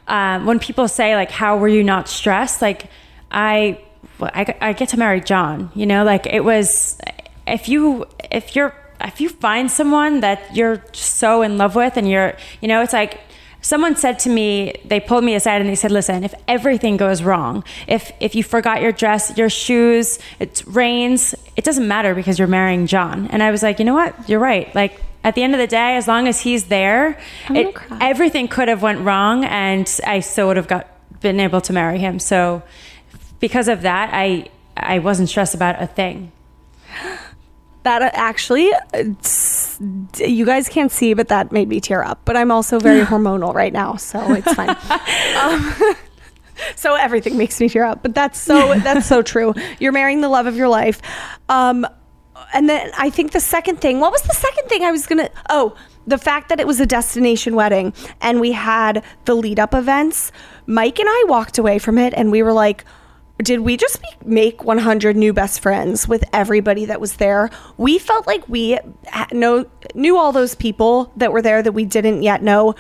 um, 0.09 0.47
when 0.47 0.59
people 0.59 0.89
say 0.89 1.15
like, 1.15 1.31
"How 1.31 1.57
were 1.57 1.69
you 1.69 1.85
not 1.85 2.09
stressed?" 2.09 2.61
Like, 2.61 2.91
I, 3.31 3.81
I 4.21 4.55
I 4.61 4.73
get 4.73 4.89
to 4.91 4.99
marry 4.99 5.21
John. 5.21 5.71
You 5.75 5.87
know, 5.87 6.05
like 6.05 6.27
it 6.27 6.45
was 6.45 6.99
if 7.47 7.69
you 7.69 8.07
if 8.31 8.57
you're 8.57 8.75
if 9.01 9.21
you 9.21 9.29
find 9.29 9.71
someone 9.71 10.21
that 10.21 10.55
you're 10.55 10.83
so 10.93 11.43
in 11.43 11.59
love 11.59 11.75
with 11.75 11.97
and 11.97 12.09
you're 12.09 12.37
you 12.61 12.69
know 12.69 12.83
it's 12.83 12.93
like 12.93 13.21
someone 13.61 13.97
said 13.97 14.19
to 14.21 14.29
me 14.29 14.75
they 14.85 15.01
pulled 15.01 15.25
me 15.25 15.35
aside 15.35 15.61
and 15.61 15.69
they 15.69 15.75
said 15.75 15.91
listen 15.91 16.25
if 16.25 16.35
everything 16.47 16.97
goes 16.97 17.23
wrong 17.23 17.63
if 17.87 18.13
if 18.21 18.35
you 18.35 18.43
forgot 18.43 18.83
your 18.83 18.93
dress 18.93 19.37
your 19.37 19.51
shoes 19.51 20.19
it 20.39 20.63
rains 20.67 21.35
it 21.57 21.65
doesn't 21.65 21.87
matter 21.87 22.15
because 22.15 22.39
you're 22.39 22.49
marrying 22.49 22.87
john 22.87 23.27
and 23.29 23.43
i 23.43 23.51
was 23.51 23.63
like 23.63 23.79
you 23.79 23.85
know 23.85 23.95
what 23.95 24.29
you're 24.29 24.41
right 24.41 24.75
like 24.75 25.01
at 25.25 25.35
the 25.35 25.43
end 25.43 25.55
of 25.55 25.59
the 25.59 25.67
day 25.67 25.97
as 25.97 26.07
long 26.07 26.29
as 26.29 26.41
he's 26.41 26.65
there 26.67 27.19
it, 27.51 27.75
everything 28.01 28.49
could 28.49 28.69
have 28.69 28.83
went 28.83 29.01
wrong 29.01 29.45
and 29.45 30.01
i 30.07 30.21
still 30.21 30.47
would 30.47 30.57
have 30.57 30.69
got 30.69 30.87
been 31.21 31.41
able 31.41 31.61
to 31.63 31.73
marry 31.73 31.99
him. 31.99 32.19
So 32.19 32.63
because 33.41 33.69
of 33.69 33.83
that 33.83 34.11
i 34.13 34.49
i 34.77 34.99
wasn't 34.99 35.29
stressed 35.29 35.55
about 35.55 35.81
a 35.83 35.87
thing. 35.87 36.33
That 37.85 38.03
uh, 38.03 38.11
actually 38.13 38.71
you 40.19 40.45
guys 40.45 40.69
can't 40.69 40.93
see 40.93 41.15
but 41.15 41.29
that 41.29 41.53
made 41.53 41.69
me 41.69 41.81
tear 41.81 42.03
up. 42.05 42.21
But 42.25 42.37
i'm 42.37 42.51
also 42.51 42.79
very 42.79 43.01
hormonal 43.13 43.55
right 43.55 43.73
now 43.73 43.97
so 43.97 44.33
it's 44.33 44.53
fine. 44.53 44.77
Um, 45.39 45.75
so 46.77 46.97
everything 46.97 47.39
makes 47.39 47.61
me 47.61 47.69
tear 47.69 47.85
up 47.85 48.03
but 48.03 48.15
that's 48.15 48.39
so 48.39 48.75
that's 48.81 49.07
so 49.07 49.23
true. 49.23 49.55
You're 49.79 49.93
marrying 49.93 50.21
the 50.21 50.29
love 50.29 50.47
of 50.47 50.57
your 50.57 50.69
life. 50.69 51.01
Um 51.49 51.87
and 52.53 52.69
then 52.69 52.91
i 52.97 53.11
think 53.11 53.33
the 53.33 53.41
second 53.41 53.81
thing 53.81 54.01
what 54.01 54.13
was 54.13 54.23
the 54.23 54.35
second 54.35 54.69
thing 54.69 54.83
i 54.83 54.91
was 54.91 55.07
gonna 55.07 55.29
oh 55.51 55.75
the 56.07 56.19
fact 56.19 56.49
that 56.49 56.59
it 56.59 56.67
was 56.67 56.81
a 56.81 56.87
destination 56.87 57.55
wedding 57.55 57.93
and 58.21 58.41
we 58.41 58.53
had 58.53 59.05
the 59.25 59.35
lead 59.35 59.59
up 59.59 59.75
events 59.75 60.33
mike 60.67 60.99
and 60.99 61.09
i 61.09 61.25
walked 61.29 61.59
away 61.59 61.79
from 61.79 61.99
it 61.99 62.15
and 62.15 62.33
we 62.33 62.43
were 62.43 62.53
like 62.53 62.85
did 63.43 63.61
we 63.61 63.77
just 63.77 64.01
make 64.25 64.65
100 64.65 65.17
new 65.17 65.33
best 65.33 65.61
friends 65.61 66.09
with 66.09 66.25
everybody 66.33 66.87
that 66.87 67.01
was 67.01 67.17
there? 67.17 67.51
We 67.77 67.99
felt 67.99 68.27
like 68.27 68.49
we 68.49 68.79
know, 69.31 69.67
knew 69.95 70.19
all 70.19 70.33
those 70.33 70.55
people 70.57 71.13
that 71.17 71.33
were 71.33 71.43
there 71.43 71.63
that 71.63 71.73
we 71.73 71.85
didn't 71.85 72.23
yet 72.23 72.43
know 72.43 72.75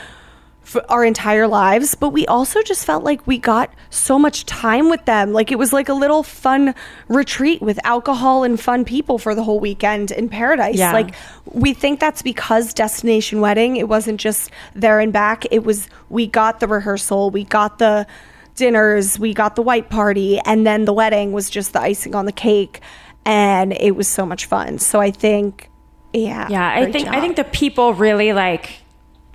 our 0.89 1.05
entire 1.05 1.47
lives, 1.47 1.95
but 1.95 2.11
we 2.11 2.27
also 2.27 2.62
just 2.62 2.85
felt 2.85 3.05
like 3.05 3.27
we 3.27 3.39
got 3.39 3.73
so 3.91 4.19
much 4.19 4.45
time 4.45 4.91
with 4.91 5.05
them. 5.07 5.33
Like 5.33 5.51
it 5.51 5.59
was 5.59 5.73
like 5.73 5.89
a 5.89 5.95
little 5.95 6.23
fun 6.23 6.75
retreat 7.09 7.62
with 7.62 7.79
alcohol 7.85 8.45
and 8.45 8.61
fun 8.61 8.85
people 8.85 9.19
for 9.19 9.35
the 9.35 9.43
whole 9.43 9.61
weekend 9.61 10.11
in 10.11 10.29
paradise. 10.29 10.77
Yeah. 10.77 10.93
Like 10.93 11.14
we 11.47 11.73
think 11.73 12.01
that's 12.01 12.23
because 12.23 12.75
destination 12.75 13.41
wedding, 13.41 13.77
it 13.77 13.89
wasn't 13.89 14.21
just 14.21 14.51
there 14.75 15.01
and 15.01 15.12
back. 15.12 15.47
It 15.51 15.64
was 15.64 15.89
we 16.11 16.27
got 16.27 16.61
the 16.61 16.69
rehearsal, 16.69 17.31
we 17.31 17.45
got 17.45 17.79
the 17.79 18.07
dinners, 18.55 19.19
we 19.19 19.33
got 19.33 19.57
the 19.57 19.62
white 19.62 19.89
party, 19.89 20.39
and 20.41 20.66
then 20.66 20.85
the 20.85 20.93
wedding 20.93 21.33
was 21.33 21.49
just 21.49 21.73
the 21.73 21.81
icing 21.81 22.14
on 22.14 22.27
the 22.27 22.33
cake, 22.33 22.81
and 23.25 23.73
it 23.73 23.97
was 23.97 24.09
so 24.09 24.27
much 24.27 24.47
fun. 24.47 24.79
So 24.79 25.01
I 25.01 25.12
think, 25.12 25.71
yeah, 26.12 26.49
Yeah, 26.51 26.69
I 26.69 26.91
think 26.91 27.09
I 27.09 27.21
think 27.21 27.37
the 27.37 27.45
people 27.45 27.95
really 27.95 28.33
like 28.33 28.83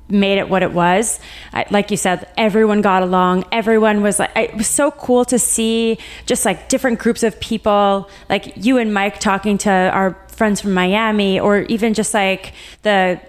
made 0.09 0.37
it 0.37 0.49
what 0.49 0.63
it 0.63 0.71
was. 0.73 1.19
I, 1.53 1.65
like 1.69 1.91
you 1.91 1.97
said, 1.97 2.27
everyone 2.37 2.81
got 2.81 3.03
along. 3.03 3.45
Everyone 3.51 4.01
was 4.01 4.19
like, 4.19 4.31
it 4.35 4.55
was 4.55 4.67
so 4.67 4.91
cool 4.91 5.25
to 5.25 5.39
see 5.39 5.97
just 6.25 6.45
like 6.45 6.69
different 6.69 6.99
groups 6.99 7.23
of 7.23 7.39
people, 7.39 8.09
like 8.29 8.53
you 8.57 8.77
and 8.77 8.93
Mike 8.93 9.19
talking 9.19 9.57
to 9.59 9.69
our 9.69 10.17
friends 10.27 10.61
from 10.61 10.73
Miami, 10.73 11.39
or 11.39 11.61
even 11.61 11.93
just 11.93 12.13
like 12.13 12.53
the 12.81 13.19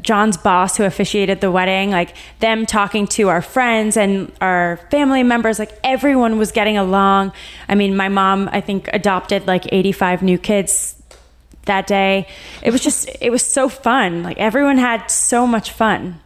John's 0.00 0.36
boss 0.36 0.76
who 0.76 0.84
officiated 0.84 1.40
the 1.40 1.50
wedding, 1.50 1.90
like 1.90 2.14
them 2.38 2.66
talking 2.66 3.06
to 3.08 3.28
our 3.28 3.42
friends 3.42 3.96
and 3.96 4.30
our 4.40 4.76
family 4.90 5.22
members, 5.22 5.58
like 5.58 5.76
everyone 5.82 6.38
was 6.38 6.52
getting 6.52 6.76
along. 6.78 7.32
I 7.68 7.74
mean, 7.74 7.96
my 7.96 8.08
mom, 8.08 8.48
I 8.52 8.60
think, 8.60 8.88
adopted 8.92 9.46
like 9.46 9.64
85 9.72 10.22
new 10.22 10.38
kids 10.38 11.01
that 11.66 11.86
day. 11.86 12.26
It 12.62 12.70
was 12.70 12.82
just, 12.82 13.08
it 13.20 13.30
was 13.30 13.44
so 13.44 13.68
fun. 13.68 14.22
Like 14.22 14.38
everyone 14.38 14.78
had 14.78 15.10
so 15.10 15.46
much 15.46 15.72
fun. 15.72 16.20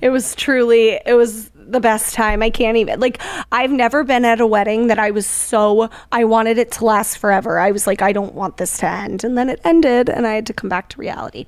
It 0.00 0.10
was 0.10 0.34
truly, 0.34 1.00
it 1.06 1.14
was 1.14 1.50
the 1.50 1.78
best 1.78 2.14
time. 2.14 2.42
I 2.42 2.50
can't 2.50 2.76
even, 2.76 2.98
like, 2.98 3.22
I've 3.52 3.70
never 3.70 4.02
been 4.02 4.24
at 4.24 4.40
a 4.40 4.46
wedding 4.46 4.88
that 4.88 4.98
I 4.98 5.12
was 5.12 5.26
so, 5.26 5.90
I 6.10 6.24
wanted 6.24 6.58
it 6.58 6.72
to 6.72 6.84
last 6.84 7.18
forever. 7.18 7.60
I 7.60 7.70
was 7.70 7.86
like, 7.86 8.02
I 8.02 8.12
don't 8.12 8.34
want 8.34 8.56
this 8.56 8.78
to 8.78 8.88
end. 8.88 9.22
And 9.22 9.38
then 9.38 9.48
it 9.48 9.60
ended, 9.64 10.08
and 10.10 10.26
I 10.26 10.34
had 10.34 10.46
to 10.46 10.52
come 10.52 10.68
back 10.68 10.88
to 10.88 10.98
reality. 10.98 11.46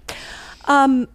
Um, 0.66 1.08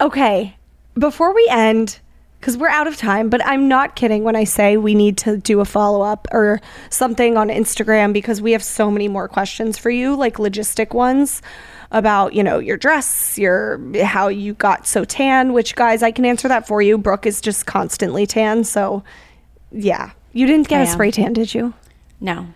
okay. 0.00 0.56
Before 0.94 1.34
we 1.34 1.46
end, 1.50 2.00
because 2.40 2.56
we're 2.56 2.68
out 2.68 2.86
of 2.86 2.96
time, 2.96 3.28
but 3.30 3.44
I'm 3.44 3.68
not 3.68 3.96
kidding 3.96 4.22
when 4.24 4.36
I 4.36 4.44
say 4.44 4.76
we 4.76 4.94
need 4.94 5.16
to 5.18 5.36
do 5.38 5.60
a 5.60 5.64
follow 5.64 6.02
up 6.02 6.28
or 6.30 6.60
something 6.90 7.36
on 7.36 7.48
Instagram 7.48 8.12
because 8.12 8.40
we 8.40 8.52
have 8.52 8.62
so 8.62 8.90
many 8.90 9.08
more 9.08 9.26
questions 9.28 9.76
for 9.76 9.90
you, 9.90 10.14
like 10.14 10.36
logistic 10.36 10.94
ones 10.94 11.42
about 11.90 12.34
you 12.34 12.42
know 12.42 12.58
your 12.58 12.76
dress 12.76 13.38
your 13.38 13.80
how 14.04 14.28
you 14.28 14.52
got 14.52 14.86
so 14.86 15.06
tan 15.06 15.54
which 15.54 15.74
guys 15.74 16.02
i 16.02 16.10
can 16.10 16.26
answer 16.26 16.46
that 16.46 16.66
for 16.68 16.82
you. 16.82 16.98
Brooke 16.98 17.24
is 17.24 17.40
just 17.40 17.64
constantly 17.64 18.26
tan 18.26 18.62
so 18.62 19.02
yeah. 19.72 20.10
You 20.34 20.46
didn't 20.46 20.68
get 20.68 20.80
I 20.80 20.84
a 20.84 20.86
am. 20.86 20.92
spray 20.92 21.10
tan 21.10 21.32
did 21.32 21.54
you? 21.54 21.72
No. 22.20 22.46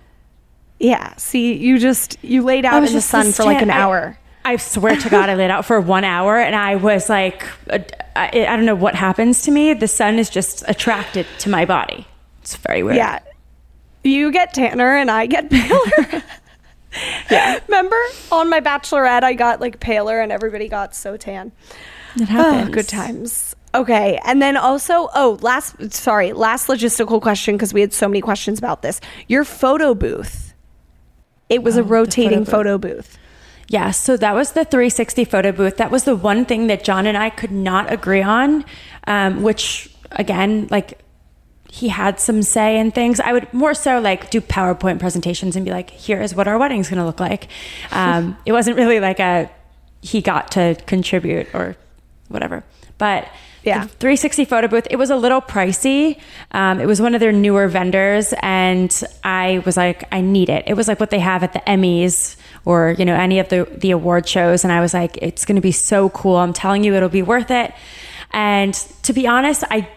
yeah. 0.78 1.14
See 1.16 1.54
you 1.54 1.78
just 1.78 2.22
you 2.22 2.42
laid 2.42 2.64
out 2.66 2.84
in 2.84 2.92
the 2.92 3.00
sun 3.00 3.32
for 3.32 3.44
like 3.44 3.58
tan- 3.60 3.70
an 3.70 3.74
I- 3.76 3.80
hour 3.80 4.18
I, 4.44 4.56
swear 4.56 4.96
to 4.96 5.08
God, 5.08 5.28
I 5.30 5.34
laid 5.34 5.50
out 5.50 5.64
for 5.64 5.80
one 5.80 6.04
hour 6.04 6.38
and 6.38 6.54
I 6.54 6.76
was 6.76 7.08
like, 7.08 7.44
uh, 7.70 7.78
I, 8.16 8.28
I 8.46 8.56
don't 8.56 8.64
know 8.66 8.74
what 8.74 8.94
happens 8.94 9.42
to 9.42 9.50
me. 9.50 9.74
The 9.74 9.88
sun 9.88 10.18
is 10.18 10.28
just 10.30 10.64
attracted 10.68 11.26
to 11.40 11.48
my 11.50 11.64
body. 11.64 12.06
It's 12.40 12.56
very 12.56 12.82
weird. 12.82 12.96
yeah 12.96 13.20
you 14.04 14.32
get 14.32 14.52
tanner 14.52 14.96
and 14.96 15.08
i 15.08 15.26
get 15.26 15.48
paler 15.48 15.78
yeah 17.30 17.60
remember 17.68 17.96
on 18.32 18.50
my 18.50 18.60
bachelorette 18.60 19.22
i 19.22 19.32
got 19.32 19.60
like 19.60 19.78
paler 19.78 20.20
and 20.20 20.32
everybody 20.32 20.66
got 20.68 20.92
so 20.92 21.16
tan 21.16 21.52
It 22.16 22.28
Oh, 22.30 22.68
good 22.68 22.88
times. 22.88 23.54
Okay. 23.74 24.18
And 24.24 24.42
then 24.42 24.56
also, 24.58 25.08
oh, 25.14 25.38
last, 25.40 25.94
sorry, 25.94 26.32
last 26.34 26.66
logistical 26.68 27.22
question 27.22 27.54
because 27.54 27.72
we 27.72 27.80
had 27.80 27.92
so 27.94 28.06
many 28.06 28.20
questions 28.20 28.58
about 28.58 28.82
this. 28.82 29.00
Your 29.28 29.44
photo 29.44 29.94
booth. 29.94 30.52
It 31.48 31.62
was 31.62 31.76
a 31.78 31.82
rotating 31.82 32.44
photo 32.44 32.76
booth. 32.76 33.16
Yeah, 33.68 33.90
so 33.90 34.16
that 34.16 34.34
was 34.34 34.52
the 34.52 34.64
360 34.64 35.24
photo 35.24 35.52
booth. 35.52 35.76
That 35.78 35.90
was 35.90 36.04
the 36.04 36.14
one 36.16 36.44
thing 36.44 36.66
that 36.66 36.84
John 36.84 37.06
and 37.06 37.16
I 37.16 37.30
could 37.30 37.50
not 37.52 37.90
agree 37.92 38.22
on, 38.22 38.64
um, 39.06 39.42
which 39.42 39.88
again, 40.10 40.68
like 40.70 40.98
he 41.70 41.88
had 41.88 42.20
some 42.20 42.42
say 42.42 42.78
in 42.78 42.90
things. 42.90 43.18
I 43.18 43.32
would 43.32 43.52
more 43.54 43.72
so 43.72 43.98
like 43.98 44.30
do 44.30 44.42
PowerPoint 44.42 44.98
presentations 45.00 45.56
and 45.56 45.64
be 45.64 45.70
like, 45.70 45.88
here 45.90 46.20
is 46.20 46.34
what 46.34 46.46
our 46.46 46.58
wedding's 46.58 46.90
going 46.90 46.98
to 46.98 47.06
look 47.06 47.20
like. 47.20 47.48
Um, 47.92 48.36
it 48.44 48.52
wasn't 48.52 48.76
really 48.76 49.00
like 49.00 49.20
a 49.20 49.50
he 50.02 50.20
got 50.20 50.50
to 50.52 50.76
contribute 50.86 51.46
or 51.54 51.76
whatever. 52.28 52.64
But 52.98 53.28
Yeah. 53.62 53.84
the 53.84 53.88
360 53.88 54.44
photo 54.44 54.66
booth, 54.68 54.86
it 54.90 54.96
was 54.96 55.10
a 55.10 55.16
little 55.16 55.40
pricey. 55.40 56.18
Um, 56.50 56.80
it 56.80 56.86
was 56.86 57.00
one 57.00 57.14
of 57.14 57.20
their 57.20 57.32
newer 57.32 57.68
vendors, 57.68 58.34
and 58.42 58.92
I 59.24 59.62
was 59.64 59.76
like, 59.76 60.04
I 60.12 60.20
need 60.20 60.48
it. 60.48 60.64
It 60.66 60.74
was 60.74 60.88
like 60.88 60.98
what 61.00 61.10
they 61.10 61.20
have 61.20 61.42
at 61.42 61.52
the 61.52 61.60
Emmys 61.60 62.36
or 62.64 62.94
you 62.98 63.04
know 63.04 63.14
any 63.14 63.38
of 63.38 63.48
the 63.48 63.66
the 63.76 63.90
award 63.90 64.28
shows, 64.28 64.64
and 64.64 64.72
I 64.72 64.80
was 64.80 64.94
like, 64.94 65.16
it's 65.18 65.44
going 65.44 65.56
to 65.56 65.62
be 65.62 65.72
so 65.72 66.08
cool. 66.10 66.36
I'm 66.36 66.52
telling 66.52 66.84
you, 66.84 66.94
it'll 66.94 67.08
be 67.08 67.22
worth 67.22 67.50
it. 67.50 67.72
And 68.32 68.74
to 69.02 69.12
be 69.12 69.26
honest, 69.26 69.64
I 69.70 69.88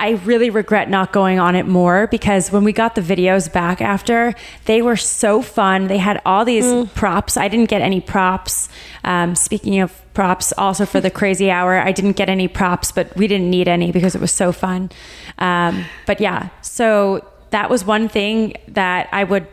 I 0.00 0.10
really 0.24 0.48
regret 0.48 0.88
not 0.88 1.12
going 1.12 1.40
on 1.40 1.56
it 1.56 1.66
more 1.66 2.06
because 2.06 2.52
when 2.52 2.62
we 2.62 2.72
got 2.72 2.94
the 2.94 3.00
videos 3.00 3.52
back 3.52 3.80
after, 3.82 4.32
they 4.66 4.80
were 4.80 4.94
so 4.96 5.42
fun. 5.42 5.88
They 5.88 5.98
had 5.98 6.22
all 6.24 6.44
these 6.44 6.64
Mm. 6.66 6.94
props. 6.94 7.36
I 7.36 7.48
didn't 7.48 7.68
get 7.68 7.82
any 7.82 8.00
props. 8.00 8.68
Um, 9.02 9.34
speaking 9.34 9.80
of 9.80 9.90
props, 10.14 10.52
also 10.56 10.86
for 10.86 11.00
the 11.00 11.10
crazy 11.10 11.50
hour, 11.50 11.80
I 11.80 11.90
didn't 11.90 12.12
get 12.16 12.28
any 12.28 12.46
props, 12.46 12.92
but 12.92 13.14
we 13.16 13.26
didn't 13.26 13.50
need 13.50 13.66
any 13.66 13.90
because 13.90 14.14
it 14.14 14.20
was 14.20 14.30
so 14.30 14.52
fun. 14.52 14.90
Um, 15.40 15.84
but 16.06 16.20
yeah, 16.20 16.50
so 16.62 17.24
that 17.50 17.68
was 17.68 17.84
one 17.84 18.08
thing 18.08 18.54
that 18.68 19.08
I 19.10 19.24
would 19.24 19.48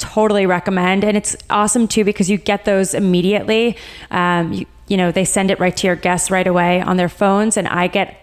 totally 0.00 0.46
recommend 0.46 1.04
and 1.04 1.16
it's 1.16 1.36
awesome 1.50 1.86
too 1.86 2.04
because 2.04 2.28
you 2.28 2.38
get 2.38 2.64
those 2.64 2.94
immediately 2.94 3.76
um, 4.10 4.52
you, 4.52 4.66
you 4.88 4.96
know 4.96 5.12
they 5.12 5.24
send 5.24 5.50
it 5.50 5.60
right 5.60 5.76
to 5.76 5.86
your 5.86 5.96
guests 5.96 6.30
right 6.30 6.46
away 6.46 6.80
on 6.80 6.96
their 6.96 7.08
phones 7.08 7.56
and 7.56 7.68
i 7.68 7.86
get 7.86 8.16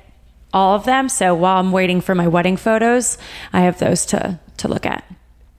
all 0.53 0.75
of 0.75 0.83
them 0.85 1.07
so 1.07 1.33
while 1.35 1.59
i'm 1.59 1.71
waiting 1.71 2.01
for 2.01 2.15
my 2.15 2.27
wedding 2.27 2.57
photos 2.57 3.17
i 3.53 3.61
have 3.61 3.77
those 3.79 4.05
to 4.05 4.39
to 4.57 4.67
look 4.67 4.85
at 4.85 5.03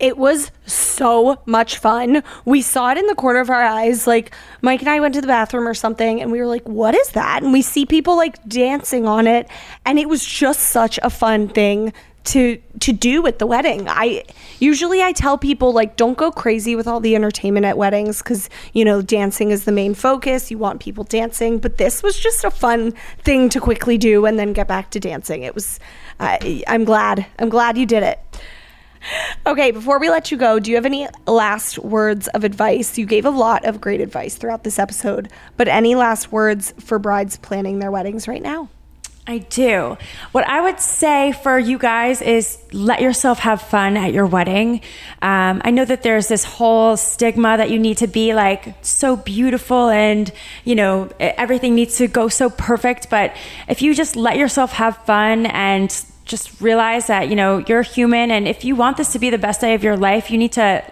It 0.00 0.16
was 0.16 0.52
so 0.64 1.42
much 1.44 1.78
fun. 1.78 2.22
We 2.44 2.62
saw 2.62 2.92
it 2.92 2.98
in 2.98 3.06
the 3.06 3.16
corner 3.16 3.40
of 3.40 3.50
our 3.50 3.62
eyes. 3.62 4.06
Like 4.06 4.32
Mike 4.62 4.78
and 4.80 4.88
I 4.88 5.00
went 5.00 5.14
to 5.14 5.20
the 5.20 5.26
bathroom 5.26 5.66
or 5.66 5.74
something 5.74 6.20
and 6.22 6.30
we 6.30 6.38
were 6.38 6.46
like, 6.46 6.62
what 6.68 6.94
is 6.94 7.08
that? 7.10 7.42
And 7.42 7.52
we 7.52 7.62
see 7.62 7.84
people 7.84 8.16
like 8.16 8.38
dancing 8.46 9.06
on 9.08 9.26
it. 9.26 9.48
And 9.84 9.98
it 9.98 10.08
was 10.08 10.24
just 10.24 10.60
such 10.70 11.00
a 11.02 11.10
fun 11.10 11.48
thing 11.48 11.92
to 12.28 12.58
to 12.80 12.92
do 12.92 13.26
at 13.26 13.38
the 13.38 13.46
wedding. 13.46 13.88
I 13.88 14.24
usually 14.58 15.02
I 15.02 15.12
tell 15.12 15.38
people 15.38 15.72
like 15.72 15.96
don't 15.96 16.16
go 16.16 16.30
crazy 16.30 16.76
with 16.76 16.86
all 16.86 17.00
the 17.00 17.14
entertainment 17.14 17.64
at 17.64 17.78
weddings 17.78 18.20
cuz 18.20 18.50
you 18.74 18.84
know 18.84 19.00
dancing 19.00 19.50
is 19.50 19.64
the 19.64 19.72
main 19.72 19.94
focus. 19.94 20.50
You 20.50 20.58
want 20.58 20.80
people 20.80 21.04
dancing, 21.04 21.58
but 21.58 21.78
this 21.78 22.02
was 22.02 22.18
just 22.18 22.44
a 22.44 22.50
fun 22.50 22.92
thing 23.24 23.48
to 23.50 23.60
quickly 23.60 23.96
do 23.96 24.26
and 24.26 24.38
then 24.38 24.52
get 24.52 24.68
back 24.68 24.90
to 24.90 25.00
dancing. 25.00 25.42
It 25.42 25.54
was 25.54 25.80
I'm 26.20 26.84
glad. 26.84 27.26
I'm 27.38 27.48
glad 27.48 27.78
you 27.78 27.86
did 27.86 28.02
it. 28.02 28.18
Okay, 29.46 29.70
before 29.70 29.98
we 29.98 30.10
let 30.10 30.30
you 30.30 30.36
go, 30.36 30.58
do 30.58 30.70
you 30.70 30.76
have 30.76 30.84
any 30.84 31.08
last 31.26 31.78
words 31.78 32.28
of 32.28 32.44
advice? 32.44 32.98
You 32.98 33.06
gave 33.06 33.24
a 33.24 33.30
lot 33.30 33.64
of 33.64 33.80
great 33.80 34.00
advice 34.00 34.34
throughout 34.34 34.64
this 34.64 34.78
episode, 34.78 35.30
but 35.56 35.68
any 35.68 35.94
last 35.94 36.32
words 36.32 36.74
for 36.80 36.98
brides 36.98 37.36
planning 37.36 37.78
their 37.78 37.92
weddings 37.92 38.26
right 38.28 38.42
now? 38.42 38.68
I 39.28 39.38
do. 39.38 39.98
What 40.32 40.48
I 40.48 40.62
would 40.62 40.80
say 40.80 41.32
for 41.32 41.58
you 41.58 41.76
guys 41.76 42.22
is 42.22 42.56
let 42.72 43.02
yourself 43.02 43.40
have 43.40 43.60
fun 43.60 43.98
at 43.98 44.14
your 44.14 44.24
wedding. 44.24 44.80
Um, 45.20 45.60
I 45.66 45.70
know 45.70 45.84
that 45.84 46.02
there's 46.02 46.28
this 46.28 46.44
whole 46.44 46.96
stigma 46.96 47.58
that 47.58 47.70
you 47.70 47.78
need 47.78 47.98
to 47.98 48.06
be 48.06 48.32
like 48.32 48.74
so 48.80 49.16
beautiful 49.16 49.90
and, 49.90 50.32
you 50.64 50.74
know, 50.74 51.10
everything 51.20 51.74
needs 51.74 51.98
to 51.98 52.08
go 52.08 52.28
so 52.28 52.48
perfect. 52.48 53.10
But 53.10 53.36
if 53.68 53.82
you 53.82 53.94
just 53.94 54.16
let 54.16 54.38
yourself 54.38 54.72
have 54.72 54.96
fun 55.04 55.44
and 55.44 55.94
just 56.24 56.58
realize 56.62 57.08
that, 57.08 57.28
you 57.28 57.36
know, 57.36 57.58
you're 57.58 57.82
human 57.82 58.30
and 58.30 58.48
if 58.48 58.64
you 58.64 58.76
want 58.76 58.96
this 58.96 59.12
to 59.12 59.18
be 59.18 59.28
the 59.28 59.36
best 59.36 59.60
day 59.60 59.74
of 59.74 59.84
your 59.84 59.98
life, 59.98 60.30
you 60.30 60.38
need 60.38 60.52
to, 60.52 60.82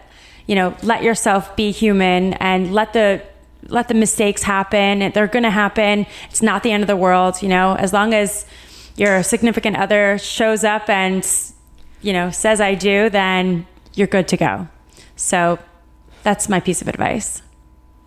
you 0.47 0.57
know, 0.57 0.77
let 0.83 1.03
yourself 1.03 1.57
be 1.57 1.71
human 1.71 2.35
and 2.35 2.75
let 2.75 2.93
the 2.93 3.23
let 3.69 3.89
the 3.89 3.95
mistakes 3.95 4.43
happen. 4.43 5.11
They're 5.13 5.27
going 5.27 5.43
to 5.43 5.51
happen. 5.51 6.07
It's 6.31 6.43
not 6.43 6.63
the 6.63 6.73
end 6.73 6.83
of 6.83 6.87
the 6.87 6.97
world, 6.97 7.43
you 7.43 7.49
know, 7.49 7.75
as 7.75 7.93
long 7.93 8.15
as 8.15 8.47
your 8.97 9.23
significant 9.23 9.77
other 9.77 10.19
shows 10.19 10.65
up 10.65 10.89
and, 10.89 11.27
you 12.01 12.13
know, 12.13 12.31
says 12.31 12.61
I 12.61 12.75
do, 12.75 13.11
then 13.11 13.67
you're 13.95 14.07
good 14.07 14.29
to 14.29 14.37
go. 14.37 14.69
So 15.17 15.59
that's 16.23 16.49
my 16.49 16.61
piece 16.61 16.83
of 16.83 16.89
advice. 16.89 17.43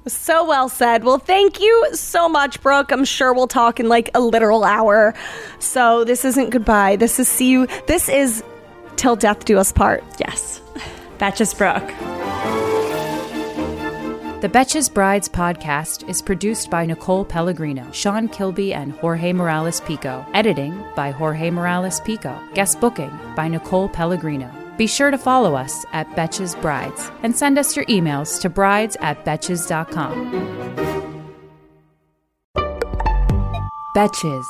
So 0.07 0.47
well 0.47 0.69
said. 0.69 1.03
Well, 1.03 1.19
thank 1.19 1.59
you 1.59 1.89
so 1.93 2.29
much, 2.29 2.61
Brooke. 2.61 2.91
I'm 2.91 3.05
sure 3.05 3.33
we'll 3.33 3.47
talk 3.47 3.79
in 3.79 3.89
like 3.89 4.09
a 4.15 4.19
literal 4.19 4.63
hour. 4.63 5.13
So 5.59 6.03
this 6.03 6.25
isn't 6.25 6.49
goodbye. 6.49 6.95
This 6.95 7.19
is 7.19 7.27
see 7.27 7.51
you. 7.51 7.67
This 7.85 8.09
is 8.09 8.43
till 8.95 9.15
death 9.15 9.45
do 9.45 9.57
us 9.57 9.71
part. 9.71 10.03
Yes. 10.19 10.61
That's 11.17 11.37
just 11.37 11.57
Brooke. 11.57 12.28
The 14.41 14.47
Betches 14.47 14.93
Brides 14.93 15.27
podcast 15.27 16.07
is 16.07 16.21
produced 16.21 16.69
by 16.69 16.85
Nicole 16.85 17.25
Pellegrino, 17.25 17.91
Sean 17.91 18.29
Kilby, 18.29 18.73
and 18.73 18.93
Jorge 18.93 19.33
Morales 19.33 19.81
Pico. 19.81 20.25
Editing 20.33 20.81
by 20.95 21.11
Jorge 21.11 21.49
Morales 21.49 21.99
Pico. 21.99 22.39
Guest 22.53 22.79
booking 22.79 23.11
by 23.35 23.49
Nicole 23.49 23.89
Pellegrino. 23.89 24.49
Be 24.77 24.87
sure 24.87 25.11
to 25.11 25.17
follow 25.17 25.55
us 25.55 25.85
at 25.91 26.07
Betches 26.11 26.55
Brides 26.61 27.11
and 27.21 27.35
send 27.35 27.57
us 27.59 27.75
your 27.75 27.83
emails 27.87 28.39
to 28.39 28.49
brides 28.49 28.95
at 29.01 29.25
betches.com. 29.25 30.15
Betches. 33.93 34.45